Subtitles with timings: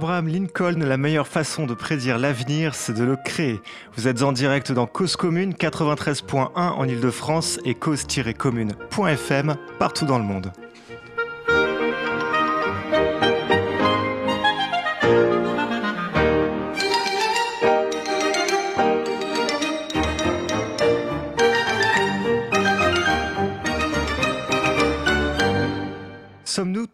[0.00, 3.60] Abraham Lincoln, la meilleure façon de prédire l'avenir, c'est de le créer.
[3.98, 10.24] Vous êtes en direct dans Cause Commune 93.1 en Ile-de-France et cause-commune.fm partout dans le
[10.24, 10.52] monde.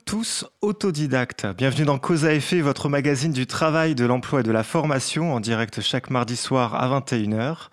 [0.05, 4.51] Tous autodidactes Bienvenue dans Cause à effet, votre magazine du travail, de l'emploi et de
[4.51, 7.69] la formation, en direct chaque mardi soir à 21h.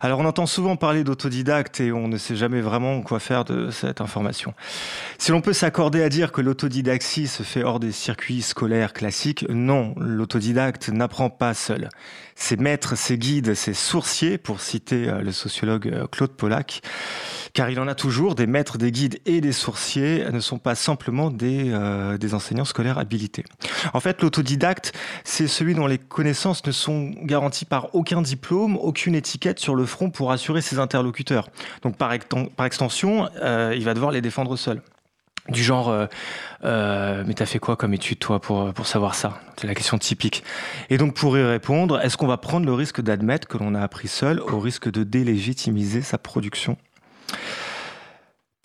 [0.00, 3.70] Alors on entend souvent parler d'autodidacte et on ne sait jamais vraiment quoi faire de
[3.70, 4.54] cette information.
[5.18, 9.46] Si l'on peut s'accorder à dire que l'autodidaxie se fait hors des circuits scolaires classiques,
[9.48, 11.88] non, l'autodidacte n'apprend pas seul.
[12.34, 16.82] Ses maîtres, ses guides, ses sourciers, pour citer euh, le sociologue euh, Claude Pollack,
[17.52, 20.76] car il en a toujours, des maîtres, des guides et des sourciers ne sont pas
[20.76, 23.44] simplement des, euh, des enseignants scolaires habilités.
[23.94, 24.92] En fait, l'autodidacte,
[25.24, 29.84] c'est celui dont les connaissances ne sont garanties par aucun diplôme, aucune étiquette sur le
[29.86, 31.48] front pour assurer ses interlocuteurs.
[31.82, 34.82] Donc par, extension, euh, il va devoir les défendre seul
[35.48, 36.06] du genre euh,
[36.64, 39.40] euh, mais t'as fait quoi comme étude toi pour pour savoir ça?
[39.56, 40.44] C'est la question typique
[40.90, 43.80] et donc pour y répondre est-ce qu'on va prendre le risque d'admettre que l'on a
[43.80, 46.76] appris seul au risque de délégitimiser sa production?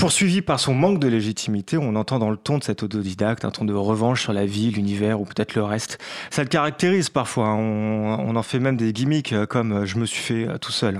[0.04, 3.52] Poursuivi par son manque de légitimité, on entend dans le ton de cet autodidacte un
[3.52, 5.98] ton de revanche sur la vie, l'univers ou peut-être le reste.
[6.30, 7.56] Ça le caractérise parfois, hein.
[7.56, 10.74] on, en fait même des gimmicks euh, comme euh, je me suis fait euh, tout
[10.74, 11.00] seul.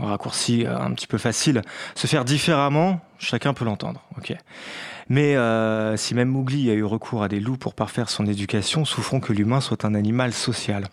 [0.00, 1.62] Un raccourci un petit peu facile.
[1.94, 4.02] Se faire différemment, chacun peut l'entendre.
[5.08, 5.36] mais
[5.96, 9.32] si même Mowgli a eu recours à des loups pour parfaire son éducation, souffrons que
[9.32, 10.88] l'humain soit un animal social.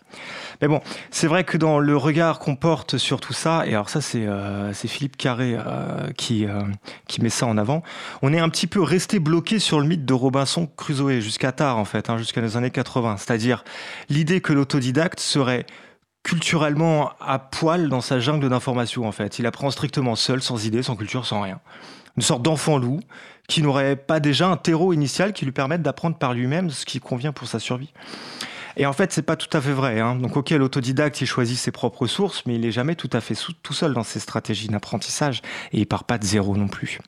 [0.60, 0.80] Mais bon,
[1.10, 4.26] c'est vrai que dans le regard qu'on porte sur tout ça, et alors ça c'est
[4.26, 6.60] euh, Philippe Carré euh, qui, euh,
[7.08, 7.82] qui met ça en avant,
[8.20, 11.78] on est un petit peu resté bloqué sur le mythe de Robinson Crusoe jusqu'à tard
[11.78, 13.16] en fait, hein, jusqu'à les années 80.
[13.16, 13.64] C'est-à-dire
[14.10, 15.64] l'idée que l'autodidacte serait
[16.22, 19.38] culturellement à poil dans sa jungle d'informations en fait.
[19.38, 21.60] Il apprend strictement seul, sans idée, sans culture, sans rien.
[22.16, 23.00] Une sorte d'enfant loup
[23.48, 27.00] qui n'aurait pas déjà un terreau initial qui lui permette d'apprendre par lui-même ce qui
[27.00, 27.92] convient pour sa survie.
[28.80, 30.00] Et en fait, c'est pas tout à fait vrai.
[30.00, 30.14] Hein.
[30.14, 33.34] Donc, ok, l'autodidacte, il choisit ses propres sources, mais il est jamais tout à fait
[33.62, 35.42] tout seul dans ses stratégies d'apprentissage
[35.72, 36.98] et il part pas de zéro non plus.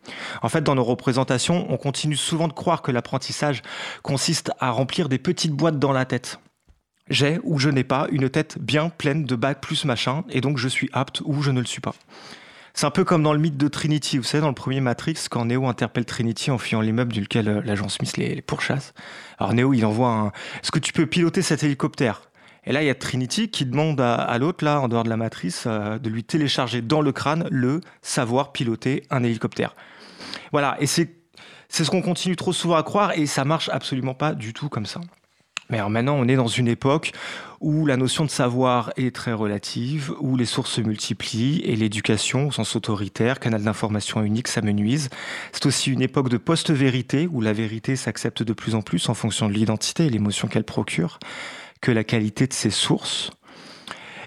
[0.43, 3.63] En fait, dans nos représentations, on continue souvent de croire que l'apprentissage
[4.03, 6.41] consiste à remplir des petites boîtes dans la tête.
[7.09, 10.59] J'ai ou je n'ai pas une tête bien pleine de bac plus machin, et donc
[10.59, 11.95] je suis apte ou je ne le suis pas.
[12.75, 15.17] C'est un peu comme dans le mythe de Trinity, vous savez, dans le premier Matrix,
[15.31, 18.95] quand Neo interpelle Trinity en fuyant l'immeuble duquel euh, l'agent Smith les, pourchasse.
[19.43, 20.27] Alors Neo, il envoie un...
[20.63, 22.31] Est-ce que tu peux piloter cet hélicoptère?
[22.65, 25.17] Et là, il y a Trinity qui demande à, l'autre, là, en dehors de la
[25.17, 29.75] matrice, euh, de lui télécharger dans le crâne le savoir piloter un hélicoptère.
[30.53, 31.17] Voilà, et c'est
[31.69, 34.87] ce qu'on continue trop souvent à croire, et ça marche absolument pas du tout comme
[34.87, 35.01] ça.
[35.73, 37.13] Mais alors maintenant, on est dans une époque
[37.61, 42.49] où la notion de savoir est très relative, où les sources se multiplient et l'éducation,
[42.49, 45.09] au sens autoritaire, canal d'information unique, s'amenuise.
[45.51, 49.15] C'est aussi une époque de post-vérité, où la vérité s'accepte de plus en plus en
[49.15, 51.19] fonction de l'identité et l'émotion qu'elle procure,
[51.81, 53.31] que la qualité de ses sources.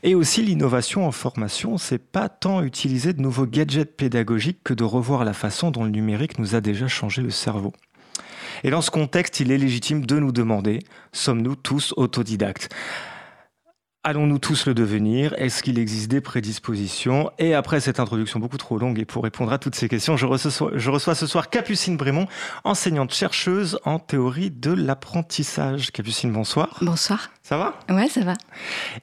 [0.01, 4.83] Et aussi l'innovation en formation, c'est pas tant utiliser de nouveaux gadgets pédagogiques que de
[4.83, 7.71] revoir la façon dont le numérique nous a déjà changé le cerveau.
[8.63, 10.79] Et dans ce contexte, il est légitime de nous demander,
[11.11, 12.69] sommes-nous tous autodidactes?
[14.07, 15.33] Allons-nous tous le devenir?
[15.39, 17.31] Est-ce qu'il existe des prédispositions?
[17.39, 20.27] Et après cette introduction beaucoup trop longue et pour répondre à toutes ces questions, je
[20.27, 22.27] reçois, je reçois ce soir Capucine Brémond,
[22.63, 25.89] enseignante chercheuse en théorie de l'apprentissage.
[25.91, 26.77] Capucine, bonsoir.
[26.81, 27.31] Bonsoir.
[27.41, 27.79] Ça va?
[27.89, 28.35] Ouais, ça va.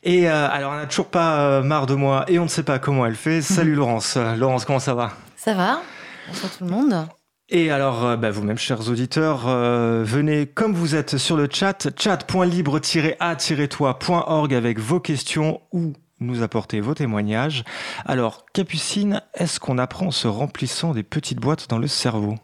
[0.04, 2.62] Et euh, alors, on n'a toujours pas euh, marre de moi et on ne sait
[2.62, 3.42] pas comment elle fait.
[3.42, 4.16] Salut Laurence.
[4.16, 5.10] Laurence, comment ça va?
[5.34, 5.82] Ça va.
[6.28, 7.08] Bonsoir tout le monde.
[7.54, 11.88] Et alors, euh, bah, vous-même, chers auditeurs, euh, venez comme vous êtes sur le chat,
[11.98, 17.62] chat.libre-a-toi.org avec vos questions ou nous apporter vos témoignages.
[18.06, 22.36] Alors, Capucine, est-ce qu'on apprend en se remplissant des petites boîtes dans le cerveau?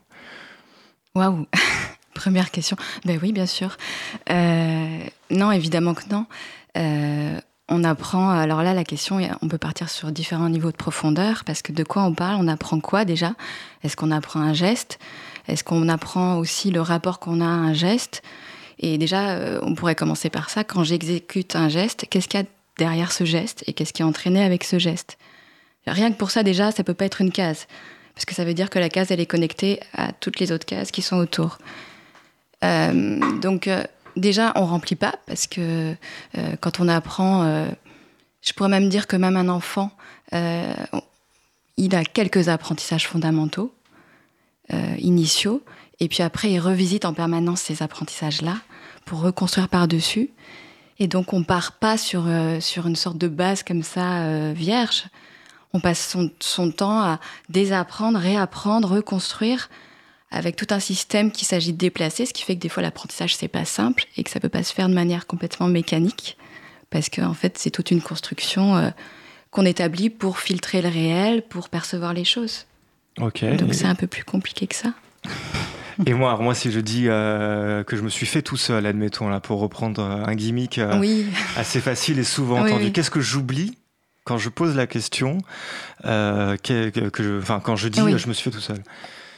[1.15, 1.47] Waouh
[2.15, 2.77] Première question.
[3.07, 3.79] Ben oui, bien sûr.
[4.29, 4.99] Euh,
[5.31, 6.27] non, évidemment que non
[7.69, 11.63] on apprend, alors là la question, on peut partir sur différents niveaux de profondeur, parce
[11.63, 13.35] que de quoi on parle, on apprend quoi déjà?
[13.85, 14.99] Est-ce qu'on apprend un geste?
[15.49, 18.23] Est-ce qu'on apprend aussi le rapport qu'on a à un geste?
[18.79, 22.43] Et déjà, euh, on pourrait commencer par ça, quand j'exécute un geste, qu'est-ce qu'il y
[22.43, 22.47] a
[22.79, 25.19] derrière ce geste et qu'est-ce qui est entraîné avec ce geste?
[25.87, 27.67] Rien que pour ça déjà, ça peut pas être une case,
[28.15, 30.67] parce que ça veut dire que la case, elle est connectée à toutes les autres
[30.67, 31.59] cases qui sont autour.
[32.65, 33.85] Euh, donc, euh,
[34.19, 35.95] déjà, on remplit pas parce que
[36.37, 37.69] euh, quand on apprend, euh,
[38.43, 39.91] je pourrais même dire que même un enfant,
[40.35, 40.73] euh,
[41.77, 43.73] il a quelques apprentissages fondamentaux,
[44.99, 45.63] initiaux,
[45.99, 48.57] et puis après, il revisite en permanence ces apprentissages-là
[49.07, 50.29] pour reconstruire par-dessus.
[50.99, 52.27] Et donc, on part pas sur,
[52.61, 55.05] sur une sorte de base comme ça, vierge.
[55.73, 57.19] On passe son, temps à
[57.49, 59.71] désapprendre, réapprendre, reconstruire
[60.31, 63.37] avec tout un système qu'il s'agit de déplacer, ce qui fait que des fois l'apprentissage
[63.37, 66.37] c'est pas simple et que ça peut pas se faire de manière complètement mécanique
[66.91, 68.91] parce qu'en en fait c'est toute une construction euh,
[69.51, 72.67] qu'on établit pour filtrer le réel, pour percevoir les choses.
[73.19, 73.45] Ok.
[73.57, 74.93] Donc c'est un peu plus compliqué que ça.
[76.07, 79.29] Et moi, moi, si je dis euh, que je me suis fait tout seul, admettons,
[79.29, 81.25] là, pour reprendre un gimmick euh,
[81.57, 83.77] assez facile et souvent entendu, qu'est-ce que j'oublie
[84.25, 85.39] quand je pose la question,
[86.05, 88.83] euh, que, je, enfin, quand je dis je me suis fait tout seul?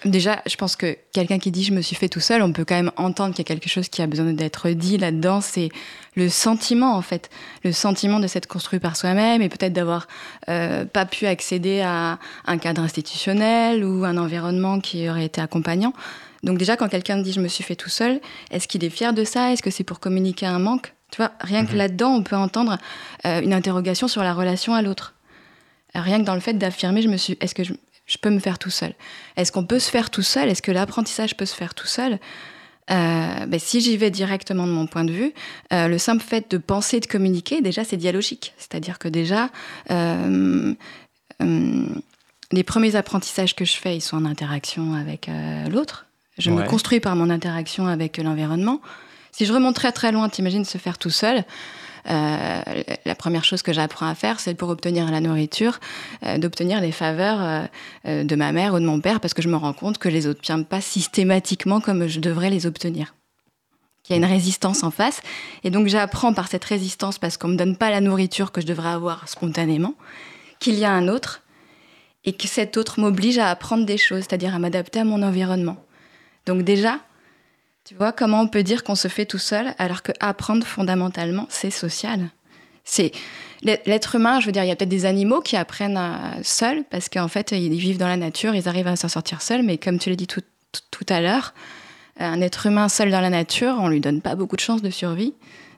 [0.05, 2.64] Déjà, je pense que quelqu'un qui dit je me suis fait tout seul, on peut
[2.64, 5.41] quand même entendre qu'il y a quelque chose qui a besoin d'être dit là-dedans.
[5.41, 5.69] C'est
[6.14, 7.29] le sentiment, en fait.
[7.64, 10.08] Le sentiment de s'être construit par soi-même et peut-être d'avoir
[10.47, 15.93] pas pu accéder à un cadre institutionnel ou un environnement qui aurait été accompagnant.
[16.43, 18.20] Donc déjà, quand quelqu'un dit je me suis fait tout seul,
[18.50, 19.52] est-ce qu'il est fier de ça?
[19.52, 20.94] Est-ce que c'est pour communiquer un manque?
[21.11, 21.79] Tu vois, rien que mhm.
[21.79, 22.79] là-dedans, on peut entendre
[23.26, 25.14] euh, une interrogation sur la relation à l'autre.
[25.94, 27.73] Rien que dans le fait d'affirmer, je me suis, est-ce que je,
[28.18, 28.94] peux me faire tout seul
[29.36, 30.48] Est-ce qu'on peut se faire tout seul?
[30.48, 32.18] Est-ce que l'apprentissage peut se faire tout seul?
[32.90, 35.32] Euh, ben, si j'y vais directement de mon point de vue,
[35.72, 38.52] euh, le simple fait de penser, de communiquer, déjà, c'est dialogique.
[38.58, 39.50] C'est-à-dire que déjà,
[42.52, 45.30] les premiers apprentissages que je fais, ils sont en interaction avec
[45.70, 46.06] l'autre.
[46.38, 48.80] Je me construis par mon interaction avec l'environnement.
[49.32, 51.44] Si je remonte très très loin, t'imagines se faire tout seul.
[52.08, 52.62] Euh,
[53.05, 55.81] la première chose que j'apprends à faire, c'est pour obtenir la nourriture,
[56.25, 57.69] euh, d'obtenir les faveurs
[58.06, 60.08] euh, de ma mère ou de mon père, parce que je me rends compte que
[60.08, 63.14] je les obtiens pas systématiquement comme je devrais les obtenir.
[64.08, 65.23] Il y a une résistance en face.
[65.62, 68.61] Et donc j'apprends par cette résistance, parce qu'on ne me donne pas la nourriture que
[68.61, 69.94] je devrais avoir spontanément,
[70.58, 71.43] qu'il y a un autre,
[72.25, 75.76] et que cet autre m'oblige à apprendre des choses, c'est-à-dire à m'adapter à mon environnement.
[76.47, 76.99] Donc déjà,
[77.84, 81.46] tu vois comment on peut dire qu'on se fait tout seul alors que apprendre fondamentalement,
[81.48, 82.28] c'est social?
[82.84, 83.12] C'est
[83.62, 86.00] l'être humain, je veux dire, il y a peut-être des animaux qui apprennent
[86.42, 89.62] seuls parce qu'en fait, ils vivent dans la nature, ils arrivent à s'en sortir seuls,
[89.62, 91.54] mais comme tu l'as dit tout, à l'heure,
[92.18, 94.90] un être humain seul dans la nature, on lui donne pas beaucoup de chances de
[94.90, 95.34] survie.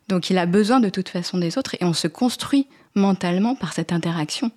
[0.09, 3.73] Donc il a besoin de toute façon des autres et on se construit mentalement par
[3.73, 4.51] cette interaction.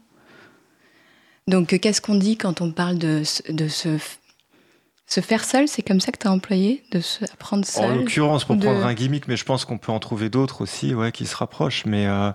[1.48, 3.68] Donc qu'est-ce qu'on dit quand on parle de, de
[5.08, 7.96] se faire seul, c'est comme ça que tu as employé, de se apprendre seul En
[7.96, 11.12] l'occurrence, pour prendre un gimmick, mais je pense qu'on peut en trouver d'autres aussi ouais,
[11.12, 11.86] qui se rapprochent.
[11.86, 12.32] Mais euh,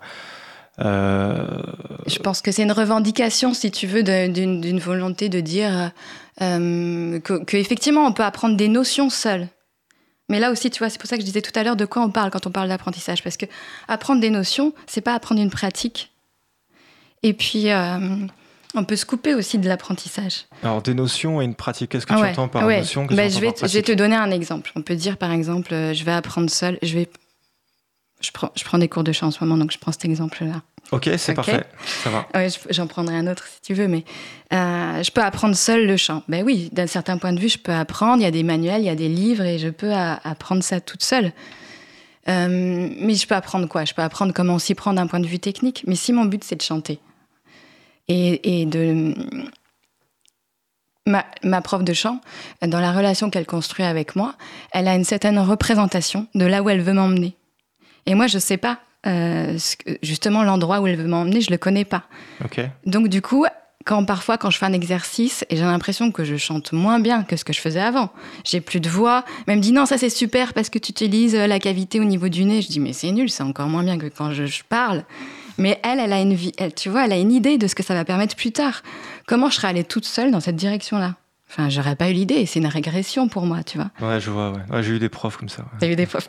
[0.80, 1.62] euh,
[2.06, 5.90] Je pense que c'est une revendication, si tu veux, d'une volonté de dire
[6.40, 9.48] euh, qu'effectivement, on peut apprendre des notions seul.
[10.28, 11.86] Mais là aussi, tu vois, c'est pour ça que je disais tout à l'heure de
[11.86, 13.24] quoi on parle quand on parle d'apprentissage.
[13.24, 13.46] Parce que
[13.88, 16.12] apprendre des notions, c'est pas apprendre une pratique.
[17.24, 17.66] Et puis,
[18.74, 20.46] on peut se couper aussi de l'apprentissage.
[20.62, 23.52] Alors, des notions et une pratique, qu'est-ce que tu entends par notion bah, je, vais,
[23.60, 24.72] je vais te donner un exemple.
[24.76, 27.08] On peut dire, par exemple, euh, je vais apprendre seul, je vais...
[28.20, 30.04] Je prends, je prends des cours de chant en ce moment, donc je prends cet
[30.04, 30.60] exemple-là.
[30.92, 31.64] Ok, c'est parfait,
[32.02, 32.26] ça va.
[32.68, 34.04] J'en prendrai un autre si tu veux, mais
[34.52, 36.22] euh, je peux apprendre seul le chant.
[36.28, 38.18] Ben oui, d'un certain point de vue, je peux apprendre.
[38.20, 40.80] Il y a des manuels, il y a des livres, et je peux apprendre ça
[40.80, 41.32] toute seule.
[42.28, 43.86] Euh, mais je peux apprendre quoi?
[43.86, 45.84] Je peux apprendre comment s'y prendre d'un point de vue technique.
[45.86, 46.98] Mais si mon but c'est de chanter,
[48.10, 49.14] et, de
[51.06, 52.20] ma, prof de chant,
[52.62, 54.34] dans la relation qu'elle construit avec moi,
[54.72, 57.36] elle a une certaine représentation de là où elle veut m'emmener.
[58.06, 59.58] Et moi, je ne sais pas euh,
[60.02, 62.04] justement l'endroit où elle veut m'emmener, je le connais pas.
[62.84, 63.46] Donc du coup,
[63.86, 67.22] quand parfois quand je fais un exercice et j'ai l'impression que je chante moins bien
[67.22, 68.10] que ce que je faisais avant,
[68.44, 71.34] j'ai plus de voix, même me dit non ça c'est super parce que tu utilises
[71.34, 73.96] la cavité au niveau du nez, je dis mais c'est nul, c'est encore moins bien
[73.96, 75.04] que quand je parle.
[75.60, 77.74] Mais elle, elle a une vie, elle, tu vois, elle a une idée de ce
[77.74, 78.82] que ça va permettre plus tard.
[79.26, 81.14] Comment je serais allée toute seule dans cette direction-là?
[81.50, 82.46] Enfin, j'aurais pas eu l'idée.
[82.46, 83.90] C'est une régression pour moi, tu vois.
[84.00, 84.52] Ouais, je vois.
[84.52, 84.82] Ouais.
[84.82, 85.64] j'ai eu des profs comme ça.
[85.80, 86.28] T'as eu des profs.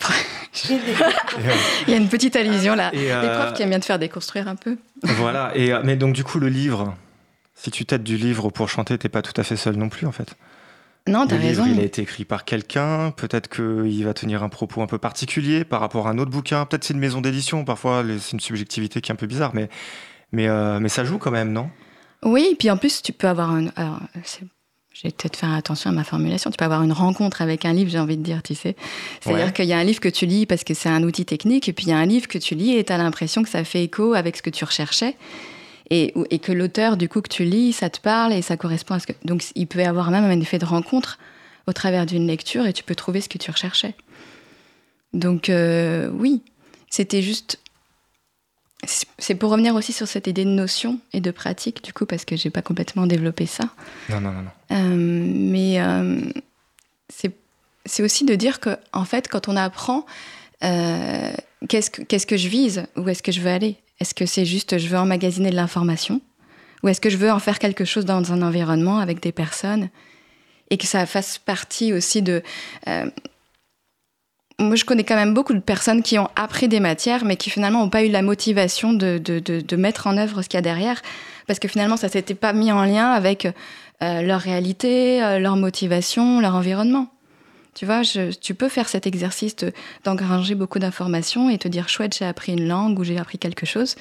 [1.87, 2.89] Il y a une petite allusion là.
[2.89, 4.77] Des euh, profs qui aiment bien te faire déconstruire un peu.
[5.03, 5.51] Voilà.
[5.55, 6.95] Et euh, mais donc du coup, le livre.
[7.53, 10.07] Si tu t'aides du livre pour chanter, t'es pas tout à fait seul non plus,
[10.07, 10.35] en fait.
[11.07, 11.65] Non, t'as raison.
[11.65, 13.11] il a été écrit par quelqu'un.
[13.11, 16.65] Peut-être qu'il va tenir un propos un peu particulier par rapport à un autre bouquin.
[16.65, 17.65] Peut-être c'est une maison d'édition.
[17.65, 19.67] Parfois, c'est une subjectivité qui est un peu bizarre, mais,
[20.31, 21.69] mais, euh, mais ça joue quand même, non?
[22.23, 23.67] Oui, et puis en plus, tu peux avoir un.
[23.75, 23.99] Alors,
[24.93, 26.51] je vais peut-être faire attention à ma formulation.
[26.51, 28.75] Tu peux avoir une rencontre avec un livre, j'ai envie de dire, tu sais.
[29.21, 31.67] C'est-à-dire qu'il y a un livre que tu lis parce que c'est un outil technique,
[31.67, 33.49] et puis il y a un livre que tu lis et tu as l'impression que
[33.49, 35.15] ça fait écho avec ce que tu recherchais
[35.93, 38.99] et, que l'auteur, du coup, que tu lis, ça te parle et ça correspond à
[38.99, 39.13] ce que.
[39.25, 41.19] Donc, il peut y avoir même un effet de rencontre
[41.67, 43.93] au travers d'une lecture et tu peux trouver ce que tu recherchais.
[45.13, 46.43] Donc, euh, oui,
[46.89, 47.59] c'était juste.
[49.17, 52.23] C'est pour revenir aussi sur cette idée de notion et de pratique, du coup, parce
[52.23, 53.65] que j'ai pas complètement développé ça.
[54.09, 54.43] Non, non, non.
[54.43, 54.51] non.
[54.71, 56.21] Euh, mais euh,
[57.85, 60.05] c'est aussi de dire que, en fait, quand on apprend,
[60.61, 63.77] qu'est-ce que, qu'est-ce que je vise Où est-ce que je veux aller?
[64.01, 66.19] Est-ce que c'est juste je veux emmagasiner de l'information?
[66.83, 69.89] Ou est-ce que je veux en faire quelque chose dans un environnement avec des personnes?
[70.71, 72.41] Et que ça fasse partie aussi de
[74.61, 77.49] moi, je connais quand même beaucoup de personnes qui ont appris des matières, mais qui
[77.49, 80.59] finalement n'ont pas eu la motivation de, de, de, mettre en œuvre ce qu'il y
[80.59, 81.01] a derrière,
[81.47, 85.55] parce que finalement, ça s'était pas mis en lien avec euh, leur réalité, euh, leur
[85.55, 87.07] motivation, leur environnement.
[87.73, 89.55] Tu vois, je, tu peux faire cet exercice
[90.03, 93.65] d'engranger beaucoup d'informations et te dire chouette, j'ai appris une langue ou j'ai appris quelque
[93.65, 93.95] chose.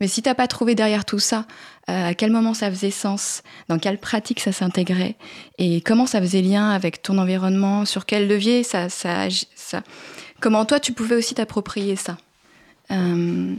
[0.00, 1.46] Mais si tu n'as pas trouvé derrière tout ça,
[1.88, 5.16] euh, à quel moment ça faisait sens, dans quelle pratique ça s'intégrait,
[5.58, 9.82] et comment ça faisait lien avec ton environnement, sur quel levier ça, ça, ça?
[10.40, 12.18] Comment toi tu pouvais aussi t'approprier ça?
[12.90, 13.54] Euh,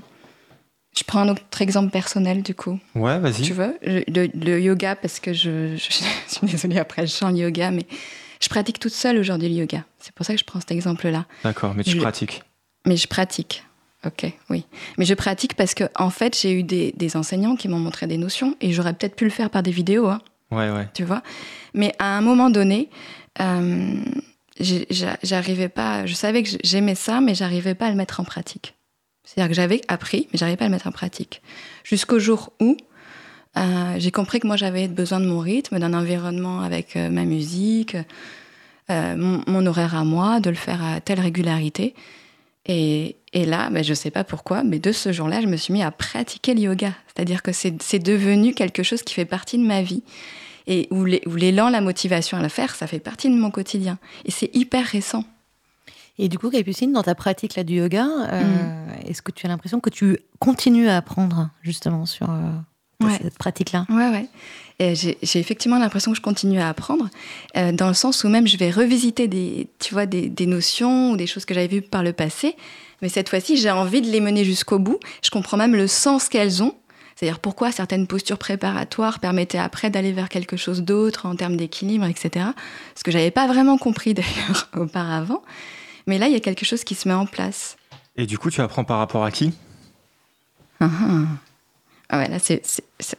[0.95, 2.79] je prends un autre exemple personnel du coup.
[2.95, 3.41] Ouais, vas-y.
[3.41, 5.91] Tu veux le, yoga, parce que je, je,
[6.27, 7.85] suis désolée après, je chante le yoga, mais
[8.45, 9.83] je pratique toute seule aujourd'hui le yoga.
[9.97, 11.25] C'est pour ça que je prends cet exemple-là.
[11.43, 12.43] D'accord, mais tu pratiques.
[12.85, 13.63] Mais je pratique.
[14.05, 14.65] Ok, oui.
[14.99, 18.17] Mais je pratique parce que, en fait, j'ai eu des, enseignants qui m'ont montré des
[18.17, 20.07] notions et j'aurais peut-être pu le faire par des vidéos.
[20.07, 20.21] Hein,
[20.51, 20.87] ouais, ouais.
[20.93, 21.23] Tu vois?
[21.73, 22.91] Mais à un moment donné,
[23.41, 23.95] euh,
[24.59, 26.05] j'arrivais pas.
[26.05, 28.75] Je savais que j'aimais ça, mais j'arrivais pas à le mettre en pratique.
[29.23, 31.41] C'est-à-dire que j'avais appris, mais j'arrivais pas à le mettre en pratique.
[31.83, 32.77] Jusqu'au jour où
[33.57, 37.25] euh, j'ai compris que moi, j'avais besoin de mon rythme, d'un environnement avec euh, ma
[37.25, 37.95] musique,
[38.89, 41.95] mon, mon, horaire à moi, de le faire à telle régularité.
[42.67, 45.57] Et, et là, ben, je ne sais pas pourquoi, mais de ce jour-là, je me
[45.57, 46.93] suis mis à pratiquer le yoga.
[47.07, 50.03] C'est-à-dire que c'est devenu quelque chose qui fait partie de ma vie.
[50.67, 53.99] Et où l'élan, la motivation à le faire, ça fait partie de mon quotidien.
[54.25, 55.23] Et c'est hyper récent.
[56.17, 59.09] Et du coup, Capucine, dans ta pratique là, du yoga, euh, mm.
[59.09, 62.29] est-ce que tu as l'impression que tu continues à apprendre justement sur
[63.01, 64.27] cette pratique-là Ouais, ouais
[64.79, 67.09] j'ai effectivement l'impression que je continue à apprendre,
[67.55, 71.17] euh, dans le sens où même je vais revisiter des, tu vois, des, notions ou
[71.17, 72.55] des choses que j'avais vues par le passé,
[73.01, 74.99] mais cette fois-ci, j'ai envie de les mener jusqu'au bout.
[75.21, 76.75] Je comprends même le sens qu'elles ont.
[77.15, 82.05] C'est-à-dire pourquoi certaines postures préparatoires permettaient après d'aller vers quelque chose d'autre en termes d'équilibre,
[82.05, 82.47] etc.
[82.95, 85.41] Ce que j'avais pas vraiment compris d'ailleurs auparavant.
[86.07, 87.77] Mais là, il y a quelque chose qui se met en place.
[88.17, 89.53] Et du coup, tu apprends par rapport à qui?
[90.79, 91.21] Ah, ah.
[92.09, 92.61] Ah ouais, là, c'est,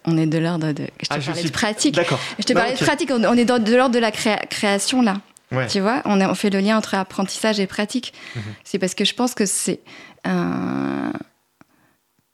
[0.05, 0.87] on est de l'ordre de.
[1.01, 1.95] Je te ah, parlais de pratique.
[1.95, 2.21] D'accord.
[2.39, 3.11] Je te parlais de pratique.
[3.11, 5.21] On, est de, l'ordre de la création, là.
[5.69, 8.13] Tu vois, on, on, fait le lien entre apprentissage et pratique.
[8.35, 8.43] Mhm.
[8.65, 9.81] C'est parce que je pense que c'est.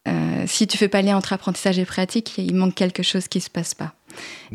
[0.08, 3.28] Euh, si tu fais pas le lien entre apprentissage et pratique, il manque quelque chose
[3.28, 3.94] qui se passe pas.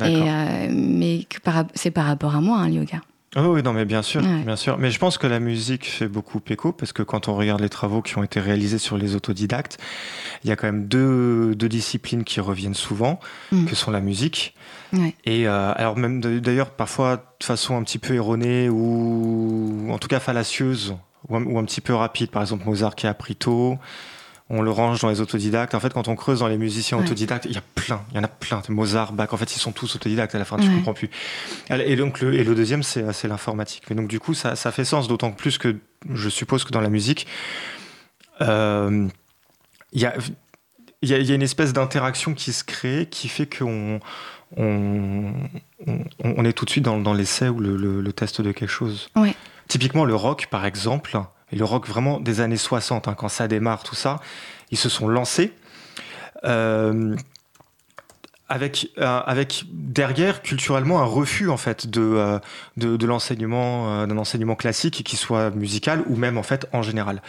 [0.01, 1.25] Et, euh, mais
[1.74, 3.01] c'est par rapport à moi, hein, le yoga.
[3.36, 4.77] Oh oui, non, mais bien sûr, bien sûr.
[4.77, 7.69] Mais je pense que la musique fait beaucoup écho parce que quand on regarde les
[7.69, 9.77] travaux qui ont été réalisés sur les autodidactes,
[10.43, 13.19] il y a quand même deux, deux disciplines qui reviennent souvent,
[13.51, 13.65] mm.
[13.65, 14.55] que sont la musique.
[15.25, 20.07] Et euh, alors même d'ailleurs parfois de façon un petit peu erronée ou en tout
[20.07, 20.96] cas fallacieuse
[21.27, 22.31] ou un, ou un petit peu rapide.
[22.31, 23.77] Par exemple Mozart qui a appris tôt
[24.50, 25.75] on le range dans les autodidactes.
[25.75, 28.20] En fait, quand on creuse dans les musiciens autodidactes, il y a plein, il y
[28.20, 28.62] en a plein.
[28.70, 31.10] Mozart, Bach, en fait, ils sont tous autodidactes à la fin, tu comprends plus.
[31.70, 33.84] Et donc, le, et le deuxième, c'est l'informatique.
[33.89, 35.75] Mais donc, du coup, ça, ça fait sens, d'autant plus que
[36.13, 37.27] je suppose que dans la musique,
[38.42, 39.08] euh,
[39.92, 40.16] il y a
[41.01, 44.00] y, a, une espèce d'interaction qui se crée qui fait qu'on
[44.56, 45.34] on,
[46.24, 49.10] on, est tout de suite dans, dans l'essai ou le, le, test de quelque chose.
[49.68, 51.20] Typiquement, le rock, par exemple,
[51.51, 54.20] et le rock vraiment des années 60, hein, quand ça démarre, tout ça,
[54.72, 55.54] ils se sont lancés.
[56.44, 57.16] Euh,
[58.50, 62.39] avec, euh, avec derrière culturellement un refus en fait de, euh,
[62.77, 67.22] de, l'enseignement d'un enseignement classique qui soit musical ou même en fait en général.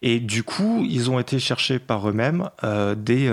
[0.00, 2.48] Et du coup ils ont été chercher par eux-mêmes
[2.96, 3.30] des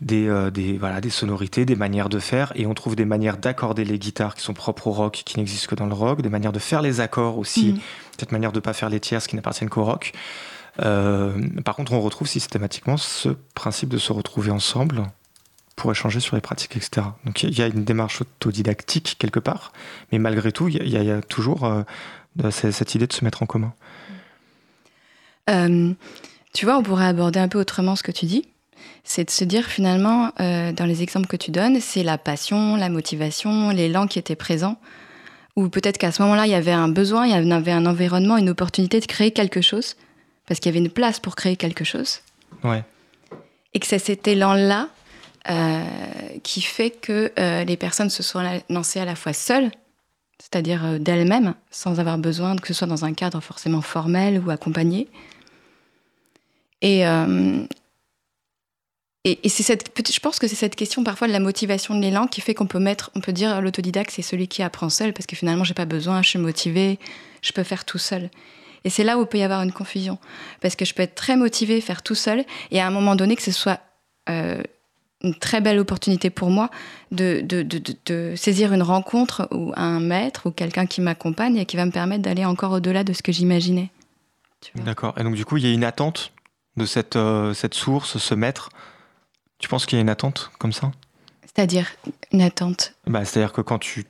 [0.00, 2.52] des, voilà des sonorités des manières de faire.
[2.56, 5.68] Et on trouve des manières d'accorder les guitares qui sont propres au rock qui n'existent
[5.68, 7.74] que dans le rock des manières de faire les accords aussi.
[7.74, 7.80] Mmh
[8.18, 10.12] cette manière de ne pas faire les tierces qui n'appartiennent qu'au rock.
[10.84, 11.32] Euh,
[11.64, 15.04] par contre, on retrouve systématiquement ce principe de se retrouver ensemble
[15.74, 17.06] pour échanger sur les pratiques, etc.
[17.24, 19.72] Donc il y a une démarche autodidactique quelque part,
[20.10, 21.82] mais malgré tout, il y, a toujours euh,
[22.50, 23.74] cette idée de se mettre en commun.
[25.50, 25.92] Euh,
[26.54, 28.48] tu vois, on pourrait aborder un peu autrement ce que tu dis.
[29.04, 32.88] C'est de se dire finalement, dans les exemples que tu donnes, c'est la passion, la
[32.88, 34.78] motivation, l'élan qui était présent
[35.56, 38.36] ou peut-être qu'à ce moment-là, il y avait un besoin, il y avait un environnement,
[38.36, 39.96] une opportunité de créer quelque chose,
[40.46, 42.20] parce qu'il y avait une place pour créer quelque chose.
[42.62, 42.84] Ouais.
[43.72, 44.88] Et que c'est cet élan-là
[45.48, 45.84] euh,
[46.42, 49.70] qui fait que euh, les personnes se sont lancées à la fois seules,
[50.38, 54.50] c'est-à-dire euh, d'elles-mêmes, sans avoir besoin que ce soit dans un cadre forcément formel ou
[54.50, 55.08] accompagné.
[56.82, 57.04] Et,
[59.26, 62.28] et, c'est cette, je pense que c'est cette question parfois de la motivation de l'élan
[62.28, 65.26] qui fait qu'on peut mettre, on peut dire l'autodidacte c'est celui qui apprend seul parce
[65.26, 66.98] que finalement j'ai pas besoin, je suis motivé,
[67.42, 68.30] je peux faire tout seul.
[68.84, 70.18] Et c'est là où peut y avoir une confusion.
[70.60, 73.34] Parce que je peux être très motivée, faire tout seul, et à un moment donné,
[73.34, 73.80] que ce soit
[74.28, 74.62] euh,
[75.24, 76.70] une très belle opportunité pour moi
[77.10, 81.66] de, de, de, de, saisir une rencontre ou un maître ou quelqu'un qui m'accompagne et
[81.66, 83.90] qui va me permettre d'aller encore au-delà de ce que j'imaginais.
[84.76, 85.14] D'accord.
[85.18, 86.32] Et donc, du coup, il y a une attente
[86.76, 88.70] de cette, euh, cette source, ce maître.
[89.66, 90.92] Tu penses qu'il y a une attente comme ça?
[91.42, 91.88] C'est-à-dire
[92.30, 92.94] une attente.
[93.08, 94.04] Bah, C'est-à-dire que quand tu,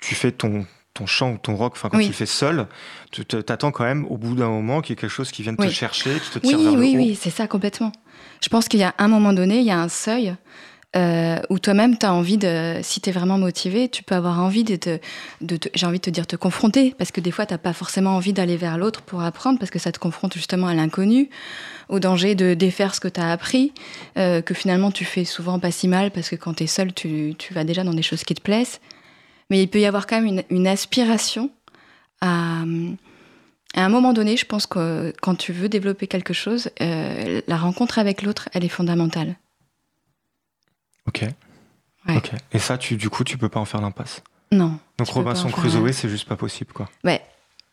[0.00, 2.66] tu fais ton, ton chant ou ton rock, enfin quand tu le fais seul,
[3.12, 5.56] tu t'attends quand même au bout d'un moment qu'il y ait quelque chose qui vienne
[5.56, 7.02] te chercher, qui te tire oui, vers oui, le haut.
[7.04, 7.92] Oui, c'est ça complètement.
[8.42, 10.34] Je pense qu'il y a un moment donné, il y a un seuil
[10.96, 14.40] euh, où toi-même, tu as envie de, si tu es vraiment motivé, tu peux avoir
[14.40, 14.98] envie de, te,
[15.40, 18.16] de j'ai envie de te dire, te confronter, parce que des fois, tu pas forcément
[18.16, 21.30] envie d'aller vers l'autre pour apprendre, parce que ça te confronte justement à l'inconnu,
[21.90, 23.72] au danger de défaire ce que tu as appris,
[24.16, 26.92] euh, que finalement, tu fais souvent pas si mal, parce que quand tu es seul,
[26.94, 28.80] tu, tu, vas déjà dans des choses qui te plaisent.
[29.50, 31.50] Mais il peut y avoir quand même une, une aspiration
[32.20, 32.64] à
[33.74, 37.56] à un moment donné, je pense que quand tu veux développer quelque chose, euh, la
[37.56, 39.36] rencontre avec l'autre, elle est fondamentale.
[41.06, 41.24] Ok.
[42.08, 42.32] Ok.
[42.52, 44.22] Et ça, tu, du coup, tu peux pas en faire l'impasse?
[44.50, 44.78] Non.
[44.98, 46.88] Donc Robinson Crusoe, c'est juste pas possible, quoi.
[47.04, 47.22] Ouais.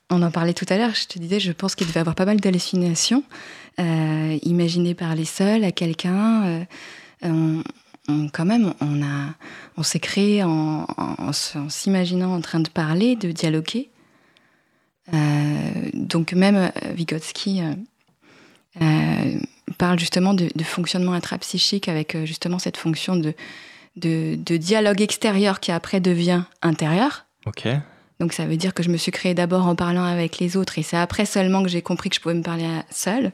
[0.09, 0.95] On en parlait tout à l'heure.
[0.95, 3.23] Je te disais, je pense qu'il devait avoir pas mal d'hallucinations
[3.79, 6.65] euh, imaginées par les seuls à quelqu'un.
[7.23, 7.61] Euh,
[8.31, 8.73] quand même,
[9.75, 10.87] on s'est créé en,
[11.69, 13.89] s'imaginant en train de parler, de dialoguer.
[15.13, 17.61] Euh, donc même euh, Vygotsky
[19.77, 23.33] parle justement de, fonctionnement intrapsychique avec justement cette fonction de,
[23.95, 27.25] de, dialogue extérieur qui après devient intérieur.
[27.45, 27.67] Ok.
[28.19, 30.79] Donc ça veut dire que je me suis créée d'abord en parlant avec les autres
[30.79, 33.31] et c'est après seulement que j'ai compris que je pouvais me parler seule.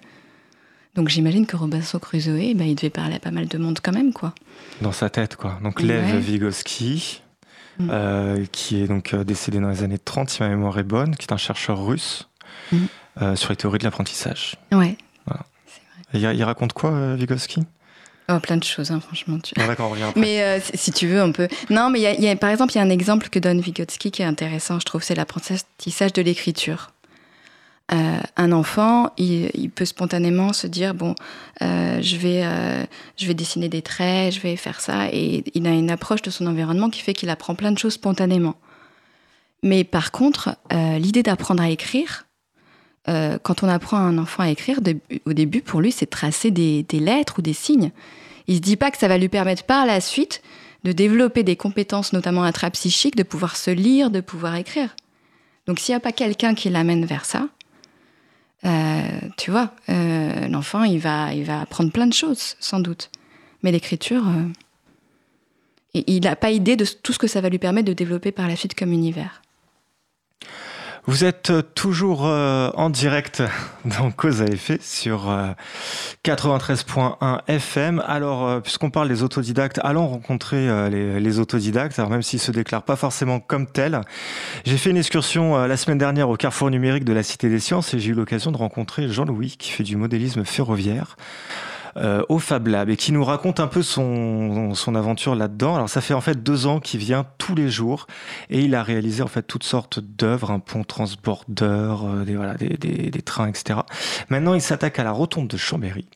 [0.96, 3.94] Donc j'imagine que Robinson Crusoe, ben, il devait parler à pas mal de monde quand
[3.94, 4.36] même, quoi.
[4.82, 5.58] Dans sa tête, quoi.
[5.64, 7.24] Donc Lev Vygotsky,
[7.80, 7.90] Mm.
[7.92, 11.16] Euh, qui est donc euh, décédé dans les années 30, si ma mémoire est bonne,
[11.16, 12.30] qui est un chercheur russe
[12.72, 12.78] mm.
[13.22, 14.56] euh, sur les théories de l'apprentissage.
[14.72, 14.96] Ouais.
[15.26, 16.34] Voilà.
[16.34, 17.64] il, raconte quoi, Vygotsky?
[18.30, 19.38] Oh, plein de choses, hein, franchement.
[19.40, 19.54] Tu...
[19.56, 20.20] d'accord, on revient après.
[20.20, 21.48] Mais si tu veux, on peut.
[21.70, 24.22] Non, mais y a, par exemple, il y a un exemple que donne Vygotsky qui
[24.22, 26.94] est intéressant, je trouve, c'est l'apprentissage de l'écriture.
[27.92, 31.16] Euh, un enfant, il, peut spontanément se dire bon,
[31.62, 32.86] euh, je vais, euh,
[33.18, 36.30] je vais dessiner des traits, je vais faire ça, et il a une approche de
[36.30, 38.56] son environnement qui fait qu'il apprend plein de choses spontanément.
[39.64, 42.26] Mais par contre, l'idée d'apprendre à écrire,
[43.06, 44.80] quand on apprend à un enfant à écrire,
[45.26, 47.92] au début, pour lui, c'est tracer des, lettres ou des signes.
[48.48, 50.42] Il se dit pas que ça va lui permettre par la suite
[50.84, 54.96] de développer des compétences, notamment intrapsychiques, de pouvoir se lire, de pouvoir écrire.
[55.68, 57.48] Donc s'il n'y a pas quelqu'un qui l'amène vers ça,
[58.66, 59.02] euh,
[59.38, 63.10] tu vois, euh, l'enfant, il va, il va apprendre plein de choses, sans doute.
[63.62, 67.88] Mais l'écriture, euh, il n'a pas idée de tout ce que ça va lui permettre
[67.88, 69.42] de développer par la suite comme univers.
[71.06, 73.44] Vous êtes euh, toujours euh, en direct
[73.86, 75.30] dans Cause à effet sur
[76.24, 78.02] 93.1 euh, FM.
[78.08, 82.96] Alors, puisqu'on parle des autodidactes, allons rencontrer les, autodidactes, alors même s'ils se déclarent pas
[82.96, 84.00] forcément comme tels.
[84.66, 87.94] J'ai fait une excursion la semaine dernière au carrefour numérique de la Cité des Sciences
[87.94, 91.18] et j'ai eu l'occasion de rencontrer Jean-Louis qui fait du modélisme ferroviaire.
[91.96, 95.76] Euh, au Fab Lab et qui nous raconte un peu son, son aventure là-dedans.
[95.76, 98.08] Alors ça fait en fait deux ans qu'il vient tous les jours
[98.50, 102.56] et il a réalisé en fait toutes sortes d'œuvres, un pont transborder, euh, des, voilà,
[102.56, 103.82] des, des, des trains, etc.
[104.30, 106.08] Maintenant il s'attaque à la rotonde de Chambéry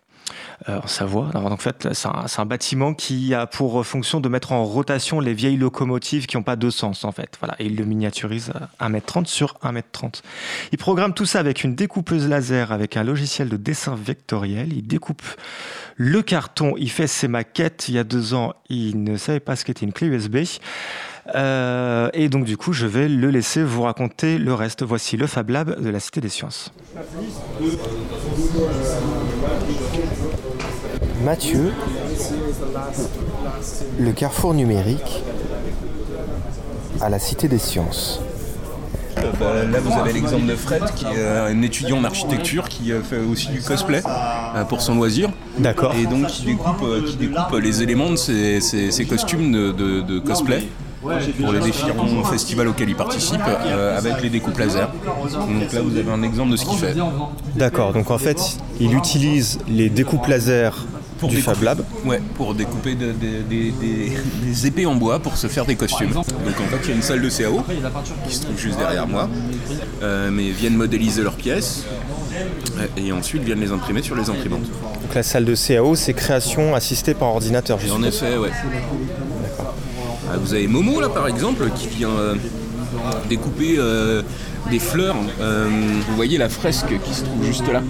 [0.68, 1.30] en Savoie.
[1.34, 5.34] Alors, en fait, c'est un, bâtiment qui a pour fonction de mettre en rotation les
[5.34, 7.38] vieilles locomotives qui n'ont pas de sens, en fait.
[7.40, 7.56] Voilà.
[7.60, 10.22] Et il le miniaturise à 1m30 sur 1m30.
[10.72, 14.74] Il programme tout ça avec une découpeuse laser, avec un logiciel de dessin vectoriel.
[14.74, 15.22] Il découpe
[15.96, 17.90] le carton, il fait ses maquettes.
[17.90, 20.38] Il y a deux ans, il ne savait pas ce qu'était une clé USB.
[21.36, 24.84] Euh, et donc du coup, je vais le laisser vous raconter le reste.
[24.84, 26.72] Voici le Fab Lab de la Cité des Sciences.
[31.24, 31.74] Mathieu,
[34.00, 35.24] le carrefour numérique
[37.02, 38.22] à la Cité des Sciences.
[39.18, 42.70] Euh, bah, là, vous avez l'exemple de Fred, qui est euh, un étudiant en architecture
[42.70, 44.02] qui euh, fait aussi du cosplay
[44.70, 45.30] pour son loisir.
[45.58, 45.94] D'accord.
[45.96, 50.68] Et donc, qui découpe, qui découpe les éléments de ses, costumes de, cosplay
[51.02, 54.90] pour les différents festivals auxquels il participe avec les découpes laser.
[55.34, 56.96] Donc là, vous avez un exemple de ce qu'il fait.
[57.56, 60.86] D'accord, donc en fait, il utilise les découpes laser
[61.18, 62.96] pour du Fab Lab Ouais, pour découper
[63.50, 66.12] des, épées en bois pour se faire des costumes.
[66.12, 67.64] Donc en fait, il y a une salle de CAO
[68.28, 69.30] qui se trouve juste derrière moi,
[70.04, 71.86] euh, mais viennent modéliser leurs pièces
[72.78, 74.70] euh, et ensuite viennent les imprimer sur les imprimantes.
[75.02, 78.52] Donc la salle de CAO, c'est création assistée par ordinateur, En effet, ouais.
[80.30, 82.10] Ah, vous avez Momo là par exemple qui vient.
[82.10, 82.36] Euh,
[83.30, 83.78] découper
[84.70, 85.16] des fleurs.
[85.40, 87.82] vous voyez la fresque qui se trouve juste là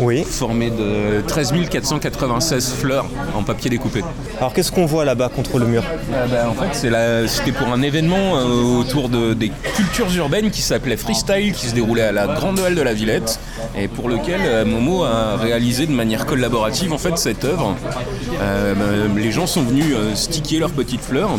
[0.00, 0.24] Oui.
[0.24, 4.02] Formée de 13 496 fleurs en papier découpé.
[4.38, 5.82] Alors qu'est-ce qu'on voit là-bas contre le mur?
[6.10, 6.88] Bah, En fait,
[7.26, 8.32] c'était pour un événement
[8.78, 12.74] autour de, des cultures urbaines qui s'appelait Freestyle, qui se déroulait à la Grande Halle
[12.74, 13.40] de la Villette,
[13.76, 17.74] et pour lequel Momo a réalisé de manière collaborative en fait cette œuvre.
[19.16, 21.30] les gens sont venus sticker leurs petites fleurs.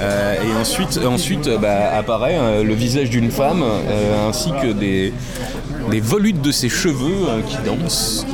[0.00, 3.93] et ensuite, ensuite bah, apparaît le visage d'une femme euh,
[4.28, 5.12] ainsi que des,
[5.90, 8.26] des volutes de ses cheveux euh, qui dansent.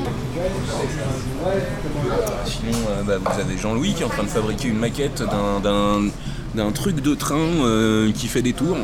[2.45, 5.23] Sinon, euh, bah, vous avez Jean-Louis qui est en train de fabriquer une maquette
[5.63, 8.77] d'un truc de train qui fait des tours.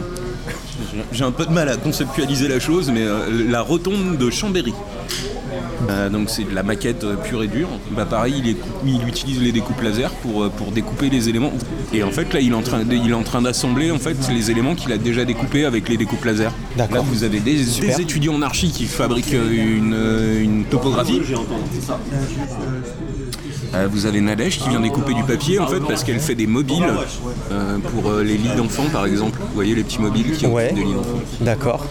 [1.12, 3.04] J'ai un peu de mal à conceptualiser la chose, mais
[3.48, 4.74] la rotonde de Chambéry.
[5.88, 7.68] Euh, donc c'est de la maquette euh, pure et dure.
[7.92, 11.52] Bah pareil, il, utilise les découpes laser pour, euh, pour découper les éléments.
[11.92, 14.16] Et en fait là, il est en train, il est en train d'assembler en fait
[14.30, 16.52] les éléments qu'il a déjà découpés avec les découpes laser.
[16.76, 19.96] Là, vous avez des, étudiants en archi qui fabriquent une,
[20.40, 21.20] une topographie.
[23.90, 26.86] vous avez Nadège qui vient découper du papier en fait parce qu'elle fait des mobiles
[27.92, 29.38] pour les lits d'enfants par exemple.
[29.40, 31.20] Vous voyez les petits mobiles qui ont des lits d'enfants.
[31.40, 31.86] D'accord.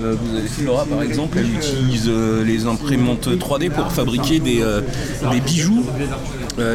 [0.00, 4.62] Euh, vous avez Flora par exemple, elle utilise euh, les imprimantes 3D pour fabriquer des,
[4.62, 4.80] euh,
[5.44, 5.84] bijoux.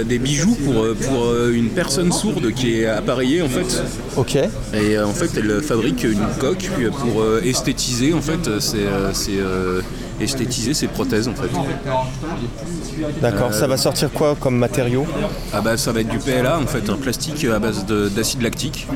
[0.05, 3.83] des bijoux pour, pour une personne sourde qui est appareillée en fait.
[4.17, 4.37] Ok.
[4.73, 8.87] Et en fait elle fabrique une coque pour esthétiser en fait c'est
[10.19, 11.49] esthétiser ses prothèses en fait.
[13.21, 15.05] D'accord, ça va sortir quoi comme matériau?
[15.51, 18.87] Ah bah, Ça va être du PLA en fait, un plastique à base d'acide lactique,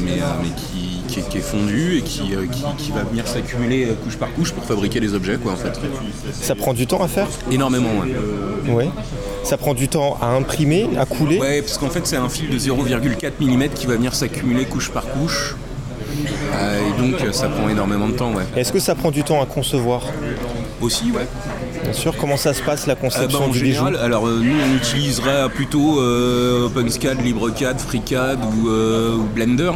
[0.00, 0.81] mais, mais qui
[1.20, 2.46] qui est, fondu et qui, euh,
[2.78, 5.78] qui, va venir s'accumuler euh, couche par couche pour fabriquer les objets quoi en fait.
[6.32, 8.72] Ça prend du temps à faire Énormément ouais.
[8.72, 8.88] Ouais.
[9.44, 12.48] Ça prend du temps à imprimer, à couler Ouais parce qu'en fait c'est un fil
[12.48, 15.54] de 0,4 mm qui va venir s'accumuler couche par couche.
[16.54, 18.44] Euh, et donc ça prend énormément de temps ouais.
[18.56, 20.02] Est-ce que ça prend du temps à concevoir
[20.80, 21.26] Aussi ouais.
[21.82, 24.76] Bien sûr, comment ça se passe la conception bah, en du général, Alors nous on
[24.76, 29.72] utiliserait plutôt OpenSCAD, LibreCAD, FreeCAD ou Blender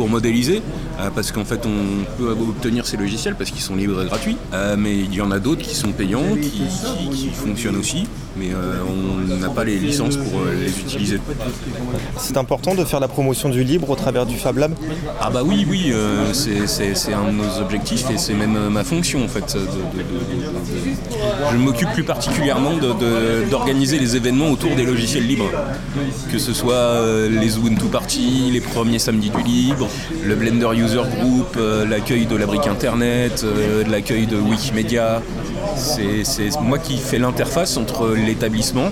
[0.00, 0.62] pour modéliser,
[0.98, 4.38] euh, parce qu'en fait on peut obtenir ces logiciels parce qu'ils sont libres et gratuits,
[4.54, 8.80] euh, mais il y en a d'autres qui sont payants, qui, fonctionnent aussi, mais euh,
[8.88, 11.18] on n'a pas les licences pour les utiliser.
[12.16, 14.72] C'est important de faire la promotion du libre au travers du Fab Lab?
[15.20, 15.92] Ah bah oui, oui,
[16.32, 19.58] c'est un de nos objectifs et c'est même ma fonction en fait.
[21.52, 22.72] je m'occupe plus particulièrement
[23.50, 25.50] d'organiser les événements autour des logiciels libres,
[26.32, 29.89] que ce soit les Ubuntu Party, les premiers samedis du libre,
[30.24, 35.22] le Blender User Group, euh, l'accueil de la brique Internet, euh, l'accueil de Wikimedia.
[35.76, 36.24] C'est
[36.60, 38.90] moi qui fais l'interface entre l'établissement,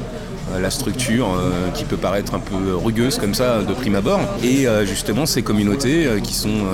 [0.52, 1.28] euh, la structure
[1.74, 6.08] qui peut paraître un peu rugueuse comme ça de prime abord, et justement ces communautés
[6.22, 6.64] qui sont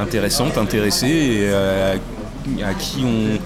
[0.00, 1.48] intéressantes, intéressées
[2.58, 3.38] et à qui on,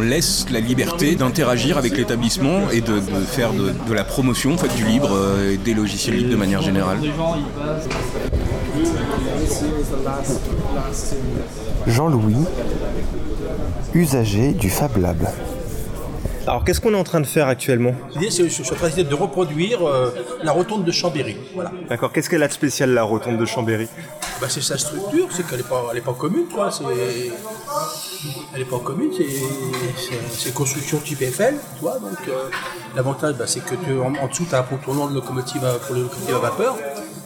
[0.00, 4.84] laisse la liberté d'interagir avec l'établissement et de, faire de, la promotion en fait, du
[4.84, 5.10] libre
[5.50, 6.98] et des logiciels libres de manière générale.
[11.86, 12.36] Jean-Louis,
[13.94, 15.26] usager du Fab Lab.
[16.46, 17.94] Alors qu'est-ce qu'on est en train de faire actuellement?
[18.14, 20.10] L'idée, c'est je suis en train de reproduire euh,
[20.42, 21.36] la rotonde de Chambéry.
[21.54, 21.72] Voilà.
[21.90, 22.10] D'accord.
[22.10, 23.86] Qu'est-ce qu'elle a de spécial la rotonde de Chambéry?
[24.40, 26.46] Bah, C'est sa structure, c'est qu'elle n'est pas, pas commune.
[26.46, 26.70] Quoi.
[28.52, 29.10] Elle n'est pas commune,
[30.32, 31.56] c'est construction type Eiffel.
[31.82, 31.92] donc
[32.28, 32.48] euh,
[32.96, 36.02] l'avantage, bah, c'est que en, dessous, tu as un pont tournant de locomotive pour les
[36.02, 36.76] locomotives à vapeur.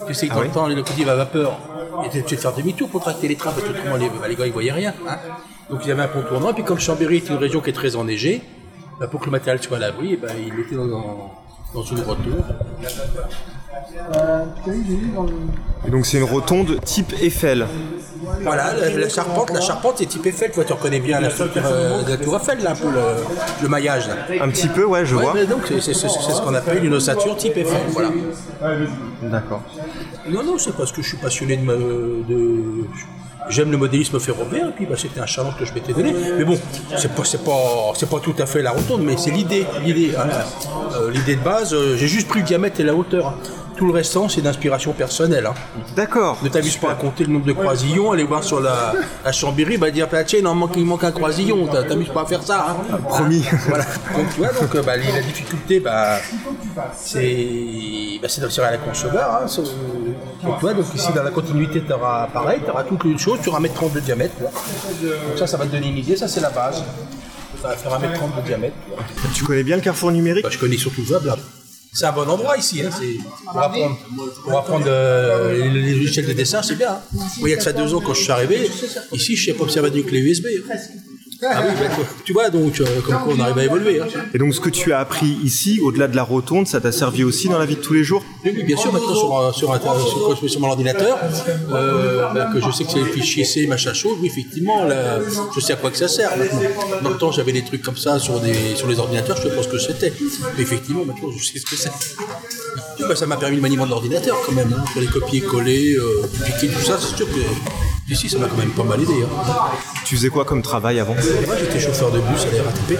[0.05, 1.59] Tu sais que dans ah le temps, les locomotives à vapeur,
[2.11, 4.45] tu de faire demi-tour pour tracter les trains parce que autrement les, bah, les gars
[4.45, 4.93] ils voyaient rien.
[5.07, 5.17] Hein.
[5.69, 6.51] Donc il y avait un pont tournant.
[6.51, 8.41] Et puis comme Chambéry est une région qui est très enneigée,
[8.99, 11.31] bah, pour que le matériel soit à l'abri, il était dans,
[11.73, 12.43] dans une rotonde.
[15.85, 17.67] Et donc c'est une rotonde type Eiffel.
[18.41, 22.03] Voilà, la, charpente, la charpente c'est type Eiffel, toi tu reconnais bien la structure euh,
[22.03, 22.87] de la tour Eiffel, là, un peu
[23.61, 24.09] le, maillage.
[24.41, 25.33] Un petit peu, ouais, je vois.
[25.45, 28.11] donc c'est ce qu'on appelle une ossature type Eiffel, voilà.
[29.23, 29.63] D'accord.
[30.29, 32.87] Non, non, c'est parce que je suis passionné de, de
[33.49, 36.13] J'aime le modélisme ferroviaire, et puis bah, c'était un challenge que je m'étais donné.
[36.37, 36.57] Mais bon,
[36.95, 39.65] c'est pas, pas, pas tout à fait la rotonde, mais c'est l'idée.
[39.83, 40.27] L'idée, hein.
[40.95, 43.27] euh, l'idée de base, euh, j'ai juste pris le diamètre et la hauteur.
[43.27, 43.35] Hein.
[43.75, 45.45] Tout le restant, c'est d'inspiration personnelle.
[45.47, 45.53] Hein.
[45.95, 46.37] D'accord.
[46.43, 48.93] Ne t'amuse pas à compter le nombre de croisillons, aller voir sur la,
[49.25, 52.43] la Chambéry, bah, dire, tiens, il, manque, il manque un croisillon, t'amuses pas à faire
[52.43, 52.67] ça.
[52.69, 52.75] Hein.
[52.91, 53.43] Ah, promis.
[53.67, 53.85] voilà.
[54.15, 56.17] Donc, tu vois, donc, bah, la difficulté, bah,
[56.95, 59.41] c'est bah, d'assurer à la conceveur.
[59.41, 59.45] Hein,
[60.43, 63.17] donc, tu vois, donc ici, dans la continuité, tu auras pareil, tu auras toutes les
[63.17, 64.35] choses, tu auras 1m30 de diamètre.
[64.39, 66.83] Donc, ça, ça va te donner une idée, ça, c'est la base.
[67.61, 68.75] Ça va faire 1m30 de diamètre.
[69.33, 70.43] Tu connais bien le carrefour numérique?
[70.43, 71.37] Bah, Je connais surtout le web, là.
[71.93, 72.81] C'est un bon endroit ici.
[72.81, 72.89] Hein,
[73.45, 73.97] pour apprendre,
[74.43, 76.93] pour apprendre euh, les, logiciels de dessin, c'est bien.
[76.93, 77.01] Hein.
[77.39, 78.69] Moi, il y a de ça deux ans, quand je suis arrivé,
[79.11, 80.47] ici, je sais pas observer du clé USB.
[81.49, 84.01] Ah oui, bah, tu vois, donc, euh, comme quoi on arrive à évoluer.
[84.01, 84.07] Hein.
[84.33, 87.23] Et donc, ce que tu as appris ici, au-delà de la rotonde, ça t'a servi
[87.23, 88.23] aussi dans la vie de tous les jours?
[88.45, 91.17] Oui, bien sûr, maintenant, sur, sur, sur, quand je sur mon ordinateur,
[91.71, 95.19] euh, bah, que je sais que c'est les fichiers C, machin chose, oui, effectivement, là,
[95.55, 96.59] je sais à quoi que ça sert maintenant.
[97.01, 99.49] Dans le temps, j'avais des trucs comme ça sur, des, sur les ordinateurs, je ne
[99.49, 100.13] sais pas ce que c'était.
[100.57, 101.91] Mais effectivement, maintenant, je sais ce que c'est.
[102.99, 105.95] Bah, ça m'a permis le maniement de l'ordinateur, quand même, hein, pour les copier, coller,
[105.95, 107.39] euh, piquer, tout ça, c'est sûr que
[108.15, 109.13] Ça m'a quand même pas mal aidé.
[109.23, 109.43] Hein.
[110.05, 112.99] Tu faisais quoi comme travail avant Moi, j'étais chauffeur de bus à la RATP.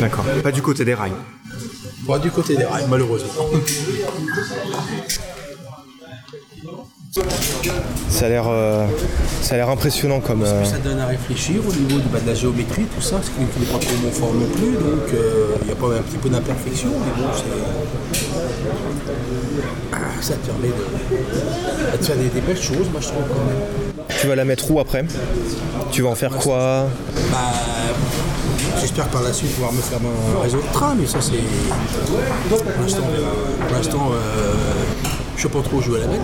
[0.00, 0.24] D'accord.
[0.42, 1.12] Pas du côté des rails
[2.06, 3.48] Pas du côté des rails, malheureusement.
[8.08, 8.86] Ça a l'air, euh,
[9.42, 10.42] ça a l'air impressionnant comme.
[10.44, 10.64] Euh...
[10.64, 13.40] Ça donne à réfléchir au niveau de, bah, de la géométrie, tout ça, ce qui
[13.40, 16.16] n'est pas trop mon fort non plus, donc euh, il y a pas un petit
[16.16, 17.44] peu d'imperfection, mais bon, c'est.
[19.92, 23.44] Ah, ça te permet de, de faire des, des, belles choses, moi je trouve quand
[23.44, 23.91] même.
[24.20, 25.04] Tu vas la mettre où après?
[25.90, 26.86] Tu vas en faire quoi?
[27.30, 27.38] Bah,
[28.80, 31.32] J'espère par la suite pouvoir me faire mon réseau de train, mais ça c'est.
[32.48, 33.02] Pour l'instant,
[33.68, 34.54] pour l'instant euh,
[35.42, 36.20] je sais pas trop jouer à la bête.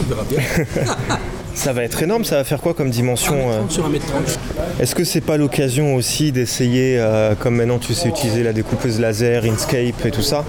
[0.00, 0.40] On verra bien.
[1.54, 4.00] ça va être énorme, ça va faire quoi comme dimension 1 m sur 1 m
[4.00, 4.38] 30
[4.80, 8.98] Est-ce que c'est pas l'occasion aussi d'essayer, euh, comme maintenant tu sais utiliser la découpeuse
[8.98, 10.46] laser, Inkscape et tout ça,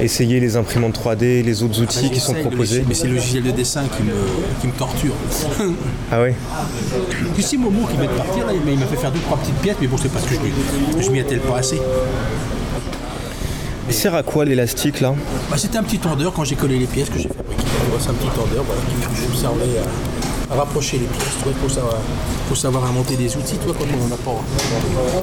[0.00, 3.42] essayer les imprimantes 3D, les autres outils ah, qui sont proposés Mais c'est le logiciel
[3.42, 4.12] de dessin qui me,
[4.60, 5.14] qui me torture.
[6.12, 6.32] ah oui
[7.36, 9.58] Tu sais, Momo qui vient de partir, là, il m'a fait faire deux, trois petites
[9.62, 10.34] pièces, mais bon, c'est parce que
[11.00, 11.80] je m'y attelle pas assez.
[13.88, 15.14] Il sert à quoi l'élastique là
[15.50, 17.64] bah, C'était un petit tendeur quand j'ai collé les pièces que j'ai fabriqué.
[17.98, 19.78] C'est un petit tendeur voilà, qui me servait
[20.50, 21.38] à, à, rapprocher les pièces.
[21.46, 21.94] Il faut savoir,
[22.54, 24.44] savoir inventer des outils toi, quand on en a pas.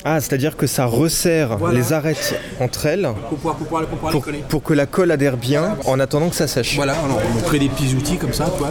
[0.04, 1.78] Ah, c'est-à-dire que ça resserre voilà.
[1.78, 4.44] les arêtes entre elles pour, pouvoir, pour, pouvoir, pour, pouvoir pour, les coller.
[4.50, 6.76] pour que la colle adhère bien en attendant que ça sèche.
[6.76, 8.46] Voilà, alors, on crée des petits outils comme ça.
[8.58, 8.70] Toi.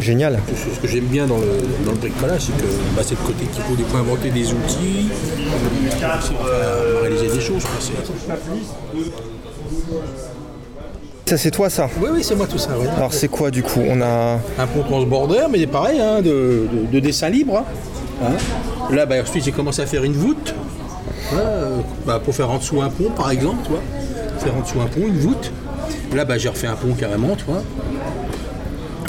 [0.00, 0.38] Génial.
[0.74, 1.46] Ce que j'aime bien dans le,
[1.84, 4.52] dans le bricolage, c'est que bah, c'est le côté qu'il faut des fois inventer des
[4.52, 5.10] outils,
[6.02, 7.62] euh, réaliser des choses.
[11.26, 12.70] Ça c'est toi ça Oui oui c'est moi tout ça.
[12.78, 12.86] Oui.
[12.96, 13.80] Alors c'est quoi du coup?
[13.88, 17.64] On a un pont transborder mais pareil hein, de, de, de, dessin libre.
[18.22, 18.32] Hein.
[18.92, 20.54] Là bah, ensuite j'ai commencé à faire une voûte
[21.32, 23.80] euh, bah, pour faire en dessous un pont par exemple, tu vois.
[24.38, 25.50] Faire en dessous un pont, une voûte.
[26.14, 27.62] Là bah, j'ai refait un pont carrément, tu vois.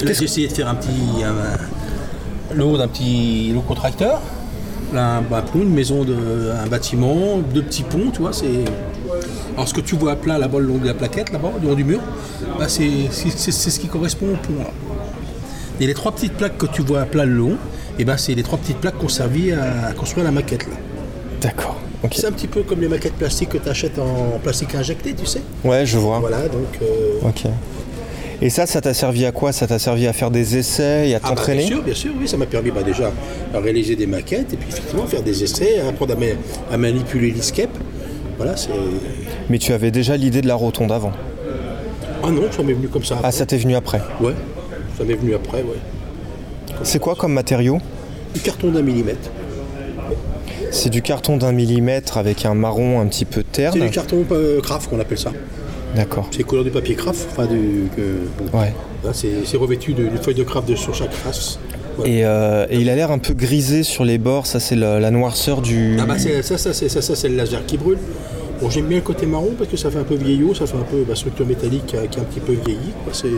[0.04, 4.22] Là j'ai essayé de faire un petit un, le haut d'un petit lot contracteur.
[4.94, 6.16] Là, un, pont, une maison, de,
[6.64, 8.66] un bâtiment, deux petits ponts, tu vois, c'est.
[9.56, 11.68] Alors ce que tu vois à plat là-bas, le long de la plaquette, là-bas, le
[11.68, 12.00] long du mur,
[12.60, 14.60] bah, c'est ce qui correspond au pont.
[14.60, 14.70] Là.
[15.80, 17.58] Et les trois petites plaques que tu vois à plat le long,
[17.98, 20.68] et ben c'est les trois petites plaques qui ont servi à, construire la maquette.
[20.68, 20.76] là.
[21.42, 21.78] D'accord.
[22.04, 22.22] Okay.
[22.22, 25.26] C'est un petit peu comme les maquettes plastiques que tu achètes en plastique injecté, tu
[25.26, 25.42] sais.
[25.64, 26.20] Ouais, je vois.
[26.20, 26.80] Voilà, donc.
[26.82, 27.28] Euh...
[27.28, 27.46] Ok.
[28.42, 29.52] Et ça, ça t'a servi à quoi?
[29.52, 32.12] Ça t'a servi à faire des essais et à t'entraîner ah bah, Bien sûr, bien
[32.12, 33.12] sûr, oui, ça m'a permis bah, déjà
[33.54, 37.32] à réaliser des maquettes et puis effectivement faire des essais, à apprendre à, à manipuler
[37.32, 37.70] l'ISCAP.
[38.38, 38.72] Voilà, c'est.
[39.50, 41.14] Mais tu avais déjà l'idée de la rotonde avant?
[42.24, 43.16] Ah non, ça m'est venu comme ça.
[43.16, 43.28] Après.
[43.28, 44.02] Ah, ça t'est venu après?
[44.20, 44.34] Ouais,
[44.98, 45.78] ça m'est venu après, ouais.
[46.84, 47.80] C'est quoi comme matériau?
[48.34, 49.30] Du carton d'un millimètre.
[50.72, 54.26] C'est du carton d'un millimètre avec un marron un petit peu terne C'est du carton
[54.32, 55.32] euh, craft qu'on appelle ça.
[55.96, 56.28] D'accord.
[56.32, 57.28] C'est couleur du papier craft.
[57.32, 57.84] Enfin, du,
[58.54, 58.74] ouais.
[59.14, 61.60] C'est revêtu d'une feuille de craft de, sur chaque face.
[62.04, 64.48] Et, euh, et, il a l'air un peu grisé sur les bords.
[64.48, 65.98] Ça, c'est la, la, noirceur du.
[66.00, 68.00] Ah bah ça, ça, ça, ça, ça c'est le laser qui brûle.
[68.62, 70.78] Bon, j'aime bien le côté marron parce que ça fait un peu vieillot, ça fait
[70.78, 72.92] un peu bah, structure métallique qui a un petit peu vieilli.
[73.14, 73.30] C'est.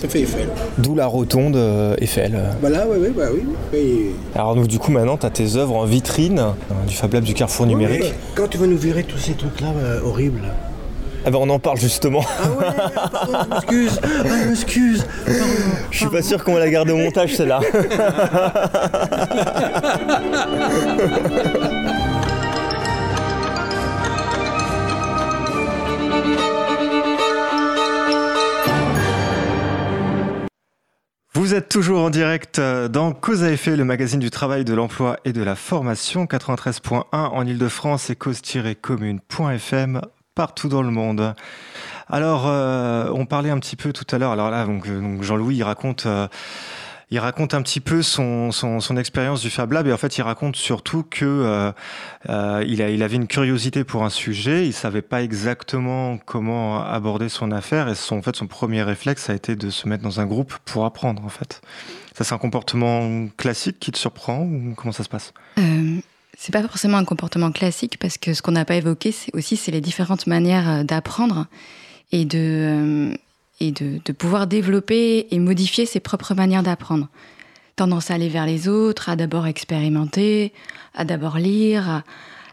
[0.00, 0.48] Ça fait Eiffel.
[0.78, 2.40] D'où la rotonde euh, Eiffel.
[2.60, 3.42] Voilà, ouais, ouais, bah oui.
[3.74, 4.06] Et...
[4.34, 6.52] Alors donc, du coup maintenant tu as tes œuvres en vitrine euh,
[6.86, 8.14] du Fab Lab du Carrefour ouais, numérique.
[8.34, 10.48] Quand tu vas nous virer tous ces trucs là euh, horribles.
[11.26, 12.24] Ah bah on en parle justement.
[12.26, 12.64] Ah ouais,
[13.12, 15.06] pardon, je m'excuse, ah, je m'excuse.
[15.90, 17.60] Je suis pas sûr qu'on va la garder au montage celle-là.
[31.50, 35.16] Vous êtes toujours en direct dans Cause à effet, le magazine du travail, de l'emploi
[35.24, 40.00] et de la formation, 93.1 en Ile-de-France et cause-commune.fm
[40.36, 41.34] partout dans le monde.
[42.08, 45.64] Alors, euh, on parlait un petit peu tout à l'heure, alors là, donc, donc Jean-Louis,
[45.64, 46.06] raconte...
[46.06, 46.28] Euh,
[47.10, 50.22] il raconte un petit peu son, son, expérience du Fab Lab et en fait il
[50.22, 51.72] raconte surtout que euh,
[52.28, 56.84] euh, il, a, il avait une curiosité pour un sujet, il savait pas exactement comment
[56.84, 60.04] aborder son affaire et son, en fait, son premier réflexe a été de se mettre
[60.04, 61.60] dans un groupe pour apprendre en fait.
[62.16, 65.32] Ça c'est un comportement classique qui te surprend ou comment ça se passe?
[65.58, 65.98] Euh,
[66.38, 69.56] c'est pas forcément un comportement classique parce que ce qu'on n'a pas évoqué c'est aussi
[69.56, 71.46] c'est les différentes manières d'apprendre
[72.12, 73.16] et de
[73.60, 77.08] et de, pouvoir développer et modifier ses propres manières d'apprendre.
[77.76, 80.52] Tendance à aller vers les autres, à d'abord expérimenter,
[80.94, 82.02] à d'abord lire,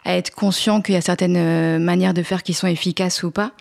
[0.05, 3.51] à, être conscient qu'il y a certaines manières de faire qui sont efficaces ou pas.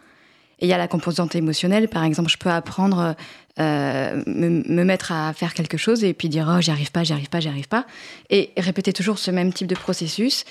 [0.61, 3.15] Et il y a la composante émotionnelle, par exemple, je peux apprendre,
[3.59, 7.03] euh, me, me, mettre à faire quelque chose et puis dire oh j'y arrive pas,
[7.03, 7.85] j'y arrive pas, j'y arrive pas,
[8.31, 10.45] et répéter toujours ce même type de processus.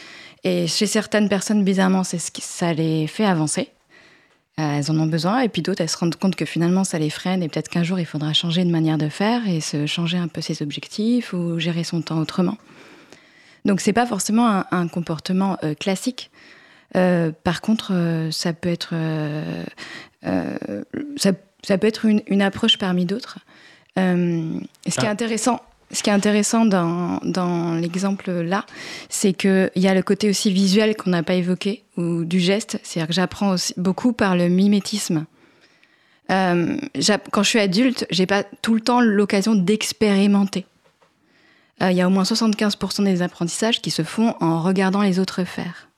[0.43, 3.69] Et chez certaines personnes, bizarrement, c'est ce qui ça les fait avancer.
[4.57, 6.97] Euh, elles en ont besoin, et puis d'autres, elles se rendent compte que finalement ça
[6.97, 9.85] les freine, et peut-être qu'un jour il faudra changer de manière de faire et se
[9.85, 12.57] changer un peu ses objectifs ou gérer son temps autrement.
[13.65, 16.31] Donc c'est pas forcément un, un comportement euh, classique.
[16.95, 18.93] Euh, par contre, euh, ça peut être,
[20.23, 21.31] ça,
[21.63, 23.39] ça, peut être une, une approche parmi d'autres.
[23.97, 25.03] ce qui ah.
[25.03, 25.59] est intéressant,
[25.91, 28.65] ce qui est intéressant dans, l'exemple là,
[29.09, 32.79] c'est qu'il y a le côté aussi visuel qu'on n'a pas évoqué, ou du geste.
[32.83, 35.25] C'est-à-dire que j'apprends aussi beaucoup par le mimétisme.
[36.31, 36.77] Euh,
[37.31, 40.65] quand je suis adulte, j'ai pas tout le temps l'occasion d'expérimenter.
[41.81, 45.19] Il euh, y a au moins 75% des apprentissages qui se font en regardant les
[45.19, 45.89] autres faire.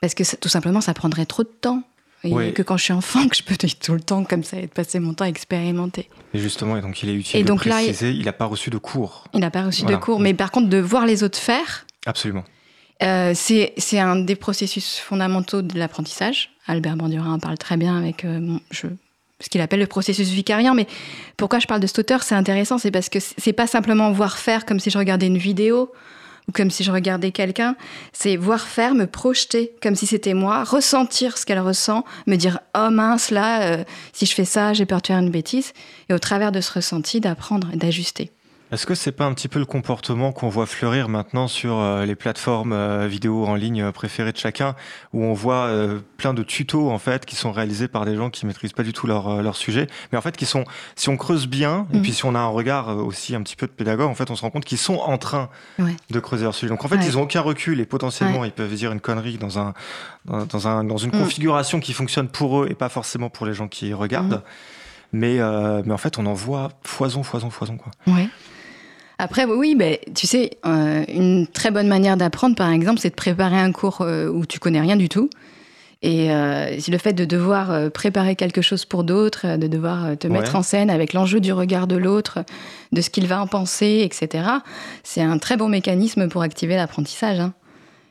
[0.00, 1.82] Parce que tout simplement, ça prendrait trop de temps.
[2.22, 2.52] Et oui.
[2.52, 4.62] que quand je suis enfant, que je peux être tout le temps comme ça et
[4.62, 6.08] de passer mon temps à expérimenter.
[6.34, 8.44] Et justement, et donc il est utile et donc de préciser, là, il n'a pas
[8.44, 9.24] reçu de cours.
[9.32, 9.96] Il n'a pas reçu voilà.
[9.96, 11.86] de cours, mais par contre, de voir les autres faire.
[12.04, 12.44] Absolument.
[13.02, 16.50] Euh, c'est un des processus fondamentaux de l'apprentissage.
[16.66, 18.88] Albert Bandura en parle très bien avec euh, je,
[19.40, 20.74] ce qu'il appelle le processus vicarien.
[20.74, 20.86] Mais
[21.38, 24.38] pourquoi je parle de cet auteur C'est intéressant, c'est parce que c'est pas simplement voir
[24.38, 25.90] faire comme si je regardais une vidéo
[26.50, 27.76] ou comme si je regardais quelqu'un,
[28.12, 32.58] c'est voir faire, me projeter comme si c'était moi, ressentir ce qu'elle ressent, me dire
[32.76, 35.72] oh mince là, euh, si je fais ça, j'ai peur de faire une bêtise,
[36.08, 38.32] et au travers de ce ressenti, d'apprendre et d'ajuster.
[38.72, 42.04] Est-ce que c'est pas un petit peu le comportement qu'on voit fleurir maintenant sur euh,
[42.06, 44.76] les plateformes euh, vidéo en ligne euh, préférées de chacun,
[45.12, 45.70] où on voit
[46.16, 48.92] plein de tutos en fait qui sont réalisés par des gens qui maîtrisent pas du
[48.92, 51.96] tout leur, leur sujet, mais en fait qui sont, si on creuse bien, mmh.
[51.96, 54.30] et puis si on a un regard aussi un petit peu de pédagogue, en fait
[54.30, 55.96] on se rend compte qu'ils sont en train ouais.
[56.10, 56.68] de creuser leur sujet.
[56.68, 57.06] Donc en fait ouais.
[57.06, 58.48] ils ont aucun recul et potentiellement ouais.
[58.48, 59.74] ils peuvent dire une connerie dans un
[60.26, 61.22] dans un dans une mmh.
[61.22, 64.34] configuration qui fonctionne pour eux et pas forcément pour les gens qui regardent.
[64.34, 64.42] Mmh.
[65.12, 65.38] Mais,
[65.84, 67.76] mais en fait, on en voit foison, foison, foison.
[67.76, 67.90] Quoi.
[68.06, 68.28] Ouais.
[69.20, 73.14] Après, oui, ben, tu sais, euh, une très bonne manière d'apprendre, par exemple, c'est de
[73.14, 75.28] préparer un cours euh, où tu connais rien du tout.
[76.00, 80.56] Et euh, le fait de devoir préparer quelque chose pour d'autres, de devoir te mettre
[80.56, 82.38] en scène avec l'enjeu du regard de l'autre,
[82.92, 84.48] de ce qu'il va en penser, etc.,
[85.02, 87.40] c'est un très bon mécanisme pour activer l'apprentissage.
[87.40, 87.52] Hein.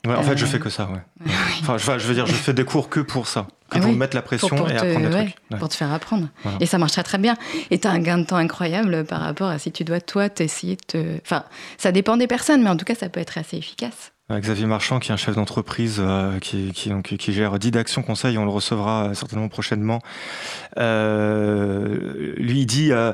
[0.06, 1.32] Ouais, en fait, je fais que ça, ouais.
[1.62, 3.48] enfin, je veux dire, je fais des cours que pour ça.
[3.70, 5.36] Que ah pour oui, mettre la pression pour, pour et te, apprendre des ouais.
[5.52, 5.58] Ouais.
[5.58, 6.28] Pour te faire apprendre.
[6.44, 6.58] Voilà.
[6.60, 7.36] Et ça marche très très bien.
[7.72, 10.30] Et tu as un gain de temps incroyable par rapport à si tu dois, toi,
[10.30, 11.18] t'essayer de te...
[11.24, 11.44] Enfin,
[11.78, 14.12] ça dépend des personnes, mais en tout cas, ça peut être assez efficace.
[14.32, 18.04] Xavier Marchand, qui est un chef d'entreprise euh, qui, qui, qui, qui, gère 10 d'actions
[18.04, 20.02] conseil, on le recevra certainement prochainement.
[20.78, 23.12] Euh, lui, il dit euh,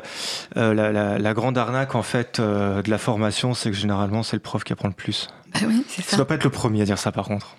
[0.57, 4.23] euh, la, la, la, grande arnaque en fait euh, de la formation, c'est que généralement
[4.23, 5.29] c'est le prof qui apprend le plus.
[5.53, 6.11] Bah oui, c'est ça.
[6.11, 7.55] Ça doit pas être le premier à dire ça par contre.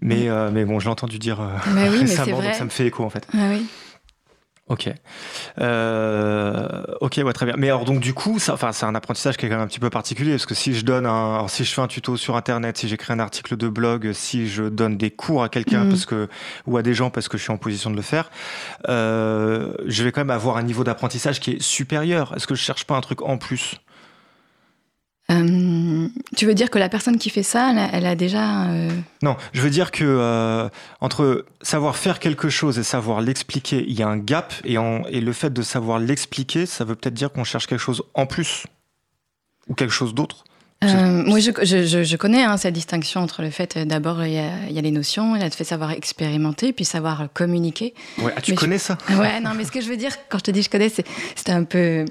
[0.00, 2.70] Mais, euh, mais bon, je l'ai entendu dire euh, mais oui, récemment, donc ça me
[2.70, 3.26] fait écho en fait.
[3.34, 3.66] Ah oui.
[4.70, 4.88] Ok.
[5.60, 7.56] Euh, ok, ouais, très bien.
[7.58, 9.80] Mais alors, donc, du coup, ça, c'est un apprentissage qui est quand même un petit
[9.80, 12.36] peu particulier parce que si je donne un, alors, si je fais un tuto sur
[12.36, 15.88] Internet, si j'écris un article de blog, si je donne des cours à quelqu'un mmh.
[15.88, 16.28] parce que,
[16.68, 18.30] ou à des gens parce que je suis en position de le faire,
[18.88, 22.32] euh, je vais quand même avoir un niveau d'apprentissage qui est supérieur.
[22.36, 23.80] Est-ce que je cherche pas un truc en plus?
[25.30, 28.68] Euh, tu veux dire que la personne qui fait ça, elle a, déjà...
[28.68, 28.90] Euh...
[29.22, 30.68] Non, je veux dire que euh,
[31.00, 35.32] entre savoir faire quelque chose et savoir l'expliquer, il y a un gap, et le
[35.32, 38.66] fait de savoir l'expliquer, ça veut peut-être dire qu'on cherche quelque chose en plus,
[39.68, 40.44] ou quelque chose d'autre.
[40.82, 44.32] Euh, moi, je, je, je connais hein, cette distinction entre le fait, euh, d'abord, il
[44.32, 47.92] y, y, a les notions, il y a le fait savoir expérimenter, puis savoir communiquer.
[48.18, 50.12] Ouais, ah, tu mais connais je, ça Ouais, non, mais ce que je veux dire,
[50.30, 52.06] quand je te dis je connais, c'était un peu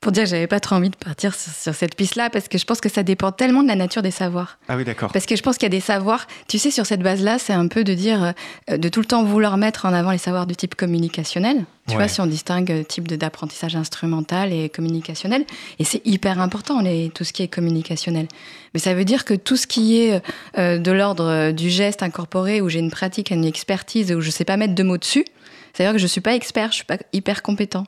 [0.00, 2.56] pour dire que j'avais pas trop envie de partir sur, sur cette piste-là, parce que
[2.56, 4.58] je pense que ça dépend tellement de la nature des savoirs.
[4.68, 5.12] Ah oui, d'accord.
[5.12, 7.52] Parce que je pense qu'il y a des savoirs, tu sais, sur cette base-là, c'est
[7.52, 8.32] un peu de dire,
[8.70, 11.66] euh, de tout le temps vouloir mettre en avant les savoirs du type communicationnel.
[11.88, 12.02] Tu ouais.
[12.02, 15.46] vois, si on distingue euh, type d'apprentissage instrumental et communicationnel,
[15.78, 18.28] et c'est hyper important, les, tout ce qui est communicationnel.
[18.74, 20.22] Mais ça veut dire que tout ce qui est
[20.58, 24.30] euh, de l'ordre euh, du geste incorporé, où j'ai une pratique, une expertise, où je
[24.30, 25.24] sais pas mettre de mots dessus,
[25.72, 27.86] c'est-à-dire que je suis pas expert, je suis pas hyper compétent.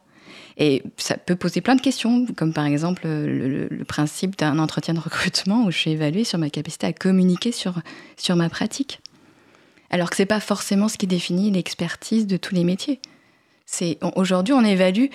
[0.57, 4.95] Et ça peut poser plein de questions, comme par exemple le, le principe d'un entretien
[4.95, 7.81] de recrutement où je suis évaluée sur ma capacité à communiquer sur,
[8.17, 9.01] sur ma pratique.
[9.91, 13.01] Alors que c'est pas forcément ce qui définit l'expertise de tous les métiers.
[14.17, 15.07] Aujourd'hui on évalue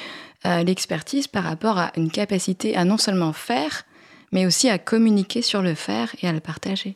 [0.46, 3.84] euh, l'expertise par rapport à une capacité à non seulement faire,
[4.32, 6.94] mais aussi à communiquer sur le faire et à le partager.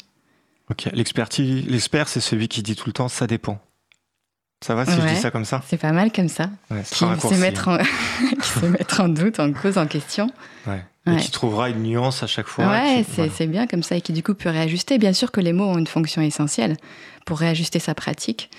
[0.70, 3.60] Ok, l'expert, c'est celui qui dit tout le temps ça dépend.
[4.62, 5.64] Ça va si je dis ça comme ça?
[5.68, 6.50] C'est pas mal comme ça.
[6.70, 7.78] Ouais, qui, sait mettre en...
[8.60, 10.30] qui mettre en doute, en cause, en question.
[10.68, 10.84] Ouais.
[11.08, 12.68] Et qui trouvera une nuance à chaque fois.
[12.68, 14.98] Ouais, c'est bien comme ça et qui du coup peut réajuster.
[14.98, 16.76] Bien sûr que les mots ont une fonction essentielle
[17.26, 18.52] pour réajuster sa pratique,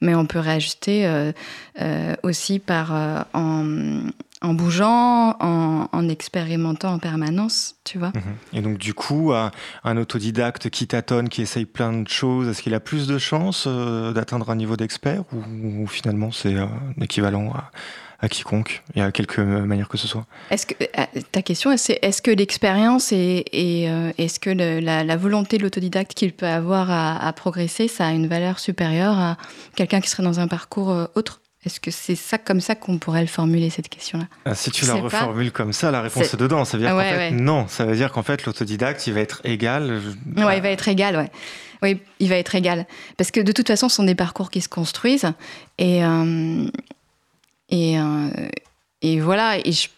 [0.00, 1.32] mais on peut réajuster euh,
[1.80, 8.12] euh, aussi par euh, en, bougeant, en, expérimentant en permanence, tu vois.
[8.14, 8.58] Mhm.
[8.58, 12.74] Et donc, du coup, un autodidacte qui tâtonne, qui essaye plein de choses, est-ce qu'il
[12.74, 16.66] a plus de chances d'atteindre un niveau d'expert ou, finalement c'est euh,
[17.00, 17.52] équivalent
[18.20, 21.98] à, quiconque et à quelque manière que ce soit Est-ce que euh, ta question, c'est
[22.02, 23.44] est-ce que l'expérience et,
[24.18, 28.26] est-ce que la, volonté de l'autodidacte qu'il peut avoir à, à, progresser, ça a une
[28.26, 29.36] valeur supérieure à
[29.74, 31.40] quelqu'un qui serait dans un parcours autre?
[31.66, 34.26] Est-ce que c'est ça comme ça qu'on pourrait le formuler cette question-là?
[34.44, 36.64] Ah, Si tu la reformules comme ça, la réponse est, dedans.
[36.64, 37.66] Ça veut dire qu'en fait non.
[37.66, 40.00] Ça veut dire qu'en fait l'autodidacte, il va être égal.
[40.36, 41.16] Ouais, il va être égal.
[41.16, 41.30] Ouais.
[41.82, 42.86] Oui, il va être égal.
[43.16, 45.32] Parce que de toute façon, ce sont des parcours qui se construisent
[45.78, 46.68] et euh,
[47.68, 48.28] et euh,
[49.02, 49.58] et voilà.
[49.58, 49.88] Et je,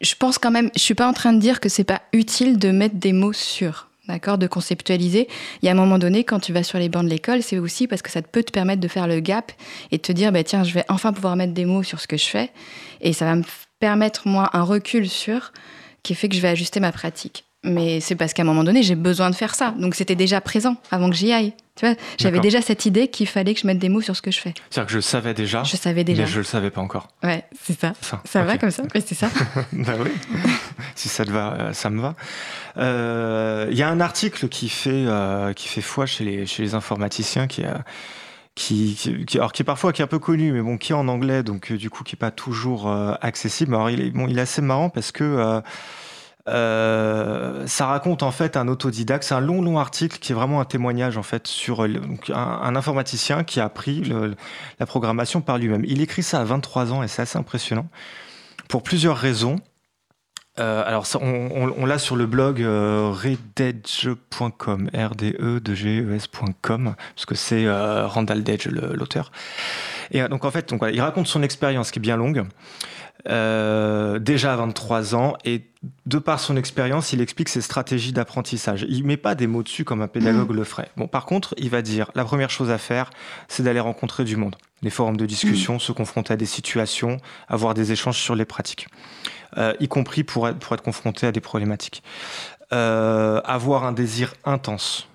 [0.00, 2.58] je pense quand même, je suis pas en train de dire que c'est pas utile
[2.58, 5.28] de mettre des mots sur d'accord, de conceptualiser.
[5.62, 7.58] Il y a un moment donné, quand tu vas sur les bancs de l'école, c'est
[7.58, 9.52] aussi parce que ça peut te permettre de faire le gap
[9.90, 12.06] et de te dire, bah, tiens, je vais enfin pouvoir mettre des mots sur ce
[12.06, 12.50] que je fais.
[13.00, 13.44] Et ça va me
[13.78, 15.52] permettre, moi, un recul sur
[16.02, 17.44] qui fait que je vais ajuster ma pratique.
[17.62, 19.74] Mais c'est parce qu'à un moment donné, j'ai besoin de faire ça.
[19.78, 21.52] Donc c'était déjà présent avant que j'y aille.
[21.76, 24.22] Tu vois, j'avais déjà cette idée qu'il fallait que je mette des mots sur ce
[24.22, 24.54] que je fais.
[24.70, 25.62] C'est-à-dire que je savais déjà.
[25.62, 26.22] Je savais déjà.
[26.22, 27.08] Mais je le savais pas encore.
[27.22, 27.92] Ouais, c'est ça.
[28.24, 28.82] Ça, va comme ça?
[28.94, 29.28] Oui, c'est ça.
[29.72, 30.10] bah oui.
[30.94, 32.14] si ça te va, euh, ça me va.
[32.76, 36.62] Il euh, y a un article qui fait, euh, qui fait foi chez les, chez
[36.62, 37.84] les informaticiens qui a.
[38.56, 40.94] Qui, qui, alors qui est parfois qui est un peu connu, mais bon, qui est
[40.94, 42.92] en anglais, donc du coup qui est pas toujours
[43.22, 43.74] accessible.
[43.74, 45.62] Alors il est, bon, il est assez marrant parce que
[46.48, 49.24] euh, ça raconte en fait un autodidacte.
[49.24, 53.44] C'est un long, long article qui est vraiment un témoignage en fait sur un, informaticien
[53.44, 54.12] qui a appris
[54.78, 55.84] la programmation par lui-même.
[55.86, 57.88] Il écrit ça à 23 ans et c'est assez impressionnant
[58.68, 59.56] pour plusieurs raisons.
[60.58, 66.14] Euh, alors, on, l'a sur le blog euh, rededge.com, r d e d g e
[66.16, 69.30] s.com, parce que c'est Randall Dedge l'auteur.
[70.10, 72.44] Et donc en fait, il raconte son expérience qui est bien longue.
[73.28, 75.69] Euh, déjà à 23 ans et
[76.04, 78.84] de par son expérience, il explique ses stratégies d'apprentissage.
[78.88, 80.56] Il met pas des mots dessus comme un pédagogue mmh.
[80.56, 80.90] le ferait.
[80.96, 83.10] Bon, par contre, il va dire la première chose à faire,
[83.48, 85.80] c'est d'aller rencontrer du monde, les forums de discussion, mmh.
[85.80, 87.16] se confronter à des situations,
[87.48, 88.88] avoir des échanges sur les pratiques,
[89.56, 92.02] euh, y compris pour être, pour être confronté à des problématiques.
[92.72, 95.08] Euh, avoir un désir intense.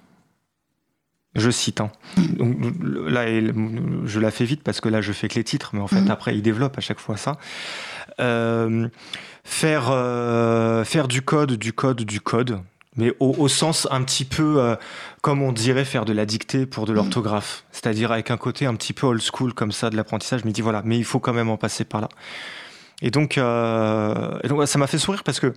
[1.35, 1.79] Je cite.
[1.79, 1.91] Hein.
[2.17, 2.57] Donc,
[3.07, 5.87] là, je la fais vite parce que là, je fais que les titres, mais en
[5.87, 6.11] fait, mmh.
[6.11, 7.37] après, il développe à chaque fois ça.
[8.19, 8.87] Euh,
[9.45, 12.59] faire, euh, faire du code, du code, du code,
[12.97, 14.75] mais au, sens un petit peu euh,
[15.21, 16.95] comme on dirait faire de la dictée pour de mm.
[16.95, 20.41] l'orthographe, c'est-à-dire avec un côté un petit peu old school comme ça de l'apprentissage.
[20.41, 22.09] Je me dis voilà, mais il faut quand même en passer par là.
[23.01, 25.53] Et donc, et donc ça m'a fait sourire parce que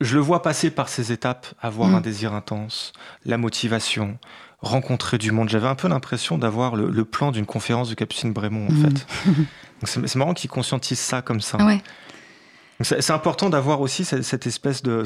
[0.00, 1.94] je le vois passer par ces étapes, avoir mm.
[1.96, 2.92] un désir intense,
[3.24, 4.18] la motivation,
[4.60, 5.48] rencontrer du monde.
[5.48, 8.90] J'avais un peu l'impression d'avoir le, plan d'une conférence de Capucine Brémond, en mm.
[8.90, 9.06] fait.
[10.06, 11.58] C'est marrant qu'il conscientise ça comme ça.
[11.64, 11.82] Ouais.
[12.82, 15.04] C'est important d'avoir aussi cette, espèce de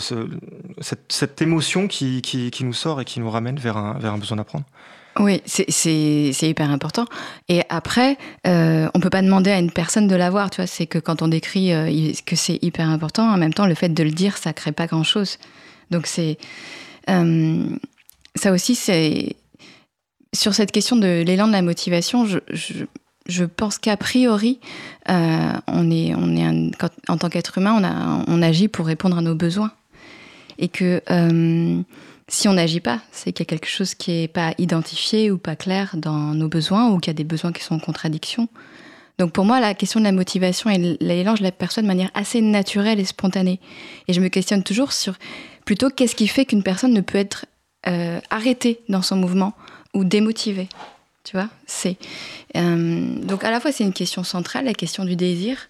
[0.81, 4.37] cette, émotion qui, qui, nous sort et qui nous ramène vers un, vers un besoin
[4.37, 4.65] d'apprendre.
[5.21, 7.05] Oui, c'est hyper important.
[7.49, 10.67] Et après, euh, on peut pas demander à une personne de l'avoir, tu vois.
[10.67, 13.89] C'est que quand on décrit euh, que c'est hyper important, en même temps, le fait
[13.89, 15.39] de le dire, ça crée pas grand-chose.
[15.91, 16.39] Donc c'est
[17.11, 17.65] euh,
[18.35, 19.37] ça aussi, c'est
[20.33, 22.39] sur cette question de l'élan de la motivation, je,
[23.45, 24.61] pense qu'a priori,
[25.09, 29.73] euh, on est, en tant qu'être humain, on, agit pour répondre à nos besoins.
[30.59, 31.83] Et que euh,
[32.29, 35.39] si on n'agit pas, c'est qu'il y a quelque chose qui n'est pas identifié ou
[35.39, 38.49] pas clair dans nos besoins ou qu'il y a des besoins qui sont en contradiction.
[39.19, 42.11] Donc pour moi, la question de la motivation et l'élan, je la perçois de manière
[42.15, 43.61] assez naturelle et spontanée.
[44.09, 45.15] Et je me questionne toujours sur
[45.65, 47.47] plutôt qu'est-ce qui fait qu'une personne ne peut être
[47.87, 49.55] euh, arrêtée dans son mouvement
[49.93, 50.69] ou démotivé.
[51.23, 51.97] Tu vois, c'est
[52.55, 55.69] donc à la fois c'est une question centrale, la question du désir.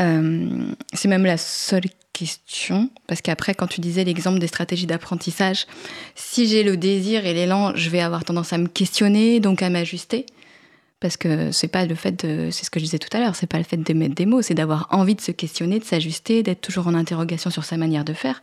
[0.00, 5.66] Euh, c'est même la seule question parce qu'après, quand tu disais l'exemple des stratégies d'apprentissage,
[6.14, 9.70] si j'ai le désir et l'élan, je vais avoir tendance à me questionner, donc à
[9.70, 10.26] m'ajuster.
[11.00, 13.46] Parce que c'est pas le fait c'est ce que je disais tout à l'heure, c'est
[13.46, 16.42] pas le fait de mettre des mots, c'est d'avoir envie de se questionner, de s'ajuster,
[16.42, 18.42] d'être toujours en interrogation sur sa manière de faire,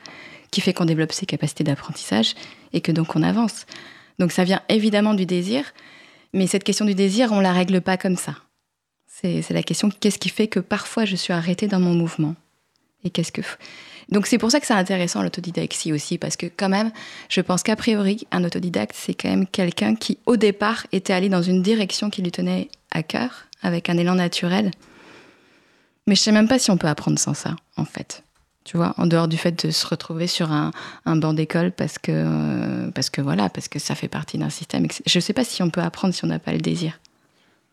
[0.51, 2.33] qui fait qu'on développe ses capacités d'apprentissage
[2.71, 3.65] et que donc on avance.
[4.19, 5.65] Donc ça vient évidemment du désir,
[6.35, 8.35] mais cette question du désir, on la règle pas comme ça.
[9.07, 12.35] C'est la question qu'est-ce qui fait que parfois je suis arrêtée dans mon mouvement?
[13.05, 13.41] Et qu'est-ce que
[14.09, 16.91] Donc c'est pour ça que c'est intéressant l'autodidactie aussi, parce que quand même,
[17.29, 21.29] je pense qu'a priori, un autodidacte, c'est quand même quelqu'un qui, au départ, était allé
[21.29, 24.71] dans une direction qui lui tenait à cœur, avec un élan naturel.
[26.05, 28.24] Mais je sais même pas si on peut apprendre sans ça, en fait.
[28.65, 30.71] Tu vois, en dehors du fait de se retrouver sur un,
[31.05, 34.87] banc d'école parce que, parce que voilà, parce que ça fait partie d'un système.
[35.05, 36.99] Je sais pas si on peut apprendre si on n'a pas le désir.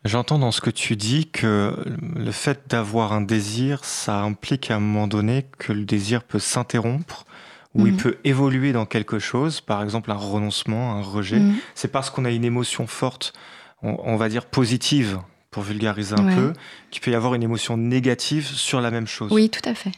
[0.05, 1.75] J'entends dans ce que tu dis que
[2.15, 6.39] le fait d'avoir un désir, ça implique à un moment donné que le désir peut
[6.39, 7.25] s'interrompre
[7.73, 7.99] ou il mhm.
[7.99, 11.39] peut évoluer dans quelque chose, par exemple un renoncement, un rejet.
[11.39, 11.55] Mhm.
[11.73, 13.33] C'est parce qu'on a une émotion forte,
[13.81, 15.19] on, va dire positive,
[15.49, 16.53] pour vulgariser un peu,
[16.91, 19.31] qu'il peut y avoir une émotion négative sur la même chose.
[19.31, 19.91] Oui, tout à fait.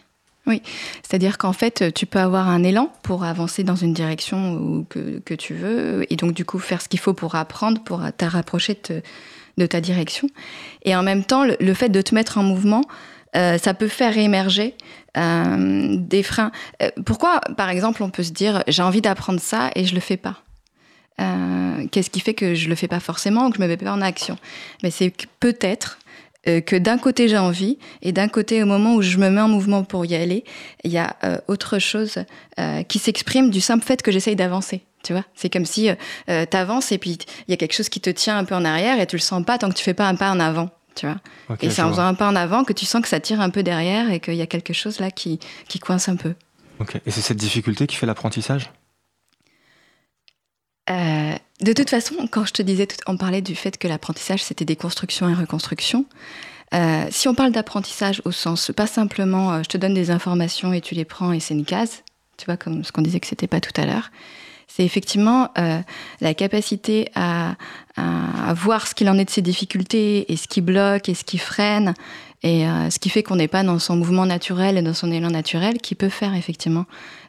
[0.48, 0.62] Oui,
[1.02, 5.56] c'est-à-dire qu'en fait, tu peux avoir un élan pour avancer dans une direction que, tu
[5.56, 8.80] veux, et donc du coup faire ce qu'il faut pour apprendre, pour te rapprocher
[9.58, 10.28] de, ta direction.
[10.84, 12.84] Et en même temps, le, fait de te mettre en mouvement,
[13.36, 14.76] euh, ça peut faire émerger
[15.18, 16.52] euh, des freins.
[16.82, 20.02] Euh, pourquoi, par exemple, on peut se dire j'ai envie d'apprendre ça et je le
[20.02, 20.42] fais pas?
[21.92, 23.92] Qu'est-ce qui fait que je le fais pas forcément ou que je me mets pas
[23.92, 24.38] en action?
[24.84, 26.00] Mais c'est peut-être
[26.46, 29.48] que d'un côté j'ai envie et d'un côté au moment où je me mets en
[29.48, 30.44] mouvement pour y aller,
[30.84, 31.16] il y a
[31.48, 32.20] autre chose
[32.88, 34.84] qui s'exprime du simple fait que j'essaye d'avancer.
[35.06, 35.96] Tu vois, c'est comme si euh,
[36.30, 38.56] euh, tu avances et puis il y a quelque chose qui te tient un peu
[38.56, 40.40] en arrière et tu le sens pas tant que tu fais pas un pas en
[40.40, 40.72] avant.
[40.96, 41.18] Tu vois.
[41.62, 43.50] et c'est en faisant un pas en avant que tu sens que ça tire un
[43.50, 46.34] peu derrière et qu'il y a quelque chose là qui, qui coince un peu.
[47.06, 48.72] Et c'est cette difficulté qui fait l'apprentissage?
[50.90, 54.66] Euh, De toute façon, quand je te disais, on parlait du fait que l'apprentissage c'était
[54.66, 56.06] des constructions et reconstructions.
[57.10, 60.96] si on parle d'apprentissage au sens, pas simplement je te donne des informations et tu
[60.96, 62.04] les prends et c'est une case,
[62.38, 64.10] tu vois, comme ce qu'on disait que c'était pas tout à l'heure,
[64.76, 65.80] c'est effectivement euh,
[66.22, 67.56] la capacité à,
[68.54, 71.38] voir ce qu'il en est de ses difficultés et ce qui bloque et ce qui
[71.38, 71.94] freine
[72.44, 75.12] et euh, ce qui fait qu'on n'est pas dans son mouvement naturel et dans son
[75.12, 76.86] élan naturel qui peut faire effectivement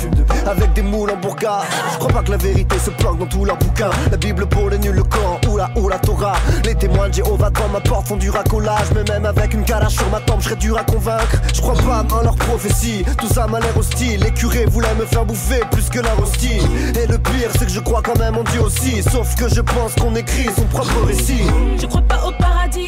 [0.45, 1.61] avec des moules en burqa.
[1.93, 3.89] Je crois pas que la vérité se planque dans tous leurs bouquins.
[4.09, 6.35] La Bible pour les nuls, le Coran ou la, ou la Torah.
[6.65, 8.87] Les témoins de Jéhovah devant ma porte font du racolage.
[8.95, 11.41] Mais même avec une calache sur ma tempe, je serais dur à convaincre.
[11.53, 14.21] Je crois pas en leur prophétie, tout ça m'a l'air hostile.
[14.21, 16.61] Les curés voulaient me faire bouffer plus que la rostille.
[17.01, 19.03] Et le pire, c'est que je crois quand même en Dieu aussi.
[19.03, 21.43] Sauf que je pense qu'on écrit son propre récit.
[21.79, 22.87] Je crois pas au paradis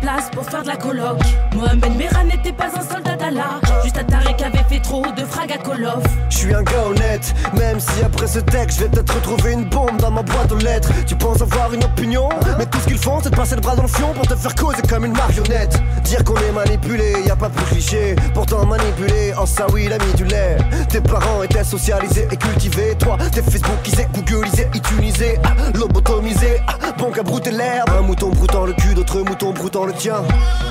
[0.00, 1.18] place pour faire de la coloc.
[1.54, 3.60] Mohamed Merah n'était pas un soldat d'Allah.
[3.84, 6.02] Juste un taré qui avait fait trop de frag à Kolof.
[6.28, 9.64] Je suis un gars honnête, même si après ce texte, je vais peut-être retrouver une
[9.64, 10.90] bombe dans ma boîte aux lettres.
[11.06, 12.28] Tu penses avoir une opinion,
[12.58, 14.34] mais tout ce qu'ils font, c'est de passer le bras dans le fion pour te
[14.34, 15.80] faire causer comme une marionnette.
[16.04, 18.16] Dire qu'on est manipulé, y a pas plus cliché.
[18.34, 20.56] Pourtant manipulé, en ça oui, il mis du lait.
[20.88, 22.94] Tes parents étaient socialisés et cultivés.
[22.98, 27.90] Toi, t'es Facebookisé, Googleisé, itunisé, ah, lobotomisé, ah, bon qu'à brouter l'herbe.
[27.98, 30.22] Un mouton broutant le cul, d'autres moutons broutant le tien.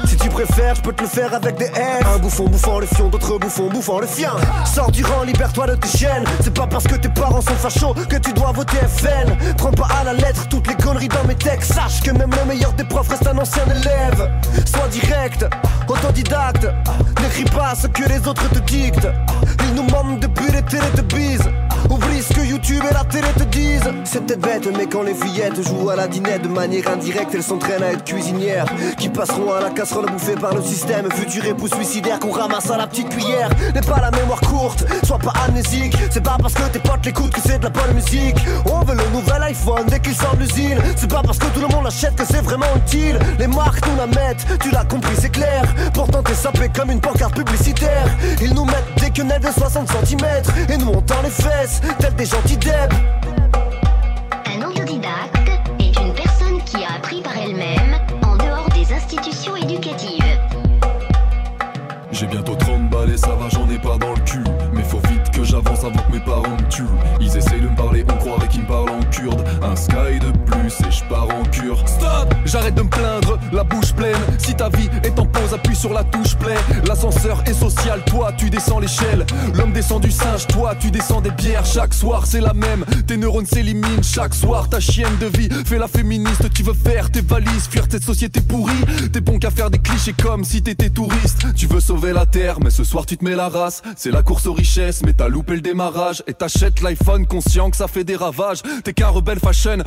[0.05, 2.15] Si tu préfères, je peux te le faire avec des F.
[2.15, 4.34] Un bouffon bouffant le fion, d'autres bouffons bouffant le fien.
[4.65, 6.24] Sors du rang, libère-toi de tes chaînes.
[6.41, 9.36] C'est pas parce que tes parents sont fachos que tu dois voter FN.
[9.57, 11.74] Prends pas à la lettre toutes les conneries dans mes textes.
[11.74, 14.32] Sache que même le meilleur des profs reste un ancien élève.
[14.65, 15.45] Sois direct,
[15.88, 16.67] autodidacte.
[17.22, 19.07] N'écris pas ce que les autres te dictent.
[19.67, 21.49] Ils nous mentent depuis les télé de bise.
[21.90, 23.90] Oublie ce que YouTube et la télé te disent.
[24.04, 27.44] C'est peut-être bête, mais quand les fillettes jouent à la dinette de manière indirecte, elles
[27.44, 28.66] s'entraînent à être cuisinières.
[28.98, 31.12] Qui passeront à la casserole bouffée par le système.
[31.12, 33.50] Futur époux suicidaire qu'on ramasse à la petite cuillère.
[33.74, 35.96] N'est pas la mémoire courte, sois pas amnésique.
[36.12, 38.38] C'est pas parce que tes potes l'écoutent que c'est de la bonne musique.
[38.66, 40.78] On veut le nouvel iPhone dès qu'il sort de l'usine.
[40.96, 43.20] C'est pas parce que tout le monde l'achète que c'est vraiment utile.
[43.38, 45.64] Les marques nous la mettent, tu l'as compris, c'est clair.
[45.94, 48.06] Pourtant t'es sapé comme une pancarte publicitaire.
[48.42, 50.26] Ils nous mettent des quenelles de 60 cm
[50.70, 51.68] et nous on les fesses,
[51.99, 52.93] tels des gentils deb.
[54.45, 60.24] Un autodidacte est une personne qui a appris par elle-même en dehors des institutions éducatives.
[62.11, 64.43] J'ai bientôt 30 balles et ça va, j'en ai pas dans le cul.
[64.74, 66.84] Mais faut vite que j'avance avant que mes parents me tuent.
[67.22, 69.03] Ils essayent de me parler, on croirait qu'ils me parlent en
[69.62, 71.84] Un sky de plus et je pars en cure.
[71.88, 74.16] Stop J'arrête de me plaindre, la bouche pleine.
[74.38, 76.56] Si ta vie est en pause, appuie sur la touche play.
[76.88, 79.26] L'ascenseur est social, toi tu descends l'échelle.
[79.54, 81.66] L'homme descend du singe, toi tu descends des pierres.
[81.66, 84.02] Chaque soir c'est la même, tes neurones s'éliminent.
[84.02, 86.52] Chaque soir ta chienne de vie fait la féministe.
[86.54, 88.74] Tu veux faire tes valises, fuir cette société pourrie.
[89.12, 91.54] T'es bon qu'à faire des clichés comme si t'étais touriste.
[91.56, 93.82] Tu veux sauver la terre, mais ce soir tu te mets la race.
[93.96, 96.24] C'est la course aux richesses, mais t'as loupé le démarrage.
[96.28, 98.62] Et t'achètes l'iPhone conscient que ça fait des ravages.
[98.84, 99.78] T'es qu'un rebelle fashion,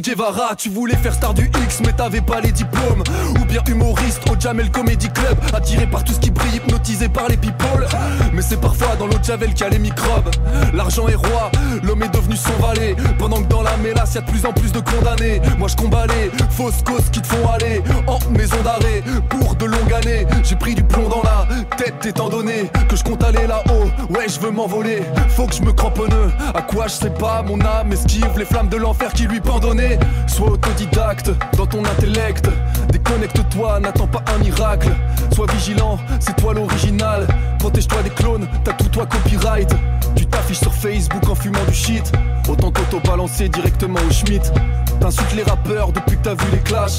[0.00, 0.56] Guevara.
[0.56, 3.02] Tu voulais faire star du X, mais t'avais pas les diplômes.
[3.40, 5.36] Ou bien humoriste au Jamel Comedy Club.
[5.52, 7.86] Attiré par tout ce qui brille, hypnotisé par les people.
[8.32, 10.30] Mais c'est parfois dans l'eau de Javel qu'il y a les microbes.
[10.72, 11.50] L'argent est roi,
[11.82, 12.96] l'homme est devenu son valet.
[13.18, 15.40] Pendant que dans la mélasse, y a de plus en plus de condamnés.
[15.58, 19.66] Moi je combats les fausses causes qui te font aller en maison d'arrêt pour de
[19.66, 20.26] longues années.
[20.42, 21.46] J'ai pris du plomb dans la
[21.76, 23.90] tête étant donné que je compte aller là-haut.
[24.10, 26.32] Ouais, je veux m'envoler, faut que je me cramponne.
[26.54, 29.98] À quoi je sais pas, mon âme esquive les flammes de l'enfer qui lui pendonnaient.
[30.26, 32.48] Sois autodidacte dans ton intellect.
[32.90, 34.90] Déconnecte-toi, n'attends pas un miracle.
[35.34, 37.26] Sois vigilant, c'est toi l'original.
[37.58, 39.70] Protège-toi des clones, t'as tout toi copyright.
[40.16, 42.12] Tu t'affiches sur Facebook en fumant du shit.
[42.48, 44.52] Autant qu'auto-balancer directement au Schmitt.
[45.00, 46.98] T'insultes les rappeurs depuis que t'as vu les clashs.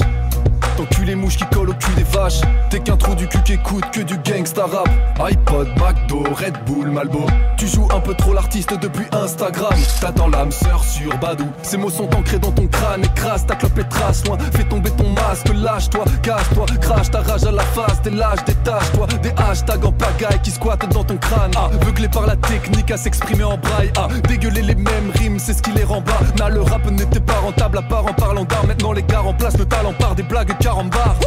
[0.76, 2.40] T'encules les mouches qui collent au cul des vaches.
[2.70, 4.88] T'es qu'un trou du cul qui écoute que du gangsta rap.
[5.20, 7.26] iPod, McDo, Red Bull, Malbo.
[7.56, 9.74] Tu joues un peu trop l'artiste depuis Instagram.
[10.00, 11.46] T'attends l'âme sœur sur Badou.
[11.62, 13.04] Ces mots sont ancrés dans ton crâne.
[13.04, 14.36] Écrase ta clope et trace loin.
[14.52, 16.66] Fais tomber ton masque, lâche-toi, casse-toi.
[16.80, 18.02] Crache ta rage à la face.
[18.02, 19.06] Des lâches, détache-toi.
[19.22, 21.52] Des hashtags en pagaille qui squattent dans ton crâne.
[21.56, 23.92] Aveuglé par la technique à s'exprimer en braille.
[23.96, 26.18] Ah, dégueuler les mêmes rimes, c'est ce qui les rend bas.
[26.38, 28.66] Na, le rap n'était pas rentable à part en parlant d'art.
[28.66, 30.52] Maintenant les gars remplacent le talent par des blagues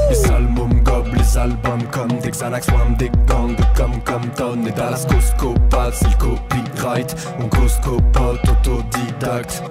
[0.10, 0.82] Les albums
[1.16, 5.06] les albums comme des Xanax, Wham, des gangs comme Compton et Dallas
[5.94, 7.16] c'est le copyright.
[7.40, 7.98] On Costco,
[8.50, 9.62] autodidacte.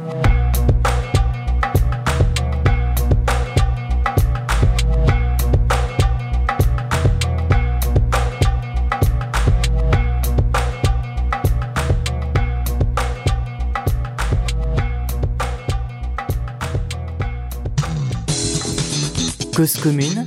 [19.56, 20.26] Cause commune,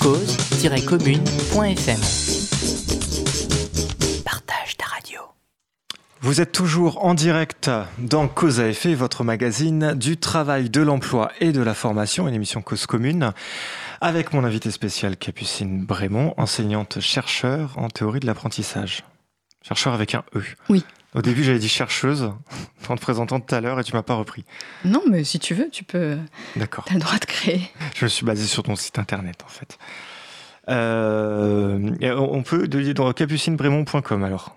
[0.00, 2.00] cause-commune.fm.
[4.24, 5.20] Partage ta radio.
[6.22, 11.30] Vous êtes toujours en direct dans Cause à effet, votre magazine du travail, de l'emploi
[11.40, 13.34] et de la formation, une émission Cause commune,
[14.00, 19.04] avec mon invité spécial Capucine Brémond, enseignante chercheur en théorie de l'apprentissage.
[19.60, 20.42] Chercheur avec un E.
[20.70, 20.86] Oui.
[21.14, 22.30] Au début, j'avais dit chercheuse
[22.88, 24.44] en te présentant tout à l'heure et tu m'as pas repris.
[24.84, 26.16] Non, mais si tu veux, tu peux.
[26.56, 26.84] D'accord.
[26.86, 27.70] Tu as le droit de créer.
[27.94, 29.78] Je me suis basé sur ton site internet en fait.
[30.68, 31.78] Euh,
[32.18, 34.56] on peut dans capucinebrémont.com alors.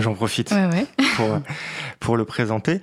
[0.00, 0.54] J'en profite
[1.16, 1.40] Pour,
[1.98, 2.80] pour, le présenter.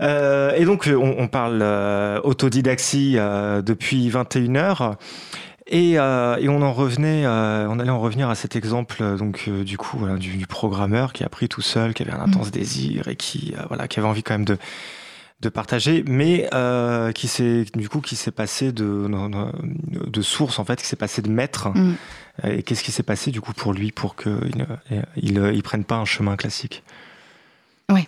[0.00, 3.16] Euh, et donc, on, parle euh, autodidaxie
[3.64, 4.96] depuis 21 heures.
[5.68, 9.16] Et, euh, et, on en revenait, euh, on allait en revenir à cet exemple euh,
[9.16, 12.48] donc du coup voilà, du, programmeur qui a pris tout seul, qui avait un intense
[12.48, 12.52] mm.
[12.52, 14.58] désir et qui voilà qui avait envie quand même de
[15.42, 16.48] de partager, mais
[17.14, 19.06] qui s'est du coup qui s'est passé de,
[20.06, 21.68] de source en fait, qui s'est passé de maître.
[21.68, 21.96] Mm.
[22.44, 24.66] Et qu'est-ce qui s'est passé du coup pour lui pour qu'il
[25.16, 26.84] il, il, prenne pas un chemin classique?
[27.90, 28.06] Oui.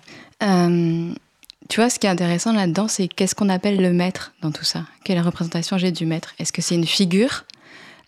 [1.68, 4.64] Tu vois, ce qui est intéressant là-dedans, c'est qu'est-ce qu'on appelle le maître dans tout
[4.64, 4.84] ça?
[5.04, 6.34] Quelle représentation j'ai du maître?
[6.38, 7.44] Est-ce que c'est une figure?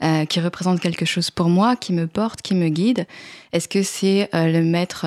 [0.03, 3.07] Euh, qui représente quelque chose pour moi, qui me porte, qui me guide.
[3.53, 5.05] Est-ce que c'est euh, le maître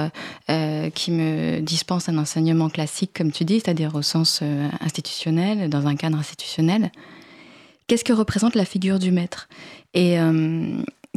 [0.52, 4.44] euh, qui me dispense un enseignement classique, comme tu dis, c'est-à-dire au sens
[4.82, 6.92] institutionnel, dans un cadre institutionnel?
[7.88, 9.50] Qu'est-ce que représente la figure du maître?
[9.96, 10.16] Et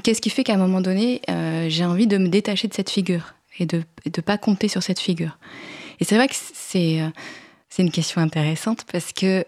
[0.03, 1.21] qu'est-ce qui fait qu'à un moment donné,
[1.69, 5.01] j'ai envie de me détacher de cette figure et de ne pas compter sur cette
[5.01, 5.39] figure?
[6.01, 7.03] Et c'est vrai que c'est
[7.79, 9.45] une question intéressante parce que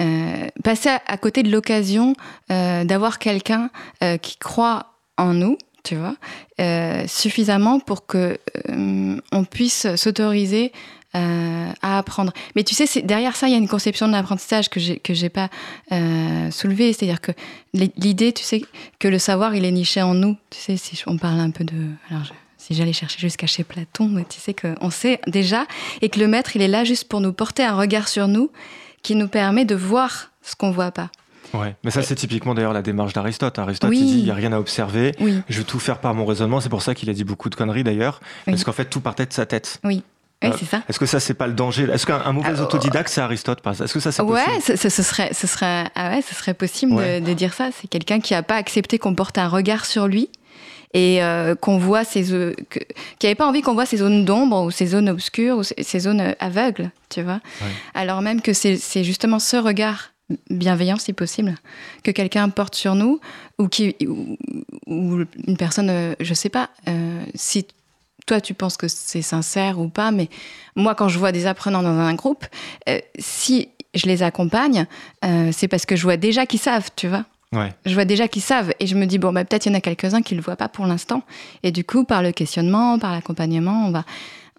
[0.00, 2.14] euh, euh, passer à, côté de l'occasion
[2.48, 3.70] d'avoir quelqu'un
[4.20, 6.16] qui croit en nous, tu vois,
[7.06, 8.38] suffisamment pour que
[8.68, 10.72] on puisse s'autoriser
[11.14, 12.32] à apprendre.
[12.56, 15.14] Mais tu sais, derrière ça, il y a une conception de l'apprentissage que j'ai que
[15.14, 15.48] j'ai pas
[16.50, 17.32] soulevée, c'est-à-dire que
[17.72, 18.62] l'idée, tu sais,
[18.98, 20.36] que le savoir il est niché en nous.
[20.50, 22.24] Tu sais, si on parle un peu de, alors
[22.58, 25.66] si j'allais chercher jusqu'à chez Platon, tu sais qu'on sait déjà,
[26.02, 28.50] et que le maître, il est là juste pour nous porter un regard sur nous
[29.06, 31.10] qui nous permet de voir ce qu'on voit pas.
[31.54, 33.56] Ouais, mais ça c'est typiquement d'ailleurs la démarche d'Aristote.
[33.56, 35.14] Aristote il dit il n'y a rien à observer,
[35.48, 36.60] je veux tout faire par mon raisonnement.
[36.60, 39.26] C'est pour ça qu'il a dit beaucoup de conneries d'ailleurs, parce qu'en fait tout partait
[39.26, 39.78] de sa tête.
[39.84, 40.02] Oui.
[40.42, 40.82] Oui, c'est ça.
[40.86, 41.84] Est-ce que ça, c'est pas le danger?
[41.84, 44.50] Est-ce qu'un mauvais autodidacte, c'est Aristote Est-ce que ça, c'est possible?
[44.54, 47.70] Ouais, ce, serait, ce serait, ah ouais, ce serait possible de, de, dire ça.
[47.72, 50.28] C'est quelqu'un qui n'a pas accepté qu'on porte un regard sur lui
[50.94, 52.54] et euh, qu'on voit ces
[53.18, 56.00] qui avait pas envie qu'on voit ces zones d'ombre ou ces zones obscures ou ces
[56.00, 57.40] zones euh, aveugles, tu vois.
[57.94, 60.12] Alors même que c'est justement ce regard
[60.50, 61.54] bienveillant si possible
[62.02, 63.20] que quelqu'un porte sur nous
[63.58, 63.94] ou qui
[64.86, 66.70] ou, une personne euh, je sais pas
[67.36, 67.64] si
[68.26, 70.28] toi tu penses que c'est sincère ou pas mais
[70.74, 72.44] moi quand je vois des apprenants dans un groupe
[73.20, 74.86] si je les accompagne
[75.52, 78.72] c'est parce que je vois déjà qu'ils savent tu vois je vois déjà qu'ils savent
[78.80, 80.44] et je me dis, bon, bah, peut-être il y en a quelques-uns qui ne le
[80.44, 81.22] voient pas pour l'instant.
[81.62, 84.04] Et du coup, par le questionnement, par l'accompagnement, on va,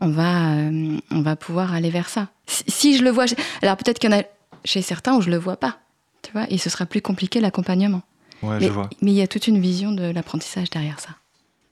[0.02, 2.30] on, va, euh, on va pouvoir aller vers ça.
[2.46, 3.26] Si, je le vois,
[3.62, 4.24] alors peut-être qu'il y en a
[4.64, 5.78] chez certains où je ne le vois pas,
[6.22, 8.02] tu vois, et ce sera plus compliqué l'accompagnement.
[8.42, 8.70] mais,
[9.02, 11.10] mais il y a toute une vision de l'apprentissage derrière ça.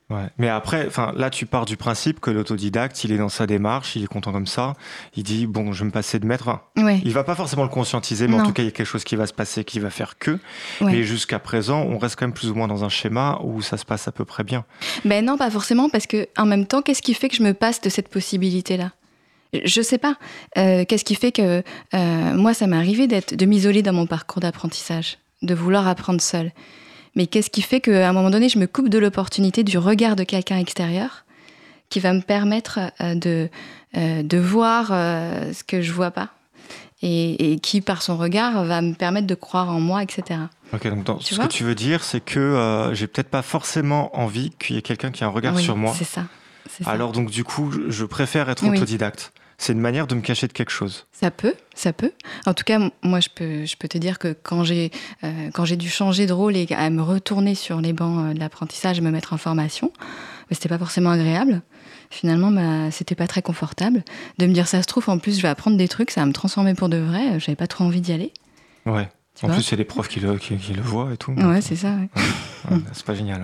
[0.08, 0.28] Ouais.
[0.38, 3.96] Mais après, enfin, là, tu pars du principe que l'autodidacte, il est dans sa démarche,
[3.96, 4.74] il est content comme ça.
[5.16, 6.60] Il dit bon, je vais me passer de maître.
[6.76, 7.00] Ouais.
[7.04, 9.02] Il va pas forcément le conscientiser, mais en tout cas, il y a quelque chose
[9.02, 10.38] qui va se passer, qui va faire que.
[10.80, 13.76] Mais jusqu'à présent, on reste quand même plus ou moins dans un schéma où ça
[13.76, 14.64] se passe à peu près bien.
[15.04, 17.52] Ben non, pas forcément, parce que en même temps, qu'est-ce qui fait que je me
[17.52, 18.92] passe de cette possibilité-là?
[19.64, 20.16] Je sais pas.
[20.56, 21.62] Euh, qu'est-ce qui fait que
[21.94, 26.20] euh, moi, ça m'est arrivé d'être, de m'isoler dans mon parcours d'apprentissage, de vouloir apprendre
[26.20, 26.52] seul.
[27.16, 30.14] Mais qu'est-ce qui fait qu'à un moment donné, je me coupe de l'opportunité du regard
[30.14, 31.24] de quelqu'un extérieur
[31.88, 33.48] qui va me permettre euh, de,
[33.96, 36.30] euh, de voir euh, ce que je vois pas
[37.02, 40.40] et, qui, par son regard, va me permettre de croire en moi, etc.
[40.72, 44.74] Ok, donc ce que tu veux dire, c'est que j'ai peut-être pas forcément envie qu'il
[44.74, 45.94] y ait quelqu'un qui ait un regard sur moi.
[45.96, 46.24] C'est ça.
[46.84, 50.52] Alors donc du coup, je préfère être autodidacte c'est une manière de me cacher de
[50.52, 51.06] quelque chose.
[51.12, 52.12] Ça peut, ça peut.
[52.44, 54.90] En tout cas, moi, je peux, je peux te dire que quand j'ai,
[55.24, 58.34] euh, quand j'ai dû changer de rôle et à me retourner sur les bancs euh,
[58.34, 60.04] de l'apprentissage et me mettre en formation, bah,
[60.50, 61.62] c'était pas forcément agréable.
[62.10, 64.04] Finalement, bah, c'était pas très confortable
[64.38, 65.08] de me dire ça se trouve.
[65.08, 67.40] En plus, je vais apprendre des trucs, ça va me transformer pour de vrai.
[67.40, 68.32] J'avais pas trop envie d'y aller.
[68.84, 69.08] Ouais.
[69.42, 71.32] en plus, a des profs qui le, qui, le voient et tout.
[71.32, 71.94] Ouais, c'est ça.
[72.92, 73.42] c'est pas génial.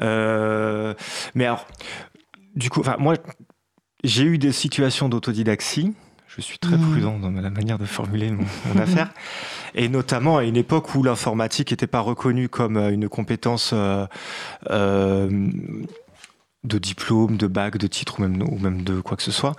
[0.00, 0.94] Euh,
[1.34, 1.66] mais alors,
[2.54, 3.14] du coup, moi,
[4.04, 5.92] j'ai eu des situations d'autodidaxie.
[6.34, 6.90] Je suis très mmh.
[6.90, 9.10] prudent dans la manière de formuler mon, affaire.
[9.74, 14.06] Et notamment à une époque où l'informatique n'était pas reconnue comme euh, une compétence euh,
[14.70, 15.50] euh,
[16.64, 19.54] de diplôme, de bac, de titre ou même, ou même de quoi que ce soit.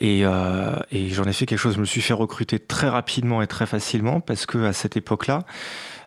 [0.00, 1.76] et, et j'en ai fait quelque chose.
[1.76, 5.44] Je me suis fait recruter très rapidement et très facilement parce que à cette époque-là,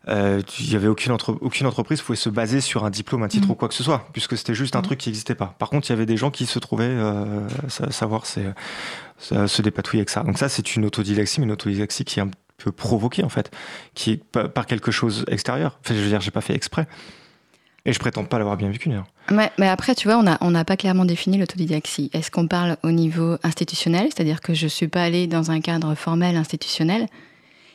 [0.08, 3.48] il n'y avait aucune, aucune entreprise qui pouvait se baser sur un diplôme, un titre
[3.48, 3.52] mm.
[3.52, 4.84] ou quoi que ce soit, puisque c'était juste un mm.
[4.84, 5.56] truc qui n'existait pas.
[5.60, 7.48] Par contre, il y avait des gens qui se trouvaient euh,
[7.90, 10.24] savoir se dépatouiller avec ça.
[10.24, 13.52] Donc ça, c'est une autodidaxie, mais une autodidaxie qui est un peu provoquée en fait,
[13.94, 15.80] qui est par quelque chose extérieur.
[15.84, 16.88] Enfin, je veux dire, j'ai pas fait exprès.
[17.86, 18.90] Et je prétends pas l'avoir bien vécu.
[19.32, 22.10] Mais, mais après, tu vois, on n'a on pas clairement défini l'autodidaxie.
[22.14, 25.62] Est-ce qu'on parle au niveau institutionnel, c'est-à-dire que je ne suis pas allée dans un
[25.62, 27.08] cadre formel institutionnel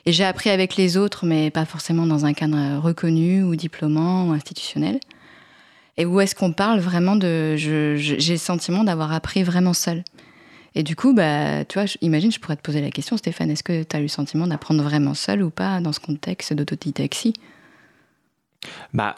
[0.07, 4.29] et j'ai appris avec les autres, mais pas forcément dans un cadre reconnu ou diplômant
[4.29, 5.01] ou institutionnel.
[5.97, 7.55] Et où est-ce qu'on parle vraiment de...
[7.57, 10.03] J'ai le sentiment d'avoir appris vraiment seul.
[10.75, 13.63] Et du coup, bah, tu vois, imagine, je pourrais te poser la question, Stéphane, est-ce
[13.63, 17.33] que tu as eu le sentiment d'apprendre vraiment seul ou pas dans ce contexte d'autodidactie
[18.93, 19.15] Bah,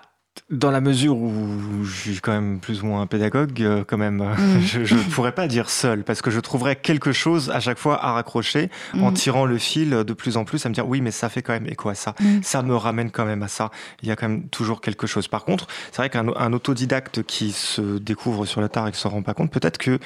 [0.50, 3.98] dans la mesure où je suis quand même plus ou moins un pédagogue, euh, quand
[3.98, 4.60] même, mm.
[4.84, 8.04] je ne pourrais pas dire seul, parce que je trouverais quelque chose à chaque fois
[8.04, 9.14] à raccrocher en mm.
[9.14, 11.52] tirant le fil de plus en plus, à me dire oui, mais ça fait quand
[11.52, 12.42] même écho à ça, mm.
[12.42, 13.70] ça me ramène quand même à ça.
[14.02, 15.28] Il y a quand même toujours quelque chose.
[15.28, 19.00] Par contre, c'est vrai qu'un autodidacte qui se découvre sur le tard et qui ne
[19.00, 19.98] s'en rend pas compte, peut-être que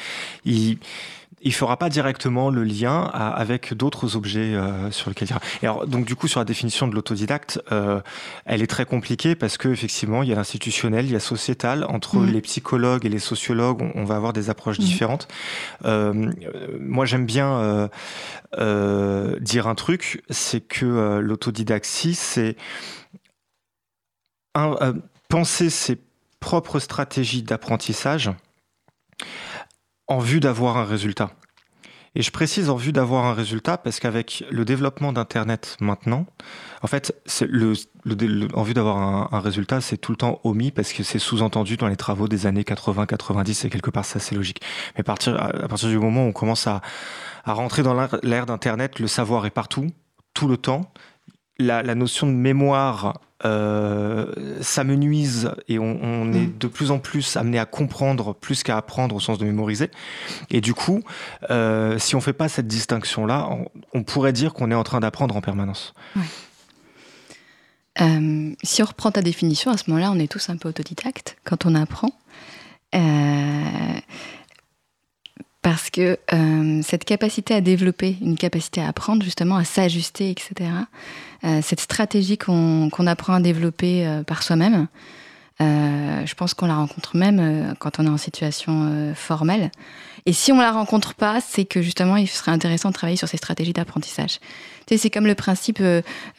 [0.45, 0.79] il
[1.43, 6.05] il fera pas directement le lien avec d'autres objets euh, sur lesquels il alors donc
[6.05, 8.01] du coup sur la définition de l'autodidacte, euh,
[8.45, 11.85] elle est très compliquée parce que effectivement il y a l'institutionnel, il y a sociétal.
[11.89, 12.31] Entre mmh.
[12.31, 14.83] les psychologues et les sociologues, on, va avoir des approches mmh.
[14.83, 15.29] différentes.
[15.85, 16.31] Euh,
[16.79, 17.89] moi j'aime bien
[19.41, 22.57] dire un truc, c'est que l'autodidaxie c'est
[25.29, 25.99] penser ses
[26.41, 28.31] propres stratégies d'apprentissage
[30.11, 31.31] en vue d'avoir un résultat.
[32.17, 36.27] Et je précise en vue d'avoir un résultat parce qu'avec le développement d'Internet maintenant,
[36.83, 37.75] en fait, le,
[38.53, 38.97] en vue d'avoir
[39.33, 42.47] un, résultat, c'est tout le temps omis parce que c'est sous-entendu dans les travaux des
[42.47, 44.61] années 80-90 et quelque part c'est logique.
[44.97, 46.81] Mais à partir, du moment où on commence à,
[47.45, 47.95] à rentrer dans
[48.25, 49.87] l'ère d'Internet, le savoir est partout,
[50.35, 50.93] tout le temps.
[51.59, 56.59] La, la notion de mémoire ça me nuise et on, est mm.
[56.59, 59.91] de plus en plus amené à comprendre plus qu'à apprendre au sens de mémoriser.
[60.51, 61.03] Et du coup,
[61.51, 63.49] euh, si on fait pas cette distinction-là,
[63.95, 65.95] on, pourrait dire qu'on est en train d'apprendre en permanence.
[68.01, 71.37] Euh, si on reprend ta définition, à ce moment-là, on est tous un peu autodidactes
[71.45, 72.13] quand on apprend.
[75.63, 76.19] parce que
[76.83, 80.85] cette capacité à développer, une capacité à apprendre, justement, à s'ajuster, etc., euh,
[81.43, 84.89] cette stratégie qu'on apprend à développer euh, par soi-même.
[85.61, 89.71] Euh, je pense qu'on la rencontre même quand on est en situation formelle.
[90.25, 93.29] Et si on la rencontre pas, c'est que justement, il serait intéressant de travailler sur
[93.29, 94.39] ces stratégies d'apprentissage.
[94.87, 95.83] Tu sais, c'est comme le principe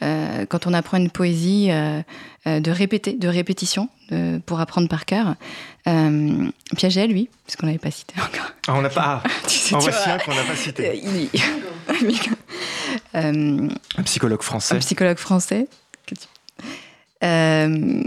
[0.00, 1.68] quand on apprend une poésie
[2.46, 3.88] de répéter, de répétition
[4.44, 5.36] pour apprendre par cœur.
[6.76, 8.52] Piaget, lui, parce qu'on l'avait pas cité encore.
[8.68, 9.22] Ah, on n'a pas.
[9.24, 11.02] Ah, en voici un qu'on n'a pas cité.
[11.04, 11.92] Euh,
[13.14, 13.68] un
[14.04, 14.74] psychologue français.
[14.74, 15.68] Un psychologue français.
[17.22, 18.02] Euh,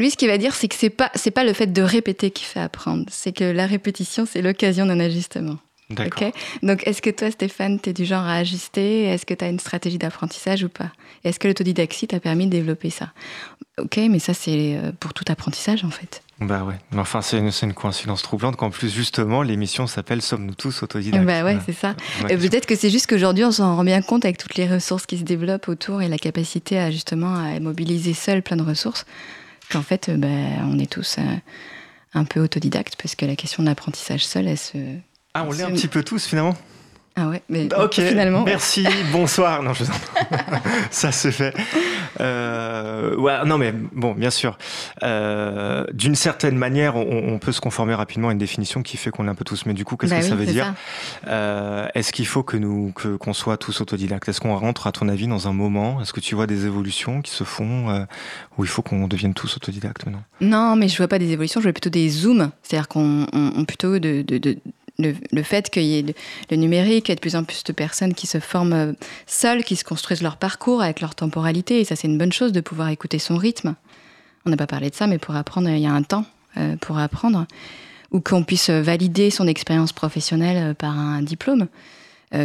[0.00, 2.30] lui, ce qu'il va dire, c'est que c'est pas c'est pas le fait de répéter
[2.30, 5.58] qui fait apprendre, c'est que la répétition, c'est l'occasion d'un ajustement.
[5.90, 6.32] D'accord.
[6.62, 9.04] Donc, est-ce que toi, Stéphane, tu es du genre à ajuster?
[9.04, 10.90] Est-ce que tu as une stratégie d'apprentissage ou pas?
[11.24, 13.12] Est-ce que l'autodidactie t'a permis de développer ça?
[13.78, 16.22] Ok, mais ça, c'est euh, pour tout apprentissage, en fait.
[16.40, 20.82] Bah ouais, enfin c'est une, une, coïncidence troublante qu'en plus justement l'émission s'appelle Sommes-nous tous
[20.82, 21.24] autodidactes?
[21.24, 21.94] Bah ouais, c'est ça.
[22.28, 25.06] Et peut-être que c'est juste qu'aujourd'hui on s'en rend bien compte avec toutes les ressources
[25.06, 29.06] qui se développent autour et la capacité à justement à mobiliser seul plein de ressources,
[29.70, 30.26] qu'en fait bah,
[30.64, 31.22] on est tous euh,
[32.14, 34.78] un peu autodidactes parce que la question de l'apprentissage seul, elle se...
[35.34, 36.54] Ah on l'est un petit peu tous finalement?
[37.16, 38.42] Ah ouais, mais ok, finalement.
[38.42, 39.62] Merci, bonsoir.
[39.62, 39.84] Non, je...
[40.90, 41.54] ça se fait.
[42.20, 44.58] Euh, ouais, non, mais bon, bien sûr.
[45.04, 49.12] Euh, D'une certaine manière, on, on, peut se conformer rapidement à une définition qui fait
[49.12, 49.64] qu'on est un peu tous.
[49.64, 50.74] Mais du coup, qu'est-ce bah que ça veut dire
[51.28, 54.28] euh, Est-ce qu'il faut que nous, que qu'on soit tous autodidactes?
[54.28, 56.00] Est-ce qu'on rentre, à ton avis, dans un moment?
[56.00, 58.06] Est-ce que tu vois des évolutions qui se font
[58.58, 60.24] où il faut qu'on devienne tous autodidactes maintenant?
[60.40, 61.60] Non, mais je vois pas des évolutions.
[61.60, 62.50] Je vois plutôt des zooms.
[62.64, 64.58] C'est-à-dire qu'on on, plutôt de, de, de
[64.98, 66.14] le, fait qu'il y ait
[66.50, 68.92] le, numérique, il y a de plus en plus de personnes qui se forment euh,
[69.26, 71.80] seules, qui se construisent leur parcours avec leur temporalité.
[71.80, 73.74] Et ça, c'est une bonne chose de pouvoir écouter son rythme.
[74.46, 76.24] On n'a pas parlé de ça, mais pour apprendre, il y a un temps
[76.56, 77.46] euh, pour apprendre.
[78.12, 81.66] Ou qu'on puisse valider son expérience professionnelle euh, par un diplôme.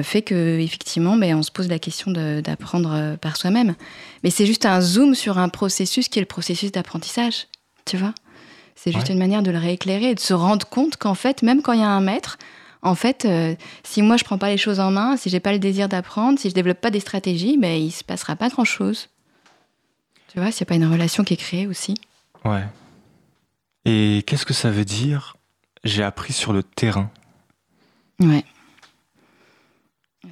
[0.03, 3.75] fait que effectivement, mais on se pose la question d'apprendre par soi-même.
[4.23, 7.47] Mais c'est juste un zoom sur un processus qui est le processus d'apprentissage,
[7.85, 8.13] tu vois?
[8.81, 11.61] C'est juste une manière de le rééclairer et de se rendre compte qu'en fait, même
[11.61, 12.37] quand il y a un maître,
[12.81, 13.53] en fait, euh,
[13.83, 16.39] si moi je prends pas les choses en main, si j'ai pas le désir d'apprendre,
[16.39, 19.09] si je développe pas des stratégies, ben il se passera pas grand chose.
[20.29, 21.95] Tu vois, s'il n'y a pas une relation qui est créée aussi.
[22.45, 22.63] Ouais.
[23.83, 25.35] Et qu'est-ce que ça veut dire
[25.83, 27.11] J'ai appris sur le terrain?
[28.21, 28.45] Ouais.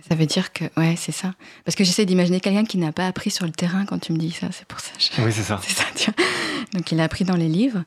[0.09, 1.33] Ça veut dire que, ouais, c'est ça.
[1.63, 4.17] Parce que j'essaie d'imaginer quelqu'un qui n'a pas appris sur le terrain quand tu me
[4.17, 4.91] dis ça, c'est pour ça.
[5.19, 5.59] Oui, c'est ça.
[5.65, 6.11] C'est ça, tu.
[6.73, 7.83] Donc il a appris dans les livres.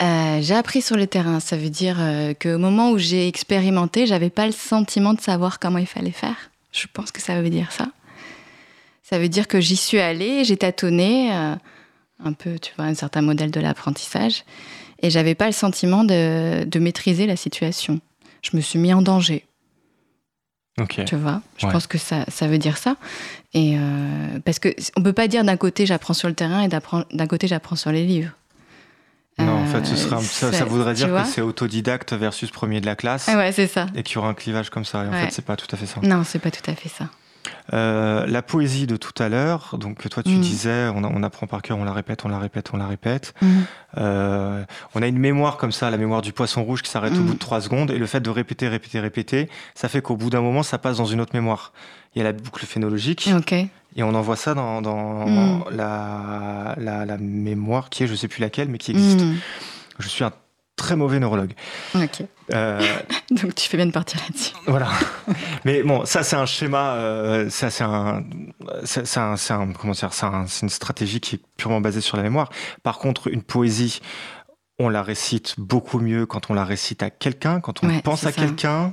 [0.00, 1.40] Euh, j'ai appris sur le terrain.
[1.40, 5.58] Ça veut dire euh, qu'au moment où j'ai expérimenté, j'avais pas le sentiment de savoir
[5.58, 6.36] comment il fallait faire.
[6.70, 7.88] Je pense que ça veut dire ça.
[9.02, 11.56] Ça veut dire que j'y suis allée, j'ai tâtonné, euh,
[12.24, 14.44] un peu, tu vois, un certain modèle de l'apprentissage,
[15.02, 18.00] et j'avais pas le sentiment de, de maîtriser la situation.
[18.42, 19.44] Je me suis mis en danger.
[20.86, 22.96] Tu vois, je pense que ça, ça, veut dire ça.
[23.52, 26.68] Et euh, parce que on peut pas dire d'un côté j'apprends sur le terrain et
[26.68, 28.32] d'un côté j'apprends sur les livres.
[29.38, 32.86] Non, en fait, ce sera, ça, ça, voudrait dire que c'est autodidacte versus premier de
[32.86, 33.28] la classe.
[33.28, 33.86] Ouais, c'est ça.
[33.94, 35.04] Et qu'il y aura un clivage comme ça.
[35.04, 36.00] Et en fait, c'est pas tout à fait ça.
[36.02, 37.08] Non, c'est pas tout à fait ça.
[37.72, 40.40] Euh, la poésie de tout à l'heure, donc toi tu mm.
[40.40, 43.34] disais, on, apprend par cœur, on la répète, on la répète, on la répète.
[43.40, 43.48] Mm.
[43.98, 47.20] Euh, on a une mémoire comme ça, la mémoire du poisson rouge qui s'arrête au
[47.20, 47.26] mm.
[47.26, 50.30] bout de trois secondes, et le fait de répéter, répéter, répéter, ça fait qu'au bout
[50.30, 51.72] d'un moment, ça passe dans une autre mémoire.
[52.14, 53.30] Il y a la boucle phénologique,
[53.96, 54.80] et on envoie ça dans,
[55.70, 59.24] la, la, la, mémoire qui est, je sais plus laquelle, mais qui existe.
[59.98, 60.32] Je suis un
[60.80, 61.52] très mauvais neurologue.
[61.94, 62.22] Ok.
[62.54, 62.80] Euh,
[63.30, 64.54] Donc tu fais bien de partir là-dessus.
[64.66, 64.88] Voilà.
[65.64, 68.24] Mais bon, ça c'est un schéma, euh, ça c'est un,
[68.84, 72.48] c'est un, un, comment dire, c'est une stratégie qui est purement basée sur la mémoire.
[72.82, 74.00] Par contre, une poésie,
[74.78, 78.32] on la récite beaucoup mieux quand on la récite à quelqu'un, quand on pense à
[78.32, 78.92] quelqu'un.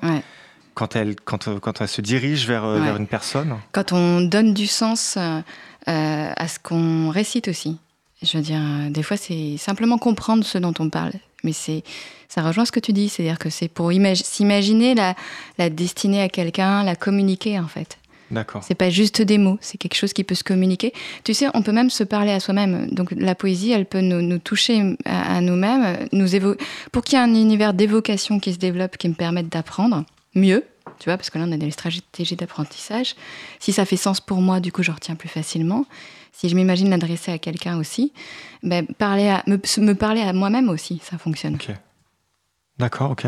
[0.73, 3.57] Quand elle, quand, quand elle se dirige vers, vers une personne.
[3.71, 5.41] Quand on donne du sens euh,
[5.85, 7.79] à ce qu'on récite aussi.
[8.21, 11.13] Je veux dire, des fois, c'est simplement comprendre ce dont on parle.
[11.43, 11.83] Mais c'est,
[12.29, 15.15] ça rejoint ce que tu dis, c'est-à-dire que c'est pour s'imaginer la,
[15.57, 17.97] la destinée à quelqu'un, la communiquer en fait.
[18.31, 18.61] D'accord.
[18.63, 20.93] C'est pas juste des mots, c'est quelque chose qui peut se communiquer.
[21.23, 22.89] Tu sais, on peut même se parler à soi-même.
[22.91, 26.27] Donc la poésie, elle peut nous, toucher à, nous-mêmes, nous
[26.91, 30.03] pour qu'il y ait un univers d'évocation qui se développe, qui me permette d'apprendre
[30.35, 30.63] mieux.
[30.99, 33.15] Tu vois, parce que là, on a des stratégies d'apprentissage.
[33.59, 35.85] Si ça fait sens pour moi, du coup, je retiens plus facilement.
[36.37, 38.13] Si je m'imagine l'adresser à quelqu'un aussi,
[38.61, 41.55] ben, parler à, me, parler à moi-même aussi, ça fonctionne.
[41.55, 41.71] Ok.
[42.77, 43.25] D'accord, ok.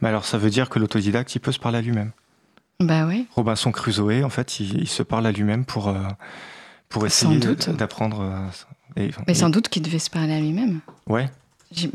[0.00, 2.10] Mais alors, ça veut dire que l'autodidacte, il peut se parler à lui-même?
[2.80, 3.28] Bah oui.
[3.36, 6.02] Robinson Crusoe, en fait, il, se parle à lui-même pour, euh,
[6.88, 8.50] pour essayer d'apprendre.
[8.98, 10.80] Euh, Mais sans doute qu'il devait se parler à lui-même.
[11.06, 11.30] Ouais.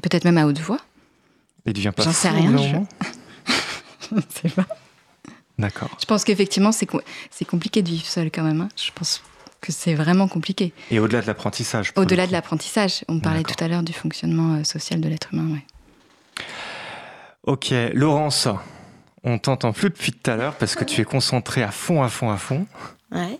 [0.01, 0.79] Peut-être même à haute voix.
[1.65, 2.55] Il devient pas J'en sais rien.
[2.55, 4.65] Je ne sais pas.
[5.59, 5.89] D'accord.
[5.99, 8.61] Je pense qu'effectivement, c'est compliqué de vivre seul quand même.
[8.61, 8.69] Hein.
[8.77, 9.21] Je pense
[9.61, 10.73] que c'est vraiment compliqué.
[10.91, 13.03] Et au-delà de l'apprentissage Au-delà de l'apprentissage.
[13.07, 15.53] On parlait tout à l'heure du fonctionnement euh, social de l'être humain.
[15.53, 15.65] Ouais.
[17.43, 18.47] Ok, Laurence,
[19.23, 22.09] on t'entend plus depuis tout à l'heure parce que tu es concentré à fond, à
[22.09, 22.67] fond, à fond.
[23.11, 23.39] Ouais.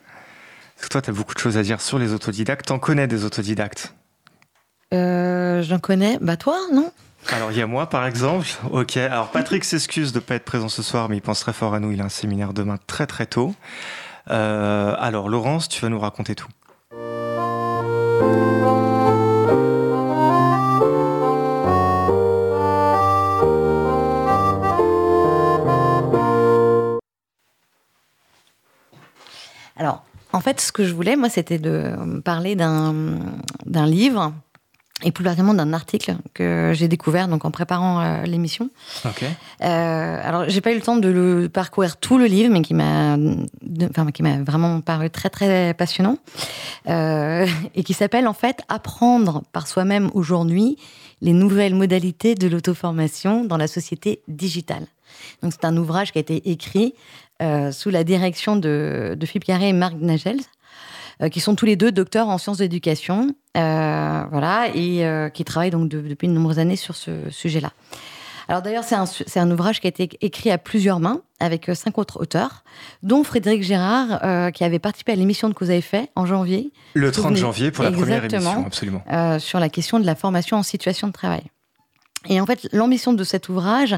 [0.76, 2.68] Parce que toi, tu as beaucoup de choses à dire sur les autodidactes.
[2.68, 3.94] T'en connais des autodidactes?
[4.94, 6.18] Euh, J'en connais.
[6.22, 6.92] Bah toi, non?
[7.30, 8.48] Alors il y a moi par exemple.
[8.72, 8.96] Ok.
[8.96, 11.74] Alors Patrick s'excuse de ne pas être présent ce soir, mais il pense très fort
[11.74, 11.92] à nous.
[11.92, 13.54] Il a un séminaire demain très très tôt.
[14.30, 16.48] Euh, alors Laurence, tu vas nous raconter tout.
[29.80, 30.04] Alors,
[30.34, 34.34] en fait, ce que je voulais, moi, c'était de parler d'un livre
[35.04, 38.72] et plus particulièrement d'un article que j'ai découvert donc en préparant euh, l'émission.
[39.06, 39.24] Ok.
[39.24, 42.74] Euh, alors j'ai pas eu le temps de le parcourir tout le livre, mais qui
[42.74, 43.16] m'a,
[43.90, 46.18] enfin qui m'a vraiment paru très très passionnant
[46.90, 47.46] euh,
[47.76, 50.78] et qui s'appelle en fait Apprendre par soi-même aujourd'hui
[51.22, 54.88] les nouvelles modalités de l'auto-formation dans la société digitale.
[55.44, 56.94] Donc c'est un ouvrage qui a été écrit
[57.42, 60.42] euh, sous la direction de, de Philippe Carré et Marc Nagels,
[61.32, 65.90] qui sont tous les deux docteurs en sciences d'éducation, euh, voilà, et qui travaillent donc
[65.90, 67.72] depuis de nombreuses années sur ce sujet-là.
[68.50, 69.06] Alors d'ailleurs, c'est un,
[69.36, 72.64] un, ouvrage qui a été écrit à plusieurs mains avec cinq autres auteurs,
[73.04, 76.72] dont Frédéric Gérard, qui avait participé à l'émission de Cause à effet en janvier.
[76.94, 79.04] Le 30 janvier pour la première émission, absolument.
[79.40, 81.44] sur la question de la formation en situation de travail.
[82.30, 83.96] Et en fait, l'ambition de cet ouvrage,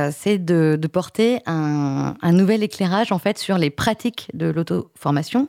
[0.00, 5.46] euh, c'est de, porter un, nouvel éclairage en fait sur les pratiques de l'auto-formation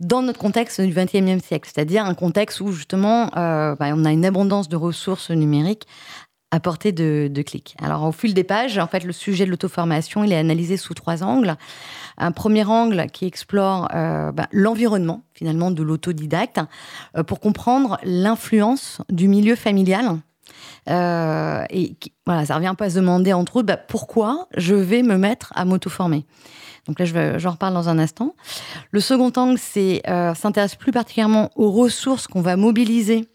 [0.00, 4.12] dans notre contexte du XXIe siècle, c'est-à-dire un contexte où justement euh, bah, on a
[4.12, 5.86] une abondance de ressources numériques
[6.50, 7.76] à portée de, clics.
[7.82, 10.94] Alors au fil des pages, en fait, le sujet de l'auto-formation, il est analysé sous
[10.94, 11.56] trois angles.
[12.16, 16.60] Un premier angle qui explore euh, bah, l'environnement finalement de l'autodidacte
[17.26, 20.18] pour comprendre l'influence du milieu familial
[20.88, 21.96] euh, et
[22.26, 25.52] voilà, ça revient pas à se demander, entre autres, bah, pourquoi je vais me mettre
[25.54, 26.24] à m'auto-former.
[26.88, 28.34] Donc là, je j'en reparle dans un instant.
[28.90, 33.28] Le second angle, c'est euh, s'intéresse plus particulièrement aux ressources qu'on va mobiliser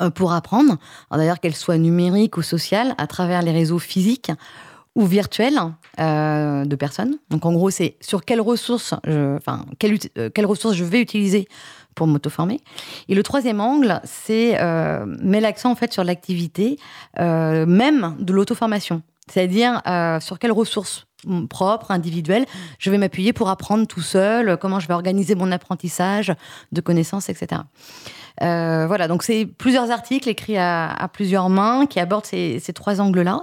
[0.00, 0.78] euh, pour apprendre,
[1.10, 4.32] d'ailleurs qu'elles soient numériques ou sociales, à travers les réseaux physiques
[4.94, 5.60] ou virtuels
[6.00, 7.18] euh, de personnes.
[7.28, 11.46] Donc en gros, c'est sur quelles ressources, enfin, quelles, ressources je vais utiliser
[11.94, 12.60] pour m'auto-former.
[13.08, 16.78] Et le troisième angle, c'est euh, met l'accent en fait sur l'activité
[17.18, 19.82] même de l'auto-formation, c'est-à-dire
[20.22, 21.06] sur quelles ressources
[21.48, 22.46] propres, individuelles,
[22.78, 26.32] je vais m'appuyer pour apprendre tout seul, comment je vais organiser mon apprentissage
[26.72, 27.62] de connaissances, etc.
[28.40, 33.42] Euh, voilà, donc c'est plusieurs articles écrits à, plusieurs mains qui abordent ces, trois angles-là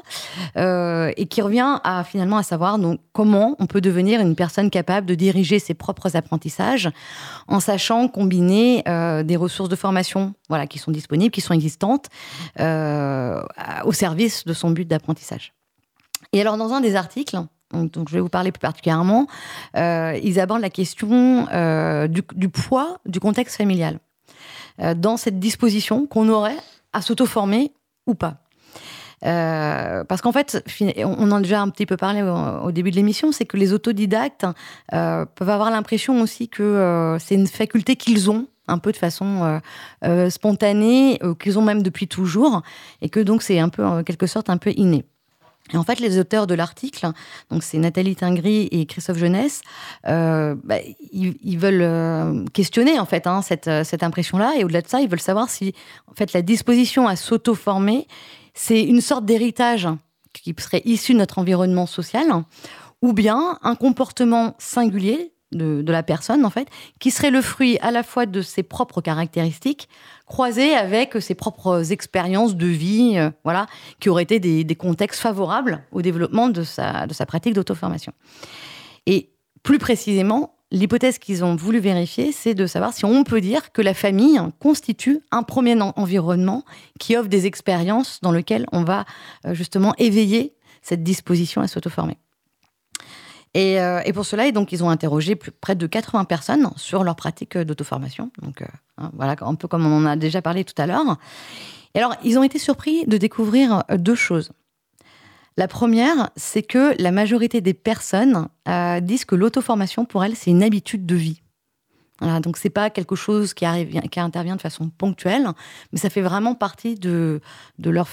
[0.57, 4.69] euh, et qui revient à finalement à savoir donc comment on peut devenir une personne
[4.69, 6.89] capable de diriger ses propres apprentissages
[7.47, 12.07] en sachant combiner euh, des ressources de formation voilà qui sont disponibles, qui sont existantes
[12.57, 15.53] au service de son but d'apprentissage.
[16.33, 17.37] Et alors dans un des articles
[17.71, 19.27] donc, je vais vous parler plus particulièrement,
[19.75, 21.47] ils abordent la question
[22.07, 23.99] du, poids du contexte familial.
[24.81, 26.57] Euh, dans cette disposition qu'on aurait
[26.93, 27.73] à s'auto-former
[28.07, 28.37] ou pas.
[29.25, 30.63] Euh, parce qu'en fait,
[30.97, 33.73] on en a déjà un petit peu parlé au, début de l'émission, c'est que les
[33.73, 34.45] autodidactes
[34.93, 39.59] euh, peuvent avoir l'impression aussi que c'est une faculté qu'ils ont un peu de façon
[40.29, 42.61] spontanée, qu'ils ont même depuis toujours,
[43.01, 45.03] et que donc c'est un peu en quelque sorte un peu inné.
[45.73, 47.11] Et en fait, les auteurs de l'article,
[47.49, 49.61] donc c'est Nathalie Tingry et Christophe Jeunesse,
[50.07, 50.77] euh, bah,
[51.11, 55.01] ils, veulent euh, questionner en fait hein, cette, euh, cette impression-là, et au-delà de ça,
[55.01, 55.73] ils veulent savoir si
[56.07, 58.07] en fait la disposition à s'auto-former,
[58.53, 59.87] c'est une sorte d'héritage
[60.33, 62.27] qui serait issu de notre environnement social,
[63.01, 66.67] ou bien un comportement singulier de, la personne, en fait,
[66.99, 69.89] qui serait le fruit à la fois de ses propres caractéristiques,
[70.25, 73.65] croisées avec ses propres expériences de vie, euh, voilà,
[73.99, 78.13] qui auraient été des, contextes favorables au développement de sa, de sa pratique d'auto-formation.
[79.05, 79.31] Et
[79.63, 83.81] plus précisément, l'hypothèse qu'ils ont voulu vérifier, c'est de savoir si on peut dire que
[83.81, 86.63] la famille constitue un premier environnement
[86.99, 89.05] qui offre des expériences dans lesquelles on va
[89.45, 92.17] euh, justement éveiller cette disposition à s'auto-former.
[93.57, 97.57] Euh, et, pour cela, donc, ils ont interrogé près de 80 personnes sur leur pratique
[97.57, 98.31] d'auto-formation.
[98.41, 98.65] Donc, euh,
[98.97, 101.17] hein, voilà, un peu comme on en a déjà parlé tout à l'heure.
[101.95, 104.51] Et alors, ils ont été surpris de découvrir deux choses.
[105.59, 110.51] La première, c'est que la majorité des personnes euh, disent que l'auto-formation, pour elles, c'est
[110.51, 111.41] une habitude de vie.
[112.19, 115.47] Voilà, donc c'est pas quelque chose qui, arrive, qui intervient de façon ponctuelle,
[115.91, 117.39] mais ça fait vraiment partie de,
[117.77, 118.07] de leur.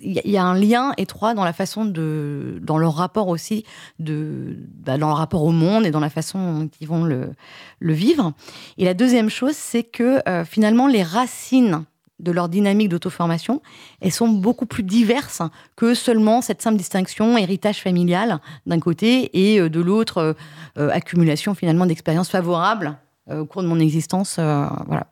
[0.00, 3.64] Il y a un lien étroit dans la façon de, dans leur rapport aussi,
[3.98, 7.30] de, bah, dans leur rapport au monde et dans la façon dont ils vont le,
[7.80, 8.32] le vivre.
[8.76, 11.84] Et la deuxième chose, c'est que euh, finalement les racines
[12.20, 13.62] de leur dynamique d'auto-formation,
[14.00, 15.42] elles sont beaucoup plus diverses
[15.76, 20.34] que seulement cette simple distinction héritage familial d'un côté et euh, de l'autre
[20.78, 24.36] euh, accumulation finalement d'expériences favorables euh, au cours de mon existence.
[24.38, 25.06] Euh, voilà.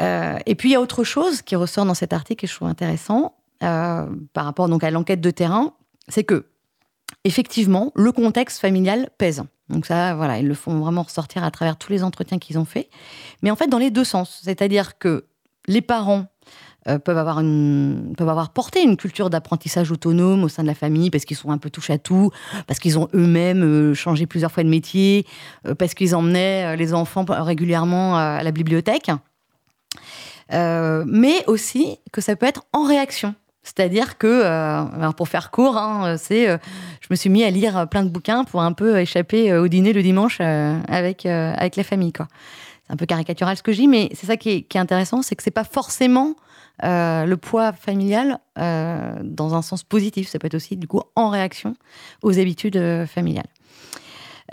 [0.00, 2.54] Euh, et puis il y a autre chose qui ressort dans cet article et je
[2.54, 5.72] trouve intéressant par rapport donc à l'enquête de terrain,
[6.08, 6.44] c'est que
[7.24, 9.42] effectivement le contexte familial pèse.
[9.70, 12.66] Donc ça, voilà, ils le font vraiment ressortir à travers tous les entretiens qu'ils ont
[12.66, 12.90] faits.
[13.42, 14.40] Mais en fait, dans les deux sens.
[14.42, 15.24] C'est-à-dire que
[15.66, 16.26] les parents
[16.86, 20.74] euh, peuvent, avoir une, peuvent avoir porté une culture d'apprentissage autonome au sein de la
[20.74, 22.30] famille parce qu'ils sont un peu touche à tout,
[22.66, 25.24] parce qu'ils ont eux-mêmes euh, changé plusieurs fois de métier,
[25.66, 29.10] euh, parce qu'ils emmenaient les enfants régulièrement à la bibliothèque.
[30.50, 33.34] mais aussi que ça peut être en réaction.
[33.62, 38.10] C'est-à-dire que, pour faire court, hein, c'est, je me suis mis à lire plein de
[38.10, 42.12] bouquins pour un peu échapper au dîner le dimanche avec, avec la famille.
[42.12, 42.28] Quoi.
[42.86, 44.80] C'est un peu caricatural ce que je dis, mais c'est ça qui est, qui est
[44.80, 46.36] intéressant, c'est que c'est pas forcément
[46.82, 50.28] euh, le poids familial euh, dans un sens positif.
[50.28, 50.78] Ça peut être aussi,
[51.14, 51.74] en réaction
[52.22, 53.46] aux habitudes euh, familiales.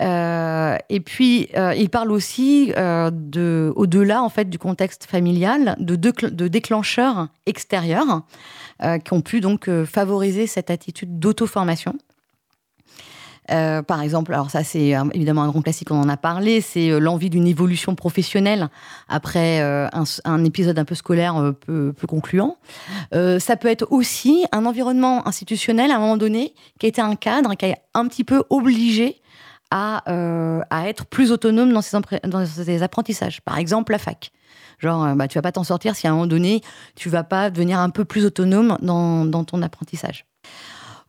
[0.00, 7.28] et puis, il parle aussi de, au-delà en fait du contexte familial, de, de déclencheurs
[7.46, 8.22] extérieurs
[9.04, 11.94] qui ont pu donc favoriser cette attitude d'auto-formation.
[13.52, 16.60] Euh, par exemple, alors ça c'est euh, évidemment un grand classique, on en a parlé,
[16.60, 18.68] c'est euh, l'envie d'une évolution professionnelle
[19.08, 22.56] après un, épisode un peu scolaire peu, concluant.
[23.12, 27.14] ça peut être aussi un environnement institutionnel à un moment donné qui a été un
[27.14, 29.20] cadre qui a un petit peu obligé
[29.70, 30.02] à,
[30.86, 33.40] être plus autonome dans ses, apprentissages.
[33.42, 34.30] Par exemple, la fac.
[34.78, 36.60] Genre, bah, tu vas pas t'en sortir si à un moment donné,
[36.94, 40.26] tu vas pas devenir un peu plus autonome dans ton apprentissage.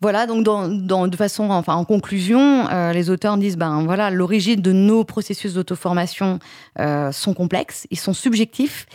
[0.02, 4.72] Voilà, donc de façon, enfin en conclusion, euh, les auteurs disent ben voilà, l'origine de
[4.72, 6.40] nos processus d'auto-formation
[6.80, 8.86] euh, sont complexes, ils sont subjectifs,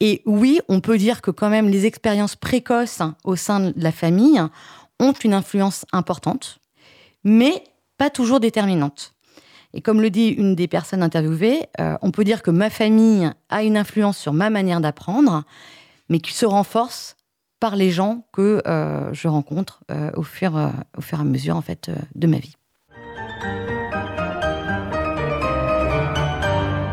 [0.00, 3.92] et oui, on peut dire que quand même les expériences précoces au sein de la
[3.92, 4.42] famille
[4.98, 6.58] ont une influence importante,
[7.22, 7.62] mais
[7.98, 9.12] pas toujours déterminante.
[9.74, 13.30] Et comme le dit une des personnes interviewées, euh, on peut dire que ma famille
[13.50, 15.44] a une influence sur ma manière d'apprendre,
[16.08, 17.15] mais qui se renforce
[17.74, 21.62] les gens que euh, je rencontre euh, au, fur, euh, au fur et à mesure
[22.14, 22.54] de ma vie.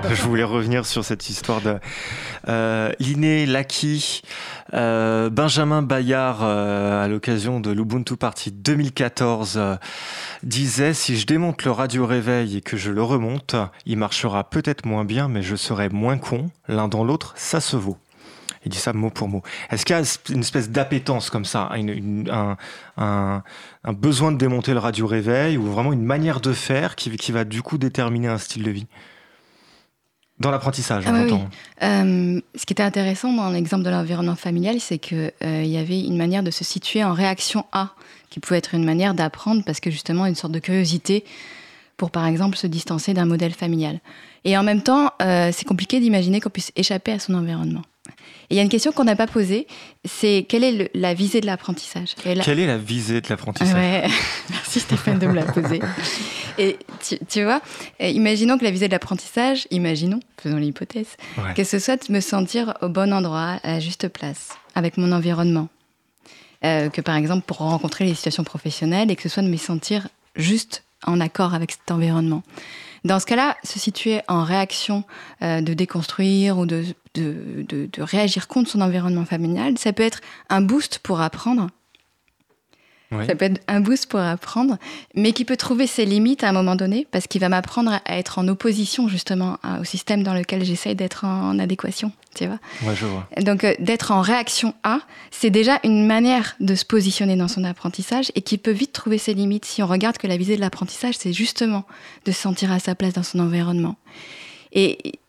[0.09, 1.79] Je voulais revenir sur cette histoire de
[2.99, 4.21] Liné Laki,
[4.71, 9.59] Benjamin Bayard, à l'occasion de l'Ubuntu Party 2014,
[10.43, 13.55] disait Si je démonte le radio réveil et que je le remonte,
[13.85, 16.51] il marchera peut-être moins bien, mais je serai moins con.
[16.67, 17.97] L'un dans l'autre, ça se vaut.
[18.65, 19.41] Il dit ça mot pour mot.
[19.69, 21.71] Est-ce qu'il y a une espèce d'appétence comme ça,
[22.97, 23.43] un,
[23.93, 27.61] besoin de démonter le radio réveil ou vraiment une manière de faire qui, va du
[27.61, 28.87] coup déterminer un style de vie?
[30.39, 31.31] Dans l'apprentissage, ah, oui,
[31.83, 36.01] euh, ce qui était intéressant dans l'exemple de l'environnement familial, c'est qu'il euh, y avait
[36.01, 37.91] une manière de se situer en réaction à,
[38.31, 41.23] qui pouvait être une manière d'apprendre parce que justement une sorte de curiosité
[41.97, 43.99] pour par exemple se distancer d'un modèle familial.
[44.43, 47.83] Et en même temps, euh, c'est compliqué d'imaginer qu'on puisse échapper à son environnement
[48.49, 49.67] il y a une question qu'on n'a pas posée,
[50.05, 53.73] c'est quelle est la visée de l'apprentissage Quelle est la visée de l'apprentissage
[54.49, 55.79] Merci Stéphane de me la poser.
[56.57, 56.77] Et
[57.29, 57.61] tu, vois,
[57.99, 61.17] imaginons que la visée de l'apprentissage, imaginons, faisons l'hypothèse,
[61.55, 65.11] que ce soit de me sentir au bon endroit, à la juste place, avec mon
[65.11, 65.69] environnement.
[66.65, 69.57] Euh, que par exemple pour rencontrer les situations professionnelles et que ce soit de me
[69.57, 70.07] sentir
[70.37, 72.41] juste en accord avec cet environnement.
[73.03, 75.03] Dans ce cas-là, se situer en réaction
[75.41, 76.85] euh, de déconstruire ou de,
[77.15, 81.67] de, réagir contre son environnement familial, ça peut être un boost pour apprendre.
[83.27, 84.77] Ça peut être un boost pour apprendre,
[85.15, 88.17] mais qui peut trouver ses limites à un moment donné, parce qu'il va m'apprendre à
[88.17, 92.11] être en opposition justement au système dans lequel j'essaye d'être en adéquation.
[92.35, 93.27] Tu vois ouais, je vois.
[93.41, 94.99] Donc euh, d'être en réaction à,
[95.29, 99.17] c'est déjà une manière de se positionner dans son apprentissage et qui peut vite trouver
[99.17, 101.85] ses limites si on regarde que la visée de l'apprentissage, c'est justement
[102.25, 103.97] de se sentir à sa place dans son environnement.
[104.71, 105.19] Et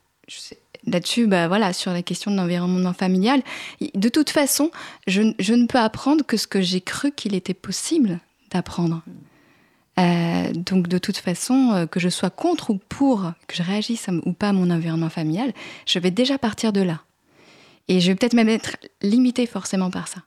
[0.87, 3.43] là-dessus, bah voilà, sur la question de l'environnement familial,
[3.95, 4.71] de toute façon,
[5.07, 8.21] je, ne peux apprendre que ce que j'ai cru qu'il était possible
[8.51, 9.03] d'apprendre.
[9.99, 14.09] Euh, donc de toute façon, euh, que je sois contre ou pour, que je réagisse
[14.25, 15.53] ou pas à mon environnement familial,
[15.87, 17.03] je vais déjà partir de là.
[17.89, 20.21] Et je vais peut-être même être limitée forcément par ça.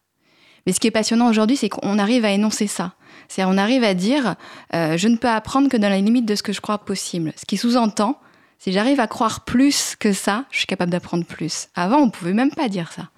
[0.66, 2.94] Mais ce qui est passionnant aujourd'hui, c'est qu'on arrive à énoncer ça.
[3.28, 4.36] C'est-à-dire on arrive à dire,
[4.74, 7.34] euh, je ne peux apprendre que dans la limite de ce que je crois possible.
[7.38, 8.20] Ce qui sous-entend,
[8.60, 11.68] si j'arrive à croire plus que ça, je suis capable d'apprendre plus.
[11.76, 13.10] Avant, on pouvait même pas dire ça.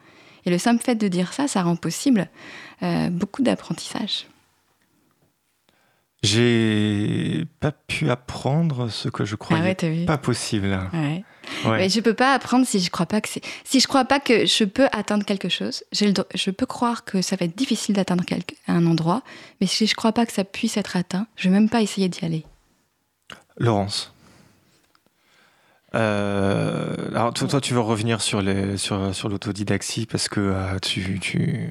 [0.46, 2.30] Et le simple fait de dire ça, ça rend possible
[2.84, 4.26] euh, beaucoup d'apprentissage.
[6.22, 10.78] J'ai pas pu apprendre ce que je croyais ah pas possible.
[10.92, 11.24] Ouais.
[11.66, 11.78] Ouais.
[11.78, 13.42] Mais je peux pas apprendre si je crois pas que c'est.
[13.64, 16.14] Si je crois pas que je peux atteindre quelque chose, le...
[16.36, 18.26] je peux croire que ça va être difficile d'atteindre
[18.68, 19.24] un endroit,
[19.62, 22.10] mais si je crois pas que ça puisse être atteint, je vais même pas essayer
[22.10, 22.46] d'y aller.
[23.58, 24.14] Laurence.
[25.96, 31.20] Euh, alors toi, tu veux revenir sur les sur, sur l'autodidaxie parce que euh, tu,
[31.20, 31.70] tu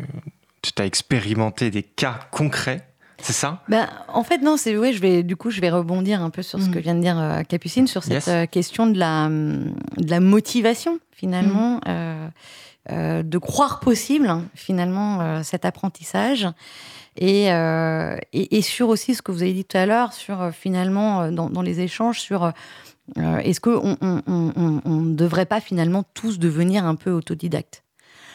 [0.62, 2.84] tu t'as expérimenté des cas concrets.
[3.20, 3.62] C'est ça?
[3.68, 6.42] Ben, En fait, non, c'est ouais, je vais, du coup, je vais rebondir un peu
[6.42, 6.82] sur ce que mm.
[6.82, 13.22] vient de dire euh, Capucine, sur cette question de la, de la motivation, finalement, mm.
[13.22, 16.48] de croire possible, finalement, cet apprentissage.
[17.16, 21.32] Et, et, et, sur aussi ce que vous avez dit tout à l'heure, sur finalement,
[21.32, 22.52] dans, dans les échanges, sur
[23.16, 27.82] euh, est-ce qu'on ne devrait pas finalement tous devenir un peu autodidactes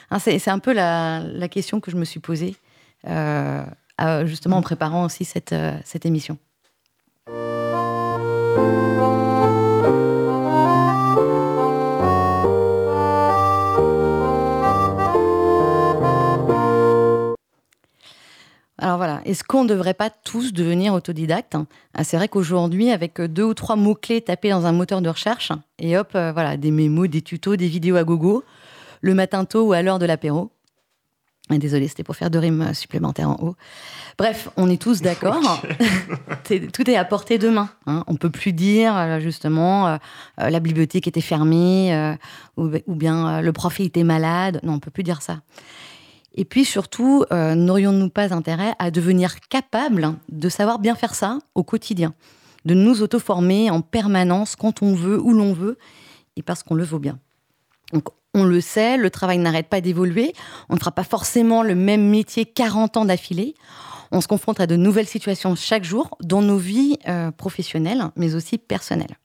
[0.10, 2.56] hein, C'est un peu la, question que je me suis posée,
[3.08, 3.64] euh,
[4.26, 6.38] justement en préparant aussi cette, euh, cette émission.
[18.84, 21.56] Alors voilà, est-ce qu'on ne devrait pas tous devenir autodidactes
[21.94, 25.54] ah, C'est vrai qu'aujourd'hui, avec deux ou trois mots-clés tapés dans un moteur de recherche,
[25.80, 28.44] et hop, euh, voilà, des mémos, des tutos, des vidéos à gogo,
[29.00, 30.52] le matin tôt ou à l'heure de l'apéro.
[31.50, 33.56] Ah, désolé, c'était pour faire deux rimes supplémentaires en haut.
[34.18, 35.62] Bref, on est tous d'accord.
[36.74, 37.70] tout est à portée de main.
[37.86, 38.04] Hein.
[38.08, 39.98] On peut plus dire euh, justement euh,
[40.38, 42.18] la bibliothèque était fermée
[42.58, 44.60] ou, bien le prof était malade.
[44.64, 45.40] Non, on peut plus dire ça.
[46.36, 51.38] Et puis surtout, euh, n'aurions-nous pas intérêt à devenir capables de savoir bien faire ça
[51.56, 52.14] au quotidien,
[52.66, 55.78] de nous auto-former en permanence quand on veut, où l'on veut,
[56.36, 57.20] et parce qu'on le vaut bien.
[57.92, 60.34] Donc, on le sait, le travail n'arrête pas d'évoluer.
[60.70, 63.54] On ne fera pas forcément le même métier 40 ans d'affilée.
[64.12, 68.34] On se confronte à de nouvelles situations chaque jour dans nos vies euh, professionnelles, mais
[68.34, 69.18] aussi personnelles.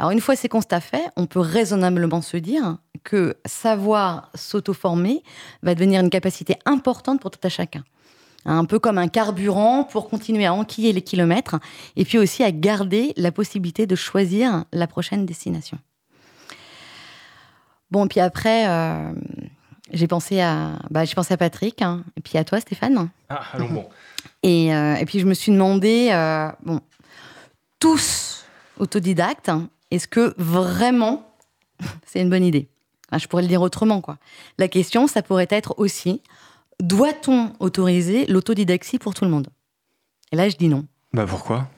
[0.00, 5.22] Alors une fois ces constats faits, on peut raisonnablement se dire que savoir s'auto-former
[5.62, 7.84] va devenir une capacité importante pour tout à chacun.
[8.46, 11.56] Un peu comme un carburant pour continuer à enquiller les kilomètres
[11.96, 15.76] et puis aussi à garder la possibilité de choisir la prochaine destination.
[17.90, 19.12] Bon, puis après, euh,
[19.92, 23.10] j'ai pensé à, bah, pensé à Patrick, hein, et puis à toi, Stéphane.
[23.28, 23.88] Ah, allons bon.
[24.42, 26.80] Et, euh, et puis je me suis demandé, euh, bon,
[27.78, 28.46] tous
[28.78, 29.50] autodidactes,
[29.90, 31.34] est-ce que vraiment
[32.06, 32.68] c'est une bonne idée?
[33.16, 34.18] Je pourrais le dire autrement, quoi.
[34.58, 36.22] La question, ça pourrait être aussi
[36.80, 39.48] doit-on autoriser l'autodidaxie pour tout le monde?
[40.32, 40.86] Et là, je dis non.
[41.12, 41.68] Bah pourquoi?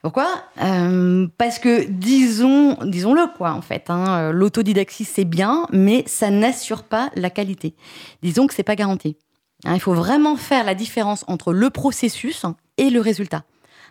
[0.00, 0.28] Pourquoi?
[0.62, 3.90] Euh, Parce que disons, disons-le quoi en fait.
[3.90, 7.74] Hein, l'autodidaxie c'est bien, mais ça n'assure pas la qualité.
[8.22, 9.16] Disons que c'est pas garanti.
[9.64, 12.46] Hein, il faut vraiment faire la différence entre le processus
[12.76, 13.42] et le résultat.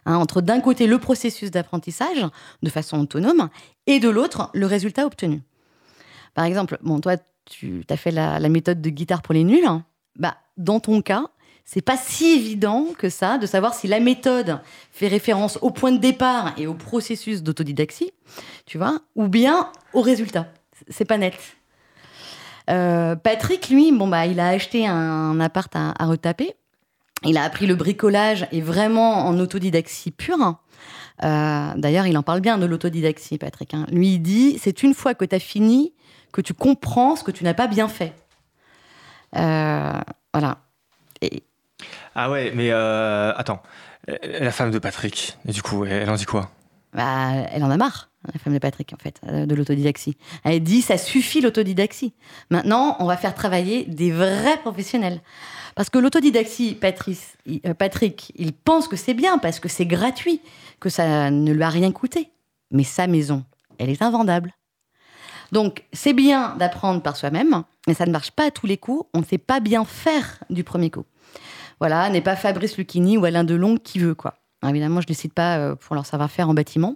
[0.05, 2.25] Hein, entre d'un côté le processus d'apprentissage
[2.63, 3.49] de façon autonome
[3.87, 5.41] et de l'autre le résultat obtenu.
[6.33, 7.15] Par exemple, bon, toi,
[7.45, 9.67] tu as fait la, méthode de guitare pour les nuls.
[10.17, 11.25] Bah, dans ton cas,
[11.65, 14.59] c'est pas si évident que ça de savoir si la méthode
[14.91, 18.13] fait référence au point de départ et au processus d'autodidaxie,
[18.65, 20.47] tu vois, ou bien au résultat.
[20.89, 21.35] C'est pas net.
[22.69, 26.55] Euh, Patrick, lui, bon bah, il a acheté un appart à retaper
[27.23, 30.57] il a appris le bricolage et vraiment en autodidaxie pure.
[31.23, 33.73] Euh, d'ailleurs, il en parle bien de l'autodidaxie, Patrick.
[33.73, 33.85] Hein.
[33.91, 35.93] Lui, il dit c'est une fois que tu as fini
[36.31, 38.13] que tu comprends ce que tu n'as pas bien fait.
[39.35, 39.99] Euh,
[40.33, 40.57] voilà.
[42.15, 43.61] Ah ouais, mais euh, attends.
[44.23, 46.49] La femme de Patrick, et du coup, elle en dit quoi?
[46.93, 50.15] Bah, elle en a marre, la femme de Patrick, en fait, de l'autodidaxie.
[50.45, 52.13] Elle dit ça suffit l'autodidaxie.
[52.49, 55.19] Maintenant, on va faire travailler des vrais professionnels.
[55.77, 60.41] Parce que l'autodidaxie, euh, Patrick, il pense que c'est bien parce que c'est gratuit,
[60.79, 62.31] que ça ne lui a rien coûté.
[62.71, 63.45] Mais sa maison,
[63.77, 64.55] elle est invendable.
[65.51, 69.07] Donc, c'est bien d'apprendre par soi-même, mais ça ne marche pas à tous les coups.
[69.13, 71.05] On ne sait pas bien faire du premier coup.
[71.79, 74.33] Voilà, n'est pas Fabrice Lucchini ou Alain Delon qui veut, quoi.
[74.67, 76.95] évidemment, je ne les pas euh, pour leur savoir-faire en bâtiment,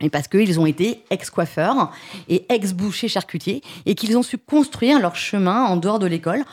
[0.00, 1.90] mais parce qu'ils ont été ex-coiffeurs
[2.28, 6.44] et ex-bouchers charcutiers et qu'ils ont su construire leur chemin en dehors de l'école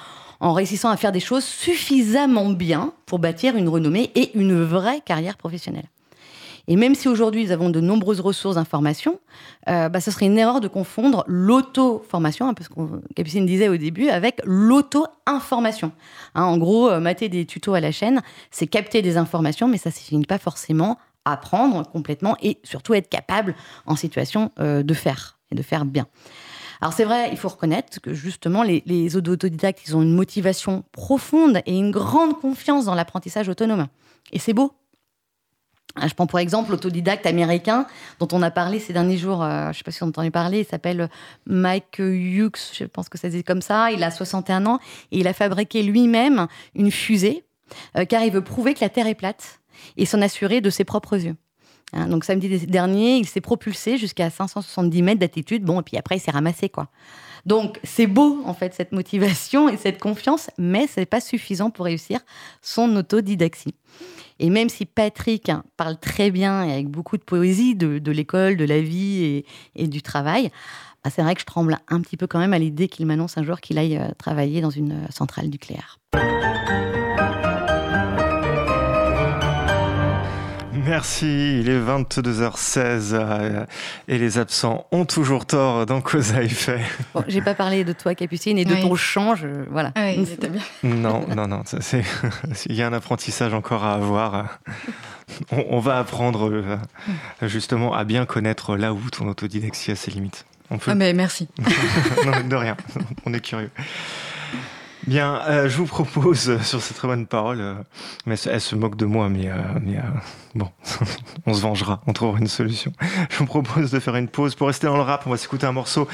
[0.42, 5.00] en réussissant à faire des choses suffisamment bien pour bâtir une renommée et une vraie
[5.00, 5.86] carrière professionnelle.
[6.68, 9.20] Et même si aujourd'hui nous avons de nombreuses ressources d'information,
[9.70, 12.76] euh, bah, ce serait une erreur de confondre l'auto-formation, hein, parce que
[13.16, 15.92] Capucine disait au début, avec l'auto-information.
[16.36, 19.78] Hein, en gros, euh, mater des tutos à la chaîne, c'est capter des informations, mais
[19.78, 23.56] ça ne signifie pas forcément apprendre complètement et surtout être capable
[23.86, 26.08] en situation euh, de faire et de faire bien.
[26.82, 30.84] Alors c'est vrai, il faut reconnaître que justement les, les autodidactes, ils ont une motivation
[30.92, 33.88] profonde et une grande confiance dans l'apprentissage autonome.
[34.32, 34.74] Et c'est beau,
[35.96, 37.86] ah, je prends pour exemple l'autodidacte américain
[38.20, 39.44] dont on a parlé ces derniers jours.
[39.44, 40.60] Euh, je ne sais pas si avez entendu parler.
[40.60, 41.10] Il s'appelle
[41.46, 42.72] Mike Hughes.
[42.74, 43.92] Je pense que ça se dit comme ça.
[43.92, 44.80] Il a 61 ans
[45.12, 47.44] et il a fabriqué lui-même une fusée
[47.98, 49.60] euh, car il veut prouver que la Terre est plate
[49.98, 51.36] et s'en assurer de ses propres yeux.
[51.94, 55.64] Hein, donc samedi dernier, il s'est propulsé jusqu'à 570 mètres d'altitude.
[55.64, 56.88] Bon, et puis après, il s'est ramassé quoi.
[57.46, 61.70] Donc c'est beau en fait cette motivation et cette confiance, mais ce n'est pas suffisant
[61.70, 62.20] pour réussir
[62.62, 63.76] son autodidaxie.
[64.40, 68.66] Et même si Patrick parle très bien et avec beaucoup de poésie de, l'école, de
[68.66, 69.44] la vie
[69.76, 70.50] et, du travail,
[71.04, 73.38] bah, c'est vrai que je tremble un petit peu quand même à l'idée qu'il m'annonce
[73.38, 76.00] un jour qu'il aille euh, travailler dans une centrale nucléaire.
[80.86, 83.66] Merci, il est 22h16 euh,
[84.08, 86.82] et les absents ont toujours tort dans Cause à effet.
[87.14, 89.36] Bon, j'ai pas parlé de toi Capucine et de ton chant,
[89.70, 89.92] voilà.
[89.96, 90.62] Oui, bien.
[90.84, 92.04] Non, non, non, c'est,
[92.66, 94.60] il y a un apprentissage encore à avoir.
[95.52, 96.78] On, va apprendre euh,
[97.44, 100.46] justement à bien connaître là où ton autodidactie a ses limites.
[100.70, 100.92] On peut...
[100.92, 101.48] Ah mais merci.
[102.26, 102.76] non, de rien,
[103.26, 103.72] on est curieux.
[105.08, 107.74] Bien, euh, je vous propose euh, sur cette très bonne parole, euh,
[108.28, 109.50] mais elle se moque de moi, mais,
[109.82, 110.00] mais
[110.54, 110.70] bon,
[111.48, 112.92] on se vengera, on trouvera une solution.
[113.30, 115.24] Je vous propose de faire une pause pour rester dans le rap.
[115.26, 116.08] On va s'écouter un morceau.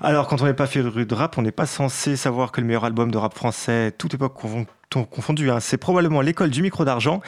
[0.00, 2.66] Alors, quand on n'est pas fait de rap, on n'est pas censé savoir que le
[2.68, 4.34] meilleur album de rap français, toute époque
[5.10, 7.20] confondu, hein, c'est probablement l'école du micro d'argent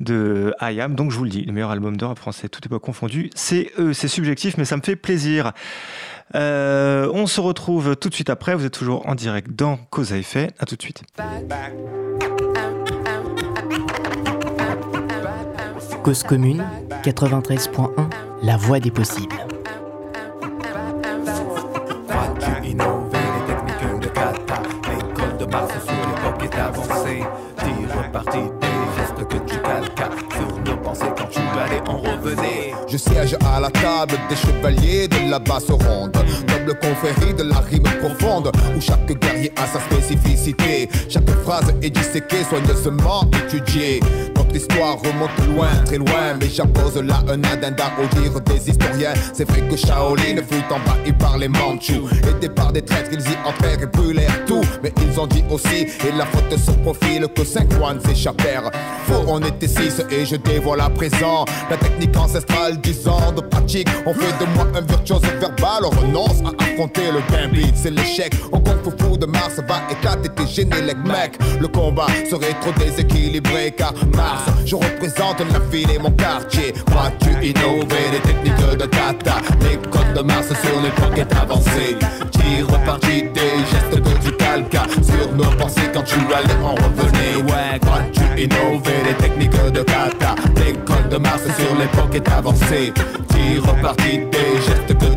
[0.00, 0.94] de IAM.
[0.94, 3.70] Donc, je vous le dis, le meilleur album de rap français, toute époque confondue, c'est
[3.78, 3.92] eux.
[3.92, 5.52] C'est subjectif, mais ça me fait plaisir.
[6.34, 8.54] Euh, on se retrouve tout de suite après.
[8.54, 10.50] Vous êtes toujours en direct dans Cause à effet.
[10.58, 11.02] À tout de suite.
[16.02, 16.64] Cause commune
[17.02, 17.90] 93.1
[18.42, 19.34] La voix des possibles.
[32.94, 36.16] Je siège à la table des chevaliers de la basse ronde.
[36.46, 40.88] Noble confrérie de la rime profonde, où chaque guerrier a sa spécificité.
[41.08, 43.98] Chaque phrase est disséquée, soigneusement étudiée.
[44.54, 49.12] Notre histoire remonte loin, très loin, mais j'impose là un addenda au dire des historiens.
[49.32, 52.08] C'est vrai que Shaolin fut envahi par les Mandchous,
[52.40, 54.62] et par des traîtres, ils y entrèrent et brûlèrent tout.
[54.80, 58.70] Mais ils ont dit aussi, et la faute se profile, que cinq moines s'échappèrent.
[59.08, 63.40] Faux, on était six, et je dévoile à présent la technique ancestrale 10 ans de
[63.40, 67.90] pratique On fait de moi un virtuose verbal On renonce à affronter le gambit C'est
[67.90, 72.72] l'échec Au kung fu de Mars va éclater tes génériques mec Le combat serait trop
[72.78, 76.72] déséquilibré Car Mars je représente la ville et mon quartier.
[76.86, 81.96] Crois-tu innover les techniques de kata Les codes de Mars sur l'époque est avancée.
[82.32, 87.44] Tire reparti des gestes que tu calques Sur nos pensées quand tu allais en revenir.
[87.46, 92.92] Ouais, crois-tu innover les techniques de kata Les codes de Mars sur l'époque est avancée.
[93.28, 95.13] Tire reparti des gestes que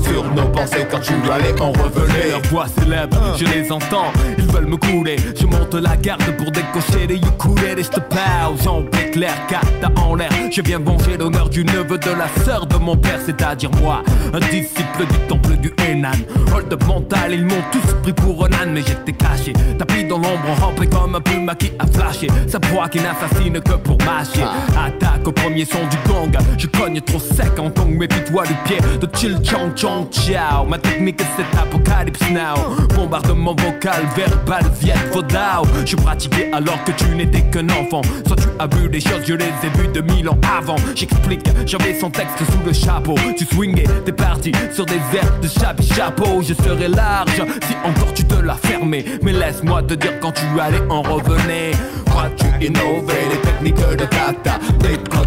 [0.00, 4.12] Sur nos pensées quand tu allais en revenir Leur voix célèbre, je les entends.
[4.38, 5.16] Ils veulent me couler.
[5.38, 8.82] Je monte la garde pour décocher les ukulélés Et je te parle, j'en
[9.12, 10.30] clair, cata en l'air.
[10.50, 14.02] Je viens venger l'honneur du neveu de la sœur de mon père C'est-à-dire moi,
[14.32, 16.12] un disciple du temple du Henan
[16.54, 19.52] hold mental, ils m'ont tous pris pour un âne, mais j'étais caché.
[19.78, 22.28] Tapis dans l'ombre, rampé comme un puma qui a flashé.
[22.46, 24.44] Sa proie qui n'assassine que pour mâcher.
[24.76, 26.32] Attaque au premier son du gong.
[26.56, 30.64] Je cogne trop sec en tongue, méfie-toi du pied de chill chong chong ciao.
[30.64, 32.54] Ma technique c'est apocalypse now.
[32.94, 35.64] Bombardement vocal, verbal, viet vodao.
[35.84, 38.02] Je pratiquais alors que tu n'étais qu'un enfant.
[38.26, 40.76] Soit tu as vu des choses, je les ai vues de mille ans avant.
[40.94, 43.14] J'explique, j'avais son texte sous le chapeau.
[43.36, 46.42] Tu swingais, t'es parti sur des airs de chapi chapeau.
[46.42, 49.04] Je serais large si encore tu te l'as fermé.
[49.22, 51.76] Mais laisse-moi te dire quand tu allais en revenir.
[52.06, 54.44] Crois-tu innover les techniques de codes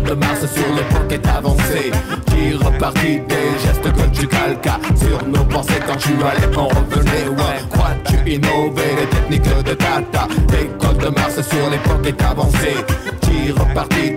[0.08, 1.92] de Mars sur les pockets avancés
[2.28, 7.32] Qui repartit des gestes que tu calcas Sur nos pensées quand tu allais en revenir.
[7.32, 12.78] Ouais, crois-tu innover les techniques de kata Des codes de Mars sur les pockets avancés
[13.22, 14.17] Qui repartit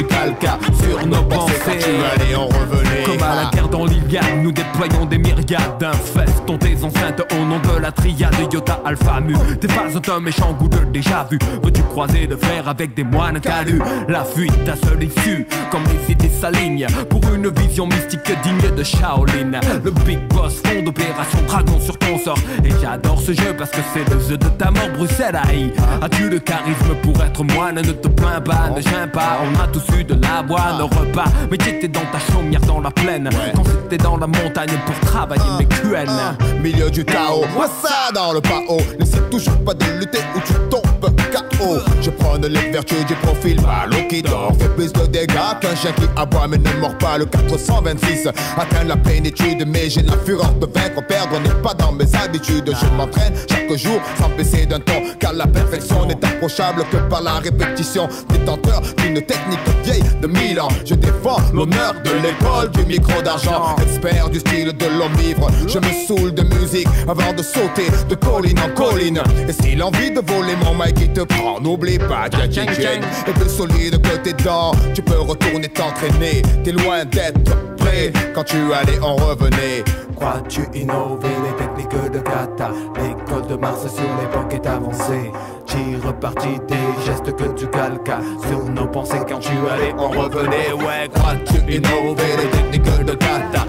[0.00, 1.78] Sur nos pensées.
[2.14, 6.42] Allais en revenir Comme à la guerre dans l'Iliade Nous déployons des myriades d'infestes.
[6.46, 9.34] Dont tes enceintes au nom de la triade Iota Alpha Mu.
[9.60, 13.40] T'es pas un méchant goût de déjà vu Veux-tu croiser de fer avec des moines
[13.40, 13.82] calus?
[14.08, 18.82] La fuite à seule issue Comme les idées s'alignent Pour une vision mystique digne de
[18.82, 19.60] Shaolin.
[19.84, 22.38] Le big boss fond d'opération dragon sur ton sort.
[22.64, 25.38] Et j'adore ce jeu parce que c'est le jeu de ta mort Bruxelles.
[25.48, 25.72] Aïe.
[26.02, 27.76] As-tu le charisme pour être moine?
[27.76, 29.38] Ne te plains pas, ne gêne pas.
[29.44, 32.80] On a tous eu de la boîte, au repas Mais t'étais dans ta chaumière dans
[32.80, 33.28] la plaine.
[33.54, 36.08] Quand c'était dans la montagne pour travailler mes QN
[36.62, 40.54] Milieu du chaos, moi ça dans le pao N'essaie toujours pas de lutter ou tu
[40.70, 41.19] tombes
[42.00, 44.52] Je prends les vertus du profil Malo qui dort.
[44.58, 48.84] Fait plus de dégâts qu'un chien qui aboie mais ne mord pas Le 426 atteint
[48.84, 51.38] la plénitude Mais j'ai la fureur de vaincre Perdre.
[51.40, 52.72] N'est pas dans mes habitudes.
[52.80, 57.22] Je m'entraîne chaque jour sans baisser d'un ton Car la perfection n'est approchable que par
[57.22, 58.08] la répétition.
[58.30, 60.68] Détenteur d'une technique vieille de mille ans.
[60.84, 63.76] Je défends l'honneur de l'école du micro d'argent.
[63.82, 65.48] Expert du style de l'homme ivre.
[65.68, 69.20] Je me saoule de musique avant de sauter de colline en colline.
[69.48, 73.32] Et si l'envie de voler mon mic qui te prend N'oublie pas, Jackie Jane Et
[73.32, 76.42] plus solide que tes dents Tu peux retourner t'entraîner.
[76.62, 78.12] T'es loin d'être prêt.
[78.34, 79.82] Quand tu allais en revenait
[80.16, 82.70] Crois-tu innover les techniques de kata?
[82.96, 85.32] L'école de Mars sur l'époque est avancée.
[85.66, 90.72] Tire reparti des gestes que tu calcas Sur nos pensées quand tu allais en revenait
[90.72, 93.64] Ouais, crois-tu innover les techniques de kata?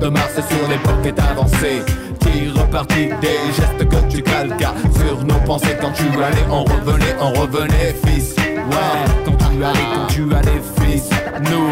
[0.00, 1.82] De Mars sur l'époque est avancée
[2.20, 7.16] Tire reparti des gestes que tu calcas Sur nos pensées quand tu allais en revenait,
[7.20, 11.10] en revenait fils Ouais, quand tu allais, quand tu allais fils
[11.50, 11.68] Nous,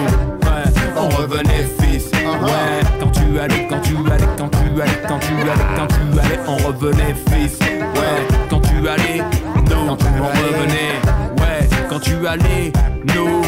[0.47, 0.65] ouais,
[0.97, 5.33] on revenait fils Ouais, quand tu allais, quand tu allais, quand tu allais, quand tu
[5.43, 9.23] allais, quand tu allais, on revenait fils Ouais, quand tu allais,
[9.71, 10.97] nous, on revenait
[11.39, 12.73] Ouais, quand tu allais,
[13.15, 13.43] nous,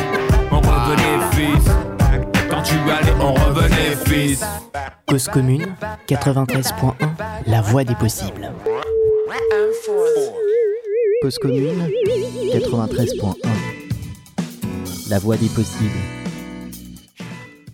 [0.51, 1.65] on revenait fils
[1.98, 1.98] Quand
[2.69, 4.45] tu allais, on revenait fils
[5.07, 5.75] Cause commune,
[6.07, 6.93] 93.1,
[7.47, 8.53] la voix des possibles.
[11.23, 11.89] Cause commune,
[12.53, 13.35] 93.1,
[15.09, 15.99] la voix des possibles.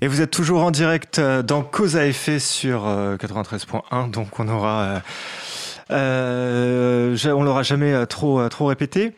[0.01, 4.49] Et vous êtes toujours en direct euh, dans Cause à effet sur 93.1, donc on
[4.49, 5.03] aura,
[5.91, 9.13] euh, euh, on l'aura jamais trop trop répété.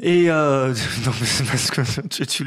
[0.00, 0.68] Et euh,
[1.04, 2.44] non, c'est parce que tu, tu,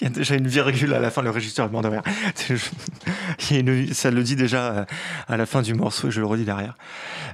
[0.00, 4.22] il y a déjà une virgule à la fin, le régisseur a une, ça le
[4.22, 4.86] dit déjà
[5.28, 6.76] à la fin du morceau et je le redis derrière.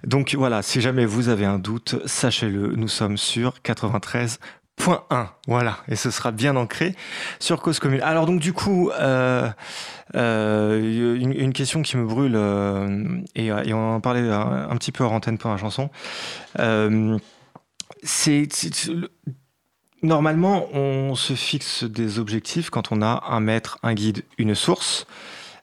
[0.05, 5.29] Donc voilà, si jamais vous avez un doute, sachez-le, nous sommes sur 93.1.
[5.47, 6.97] Voilà, et ce sera bien ancré
[7.39, 8.01] sur Cause Commune.
[8.01, 9.49] Alors donc du coup, euh,
[10.17, 15.05] euh, une, question qui me brûle, euh, et, on en parlait un, un, petit peu
[15.05, 15.91] hors antenne pour la chanson.
[16.59, 17.19] Euh,
[18.03, 18.49] c'est
[20.03, 25.07] Normalement, on se fixe des objectifs quand on a un maître, un guide, une source.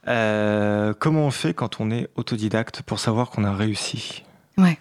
[0.07, 4.23] Euh, comment on fait quand on est autodidacte pour savoir qu'on a réussi?
[4.57, 4.77] Ouais.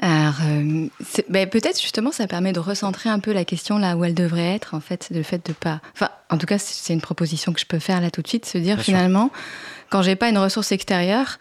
[0.00, 0.88] Alors, euh,
[1.30, 4.54] ben, peut-être justement, ça permet de recentrer un peu la question là où elle devrait
[4.54, 5.80] être, en fait, le fait de pas.
[5.94, 8.44] Enfin, en tout cas, c'est une proposition que je peux faire là tout de suite,
[8.44, 9.86] se dire Bien finalement, sûr.
[9.90, 11.38] quand j'ai pas une ressource extérieure,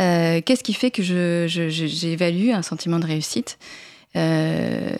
[0.00, 3.58] euh, qu'est-ce qui fait que j'évalue je, je, un sentiment de réussite?
[4.16, 4.90] Euh,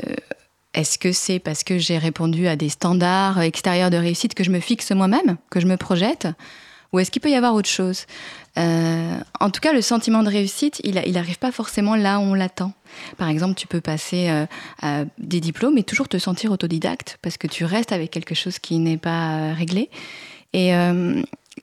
[0.74, 4.50] est-ce que c'est parce que j'ai répondu à des standards extérieurs de réussite que je
[4.50, 6.26] me fixe moi-même, que je me projette
[6.92, 8.06] Ou est-ce qu'il peut y avoir autre chose?
[8.58, 12.34] Euh, En tout cas, le sentiment de réussite, il n'arrive pas forcément là où on
[12.34, 12.72] l'attend.
[13.16, 14.46] Par exemple, tu peux passer euh,
[14.82, 18.58] à des diplômes et toujours te sentir autodidacte parce que tu restes avec quelque chose
[18.58, 19.90] qui n'est pas euh, réglé.
[20.52, 20.70] Et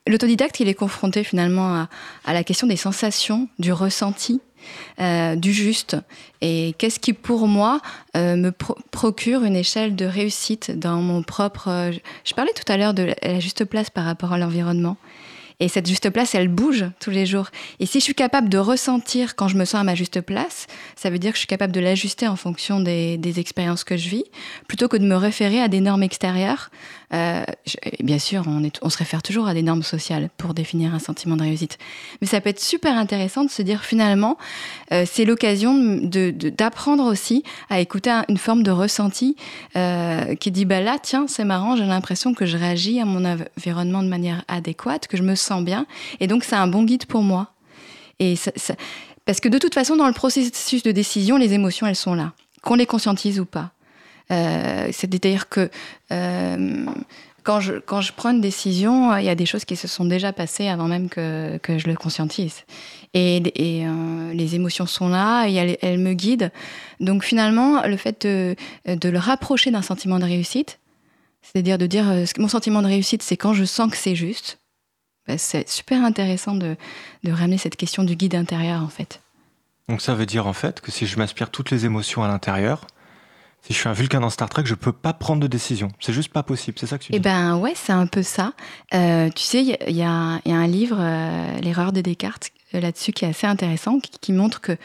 [0.06, 1.86] l'autodidacte, il est confronté finalement
[2.26, 4.42] à la question des sensations, du ressenti
[5.00, 5.96] euh, du juste.
[6.40, 7.80] Et qu'est-ce qui, pour moi,
[8.16, 11.68] euh, me pro procure une échelle de réussite dans mon propre...
[11.68, 11.92] Euh,
[12.24, 14.96] je parlais tout à l'heure de la juste place par rapport à l'environnement.
[15.60, 17.48] Et cette juste place, elle bouge tous les jours.
[17.78, 20.66] Et si je suis capable de ressentir quand je me sens à ma juste place,
[20.96, 24.08] ça veut dire que je suis capable de l'ajuster en fonction des expériences que je
[24.08, 24.24] vis,
[24.66, 26.70] plutôt que de me référer à des normes extérieures
[27.14, 27.44] euh,
[28.00, 31.42] bien sûr, on, se réfère toujours à des normes sociales pour définir un sentiment de
[31.42, 31.78] réussite.
[32.20, 34.38] Mais ça peut être super intéressant de se dire finalement,
[34.92, 39.36] euh, c'est l'occasion d'apprendre aussi à écouter une forme de ressenti
[39.76, 43.24] euh, qui dit bah là, tiens, c'est marrant, j'ai l'impression que je réagis à mon
[43.24, 45.86] environnement de manière adéquate, que je me sens bien,
[46.20, 47.48] et donc c'est un bon guide pour moi.
[48.20, 48.36] Et
[49.24, 52.32] parce que de toute façon, dans le processus de décision, les émotions, elles sont là,
[52.62, 53.72] qu'on les conscientise ou pas.
[54.32, 55.70] Euh, c'est-à-dire que
[56.10, 56.86] euh,
[57.42, 60.04] quand je, quand je prends une décision, il y a des choses qui se sont
[60.04, 62.64] déjà passées avant même que, que je le conscientise.
[63.14, 66.50] Et, euh, les émotions sont là, et elles, me guident.
[67.00, 68.56] Donc finalement, le fait de,
[68.86, 70.78] le rapprocher d'un sentiment de réussite,
[71.42, 72.06] c'est-à-dire de dire
[72.38, 74.60] mon sentiment de réussite, c'est quand je sens que c'est juste,
[75.26, 76.76] ben, c'est super intéressant de,
[77.24, 79.20] de ramener cette question du guide intérieur en fait.
[79.88, 82.86] Donc ça veut dire en fait que si je m'aspire toutes les émotions à l'intérieur,
[83.62, 85.88] si je suis un Vulcain dans Star Trek, je peux pas prendre de décision.
[86.00, 86.78] C'est juste pas possible.
[86.80, 88.54] C'est ça que tu dis Eh ben ouais, c'est un peu ça.
[88.92, 93.12] Euh, tu sais, il y, y, a un livre, euh, L'erreur de Descartes, euh, là-dessus,
[93.12, 94.76] qui est assez intéressant, qui, qui montre que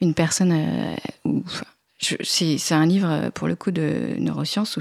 [0.00, 1.44] une personne, ou
[2.22, 4.80] c'est un livre euh, pour le coup de neurosciences où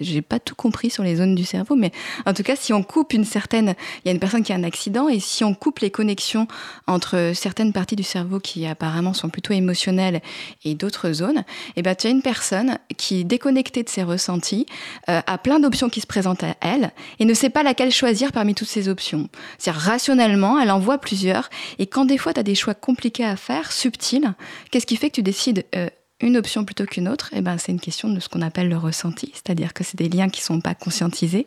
[0.00, 1.90] j'ai pas tout compris sur les zones du cerveau, mais
[2.26, 3.74] en tout cas, si on coupe une certaine,
[4.04, 6.46] il y a une personne qui a un accident et si on coupe les connexions
[6.86, 10.22] entre certaines parties du cerveau qui apparemment sont plutôt émotionnelles
[10.64, 14.66] et d'autres zones, et eh ben tu as une personne qui déconnectée de ses ressentis
[15.08, 18.32] euh, a plein d'options qui se présentent à elle et ne sait pas laquelle choisir
[18.32, 19.28] parmi toutes ces options.
[19.58, 23.24] C'est-à-dire rationnellement, elle en voit plusieurs et quand des fois tu as des choix compliqués
[23.24, 24.34] à faire, subtils,
[24.70, 25.88] qu'est-ce qui fait que tu décides euh,
[26.20, 28.76] une option plutôt qu'une autre, eh ben, c'est une question de ce qu'on appelle le
[28.76, 31.46] ressenti, c'est-à-dire que c'est des liens qui ne sont pas conscientisés,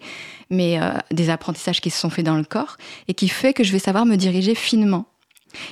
[0.50, 2.78] mais euh, des apprentissages qui se sont faits dans le corps
[3.08, 5.06] et qui fait que je vais savoir me diriger finement.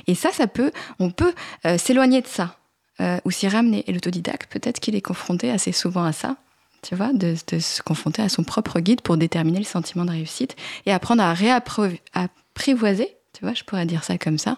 [0.07, 1.33] Et ça, ça peut, on peut
[1.65, 2.57] euh, s'éloigner de ça
[2.99, 3.83] euh, ou s'y ramener.
[3.87, 6.37] Et l'autodidacte, peut-être qu'il est confronté assez souvent à ça,
[6.83, 10.55] tu vois, de, se confronter à son propre guide pour déterminer le sentiment de réussite
[10.85, 14.57] et apprendre à réapprivoiser tu vois, je pourrais dire ça comme ça.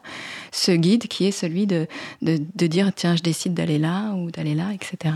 [0.52, 1.88] Ce guide qui est celui de,
[2.22, 5.16] de, dire, tiens, je décide d'aller là ou d'aller là, etc.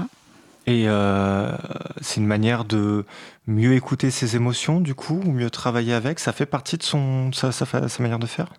[0.68, 1.52] Et euh,
[1.99, 3.03] c'est une manière de
[3.45, 6.19] mieux écouter ses émotions, du coup, ou mieux travailler avec.
[6.19, 7.65] Ça fait partie de son, sa, sa,
[7.99, 8.53] manière de faire?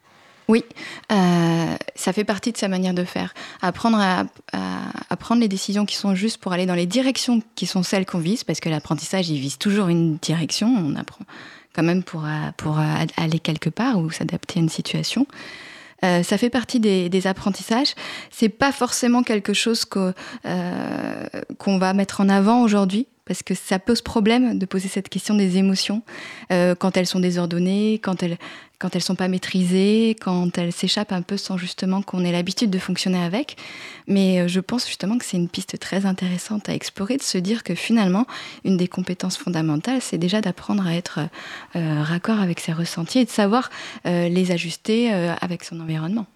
[0.46, 0.62] Oui,
[1.10, 3.32] euh, ça fait partie de sa manière de faire.
[3.62, 7.64] Apprendre à, à, prendre les décisions qui sont justes pour aller dans les directions qui
[7.64, 10.68] sont celles qu'on vise, parce que l'apprentissage, il vise toujours une direction.
[10.68, 11.24] On apprend
[11.74, 15.26] quand même pour, euh, euh, aller quelque part ou s'adapter à une situation.
[16.04, 17.94] Euh, ça fait partie des, des apprentissages.
[18.30, 20.14] C'est pas forcément quelque chose qu'on
[21.78, 25.58] va mettre en avant aujourd'hui parce que ça pose problème de poser cette question des
[25.58, 26.02] émotions
[26.50, 28.38] euh, quand elles sont désordonnées, quand elles
[28.80, 32.70] quand elles sont pas maîtrisées, quand elles s'échappent un peu sans justement qu'on ait l'habitude
[32.70, 33.56] de fonctionner avec.
[34.06, 37.38] Mais euh, je pense justement que c'est une piste très intéressante à explorer, de se
[37.38, 38.24] dire que finalement,
[38.64, 41.18] une des compétences fondamentales, c'est déjà d'apprendre à être
[41.74, 43.70] euh, raccord avec ses ressentis et de savoir
[44.04, 46.26] les ajuster avec son environnement.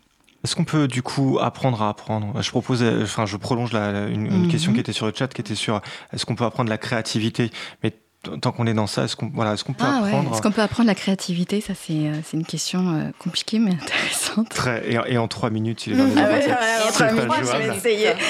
[0.44, 2.42] Est-ce qu'on peut du coup apprendre à apprendre?
[2.42, 4.50] Je propose, enfin, je prolonge la, une, une mm -hmm.
[4.50, 5.80] question qui était sur le chat, qui était sur
[6.12, 7.50] est-ce qu'on peut apprendre la créativité?
[7.82, 7.92] Mais
[8.40, 10.34] tant qu'on est dans ça, est-ce qu'on voilà, est qu'on peut ah, apprendre ouais.
[10.34, 11.60] Est-ce qu'on peut apprendre la créativité?
[11.60, 14.48] Ça, c'est euh, une question euh, compliquée mais intéressante.
[14.48, 16.58] Très, et, et, en trois minutes, il est dans les ah.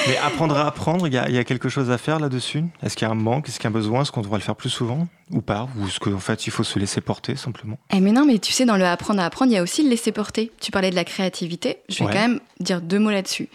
[0.07, 2.63] Mais apprendre à apprendre, il y a, y a quelque chose à faire là-dessus?
[2.81, 3.47] Est-ce qu'il y a un manque?
[3.49, 4.01] Est-ce qu'il y a un besoin?
[4.01, 5.07] Est-ce qu'on devrait le faire plus souvent?
[5.31, 5.67] Ou pas?
[5.77, 7.77] Ou est-ce qu'en fait, il faut se laisser porter simplement?
[7.93, 9.83] Eh Mais non, mais tu sais, dans le apprendre à apprendre, il y a aussi
[9.83, 10.51] le laisser porter.
[10.59, 11.79] Tu parlais de la créativité.
[11.89, 13.49] Je vais quand même dire deux mots là-dessus.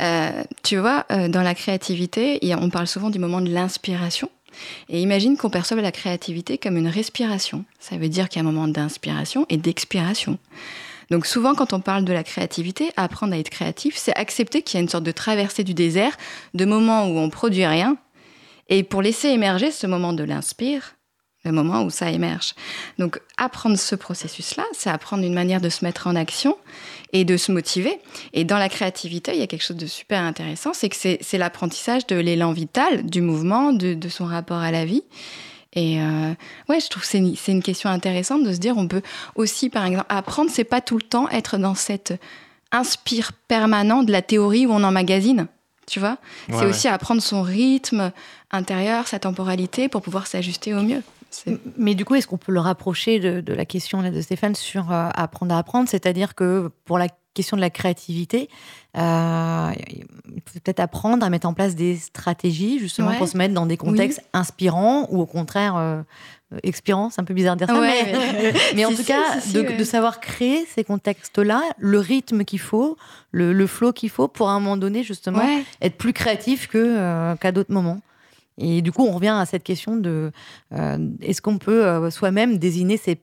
[0.00, 4.30] Euh, tu vois, euh, dans la créativité, on parle souvent du moment de l'inspiration.
[4.88, 7.64] Et imagine qu'on perçoive la créativité comme une respiration.
[7.78, 10.38] Ça veut dire qu'il y a un moment d'inspiration et d'expiration.
[11.10, 14.78] Donc souvent, quand on parle de la créativité, apprendre à être créatif, c'est accepter qu'il
[14.78, 16.16] y a une sorte de traversée du désert,
[16.54, 17.96] de moments où on produit rien,
[18.68, 20.94] et pour laisser émerger ce moment de l'inspire,
[21.44, 22.54] le moment où ça émerge.
[22.98, 26.56] Donc apprendre ce processus-là, c'est apprendre une manière de se mettre en action
[27.12, 27.98] et de se motiver.
[28.32, 31.38] Et dans la créativité, il y a quelque chose de super intéressant, c'est que c'est
[31.38, 35.02] l'apprentissage de l'élan vital, du mouvement, de, de, son rapport à la vie.
[35.74, 36.32] Et euh,
[36.68, 39.02] ouais, je trouve que c'est une, une, question intéressante de se dire, on peut
[39.36, 42.14] aussi, par exemple, apprendre, c'est pas tout le temps être dans cette
[42.72, 45.46] inspire permanent de la théorie où on emmagasine.
[45.86, 46.18] Tu vois,
[46.48, 48.12] ouais, c'est aussi apprendre son rythme
[48.50, 51.02] intérieur, sa temporalité pour pouvoir s'ajuster au mieux.
[51.76, 54.92] Mais du coup, est-ce qu'on peut le rapprocher de, de, la question de Stéphane sur
[54.92, 55.88] euh, apprendre à apprendre?
[55.88, 58.48] C'est-à-dire que pour la question de la créativité,
[58.96, 63.18] euh, il faut peut-être apprendre à mettre en place des stratégies justement ouais.
[63.18, 64.28] pour se mettre dans des contextes oui.
[64.34, 66.02] inspirants ou au contraire euh,
[66.62, 67.80] expirant, c'est un peu bizarre de dire ça,
[68.74, 72.98] mais, en tout cas, de, savoir créer ces contextes-là, le rythme qu'il faut,
[73.30, 75.42] le, le flow qu'il faut pour à un moment donné, justement,
[75.80, 78.02] être plus créatif que, qu'à d'autres moments.
[78.58, 80.30] Et du coup, on revient à cette question de euh,
[81.20, 83.18] est-ce qu'on peut euh, soi-même désigner ses,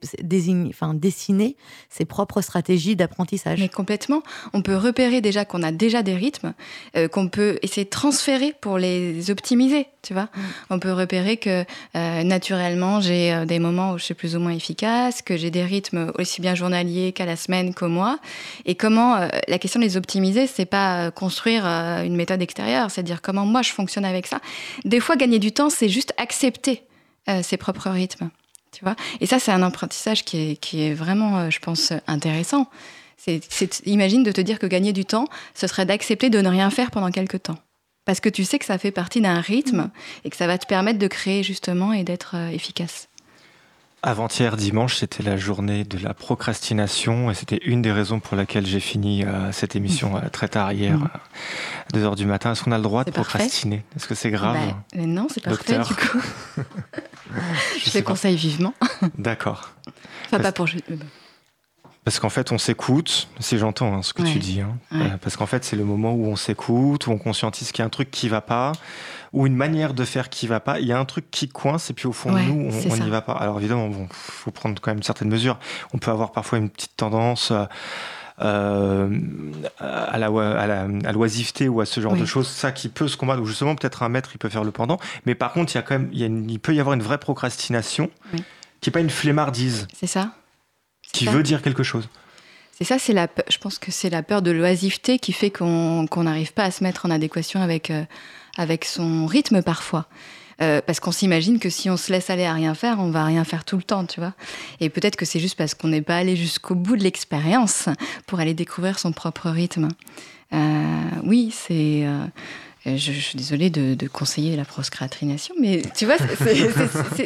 [0.68, 1.56] enfin, dessiner
[1.88, 3.58] ses propres stratégies d'apprentissage?
[3.60, 4.22] Mais complètement.
[4.52, 6.54] On peut repérer déjà qu'on a déjà des rythmes,
[6.96, 9.86] euh, qu'on peut essayer de transférer pour les optimiser.
[10.02, 10.40] Tu vois, mm.
[10.70, 11.64] on peut repérer que
[11.94, 16.10] naturellement j'ai des moments où je suis plus ou moins efficace, que j'ai des rythmes
[16.18, 18.18] aussi bien journaliers qu'à la semaine qu'au mois.
[18.64, 23.20] Et comment la question de les optimiser, c'est pas construire une méthode extérieure, c'est dire
[23.20, 24.40] comment moi je fonctionne avec ça.
[24.86, 26.82] Des fois gagner du temps, c'est juste accepter
[27.28, 28.30] euh, ses propres rythmes.
[28.72, 31.92] Tu vois Et ça, c'est un apprentissage qui est, qui est vraiment, euh, je pense,
[32.06, 32.68] intéressant.
[33.16, 33.42] C'est,
[33.84, 36.90] imagine de te dire que gagner du temps, ce serait d'accepter de ne rien faire
[36.90, 37.58] pendant quelques temps.
[38.06, 39.90] Parce que tu sais que ça fait partie d'un rythme
[40.24, 43.08] et que ça va te permettre de créer justement et d'être euh, efficace.
[44.02, 48.64] Avant-hier dimanche, c'était la journée de la procrastination et c'était une des raisons pour laquelle
[48.64, 51.10] j'ai fini euh, cette émission euh, très tard hier, mm.
[51.92, 52.52] à 2h du matin.
[52.52, 53.84] Est-ce qu'on a le droit de procrastiner?
[53.94, 54.56] Est-ce que c'est grave?
[54.56, 56.22] Bah, Non, c'est parfait du coup.
[57.84, 58.74] je, le conseille vivement.
[59.18, 59.70] D'accord.
[60.26, 60.68] Enfin, pas pour...
[62.04, 64.60] Parce qu'en fait, on s'écoute, si j'entends hein, ce que tu dis.
[64.60, 64.78] Hein.
[64.94, 67.82] Euh, parce qu'en fait, c'est le moment où on s'écoute, où on conscientise qu'il y
[67.82, 68.72] a un truc qui va pas,
[69.34, 70.80] ou une manière de faire qui va pas.
[70.80, 73.10] Il y a un truc qui coince, et puis au fond de nous, on n'y
[73.10, 73.34] va pas.
[73.34, 75.58] Alors évidemment, il faut prendre quand même certaines mesures.
[75.92, 77.50] On peut avoir parfois une petite tendance.
[77.50, 77.66] Euh,
[78.40, 83.42] à, la, à, l'oisiveté ou à ce genre de choses, ça qui peut se combattre,
[83.42, 85.78] ou justement peut-être un maître il peut faire le pendant, mais par contre il y
[85.78, 88.10] a quand même, il, peut y avoir une vraie procrastination
[88.80, 89.86] qui n'est pas une flemmardise.
[89.94, 90.32] C'est ça
[91.12, 92.08] qui veut dire quelque chose.
[92.72, 96.06] C'est ça, c'est la, je pense que c'est la peur de l'oisiveté qui fait qu'on
[96.16, 98.04] n'arrive pas à se mettre en adéquation avec, euh,
[98.56, 100.06] avec son rythme parfois.
[100.62, 103.24] Euh, parce qu'on s'imagine que si on se laisse aller à rien faire, on va
[103.24, 104.34] rien faire tout le temps, tu vois.
[104.80, 107.88] Et peut-être que c'est juste parce qu'on n'est pas allé jusqu'au bout de l'expérience
[108.26, 109.88] pour aller découvrir son propre rythme.
[110.52, 112.04] Euh, oui, c'est
[112.86, 116.16] euh, je, suis désolée de, conseiller la proscratination, mais tu vois,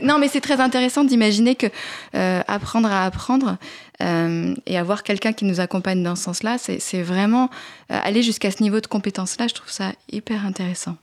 [0.02, 1.68] non, mais c'est très intéressant d'imaginer que
[2.16, 3.56] euh, apprendre à apprendre
[4.02, 7.50] euh, et avoir quelqu'un qui nous accompagne dans ce sens-là, c'est vraiment
[7.88, 9.46] aller jusqu'à ce niveau de compétence-là.
[9.46, 10.96] Je trouve ça hyper intéressant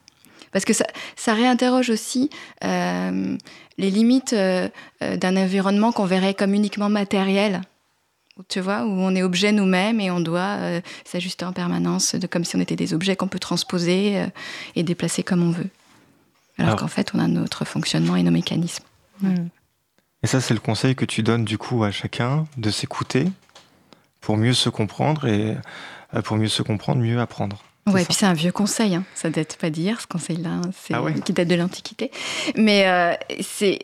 [0.51, 2.29] parce que ça, ça réinterroge aussi
[2.61, 7.61] les limites d'un environnement qu'on verrait comme uniquement matériel
[8.47, 12.27] tu vois, où on est objet nous-mêmes et on doit euh, s'ajuster en permanence, de,
[12.27, 14.27] comme si on était des objets qu'on peut transposer euh,
[14.75, 15.69] et déplacer comme on veut.
[16.57, 18.83] Alors, qu'en fait, on a notre fonctionnement et nos mécanismes.
[20.21, 23.25] Et ça, c'est le conseil que tu donnes du coup à chacun, de s'écouter
[24.19, 25.57] pour mieux se comprendre et
[26.13, 27.63] euh, pour mieux se comprendre, mieux apprendre.
[27.87, 29.03] Ouais, puis c'est un vieux conseil, hein.
[29.15, 30.61] ça date pas d'hier ce conseil-là, hein.
[30.79, 32.11] c'est ah qui date de l'Antiquité.
[32.55, 33.79] Mais euh, c'est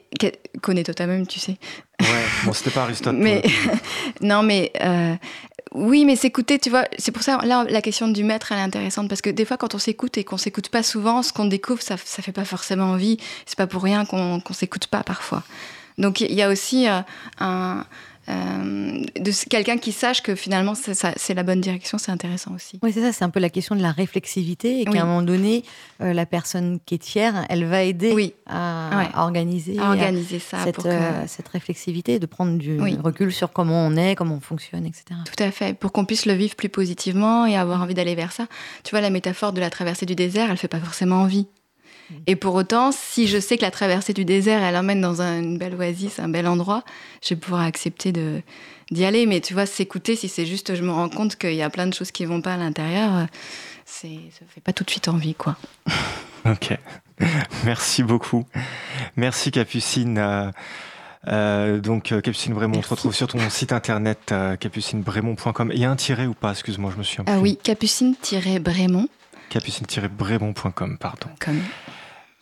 [0.62, 1.58] connais toi même, tu sais.
[2.00, 2.08] Ouais,
[2.46, 3.16] bon, c'était pas Aristote.
[3.18, 3.42] mais
[4.22, 5.16] non, mais euh,
[5.74, 8.62] oui, mais s'écouter, tu vois, c'est pour ça là la question du maître elle est
[8.62, 11.46] intéressante parce que des fois quand on s'écoute et qu'on s'écoute pas souvent, ce qu'on
[11.46, 13.18] découvre ça ça fait pas forcément envie.
[13.48, 15.44] C'est pas pour rien qu'on qu'on s'écoute pas parfois.
[15.98, 17.02] Donc il y a aussi euh,
[17.40, 17.84] un
[18.30, 22.80] euh, de quelqu'un qui sache que finalement c'est la bonne direction, c'est intéressant aussi.
[22.84, 25.22] Oui, c'est ça, c'est un peu la question de la réflexivité et qu'à un moment
[25.22, 25.64] donné,
[26.02, 31.24] euh, la personne qui est tiers, elle va aider à, organiser, organiser ça cette, euh,
[31.28, 35.20] cette réflexivité, de prendre du recul sur comment on est, comment on fonctionne, etc.
[35.26, 38.34] Tout à fait, pour qu'on puisse le vivre plus positivement et avoir envie d'aller vers
[38.34, 38.48] ça.
[38.84, 41.48] Tu vois, la métaphore de la traversée du désert, elle fait pas forcément envie.
[42.26, 45.58] Et pour autant, si je sais que la traversée du désert, elle emmène dans une
[45.58, 46.84] belle oasis, un bel endroit,
[47.22, 48.42] je vais pouvoir accepter de,
[48.92, 49.26] d'y aller.
[49.26, 51.88] Mais tu vois, s'écouter, si c'est juste, je me rends compte qu'il y a plein
[51.88, 53.28] de choses qui vont pas à l'intérieur,
[53.86, 55.58] c'est, ça fait pas tout de suite envie, quoi.
[56.46, 56.78] ok.
[57.66, 58.46] Merci beaucoup.
[59.16, 60.18] Merci Capucine.
[60.18, 60.52] Euh,
[61.28, 65.72] euh, donc euh, Capucine Brémont, on te retrouve sur ton site internet capucinebrémont.com.
[65.74, 66.52] Il y a un tiret ou pas?
[66.52, 67.32] Excuse-moi, je me suis un peu...
[67.32, 69.08] Ah oui, capucine-brémont
[69.50, 71.30] capucine-brébon.com, pardon.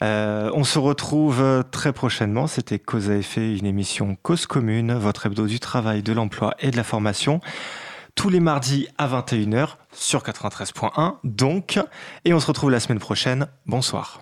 [0.03, 2.47] Euh, on se retrouve très prochainement.
[2.47, 6.71] C'était Cause à effet, une émission Cause commune, votre hebdo du travail, de l'emploi et
[6.71, 7.39] de la formation.
[8.15, 11.79] Tous les mardis à 21h sur 93.1, donc.
[12.23, 13.47] Et on se retrouve la semaine prochaine.
[13.65, 14.21] Bonsoir.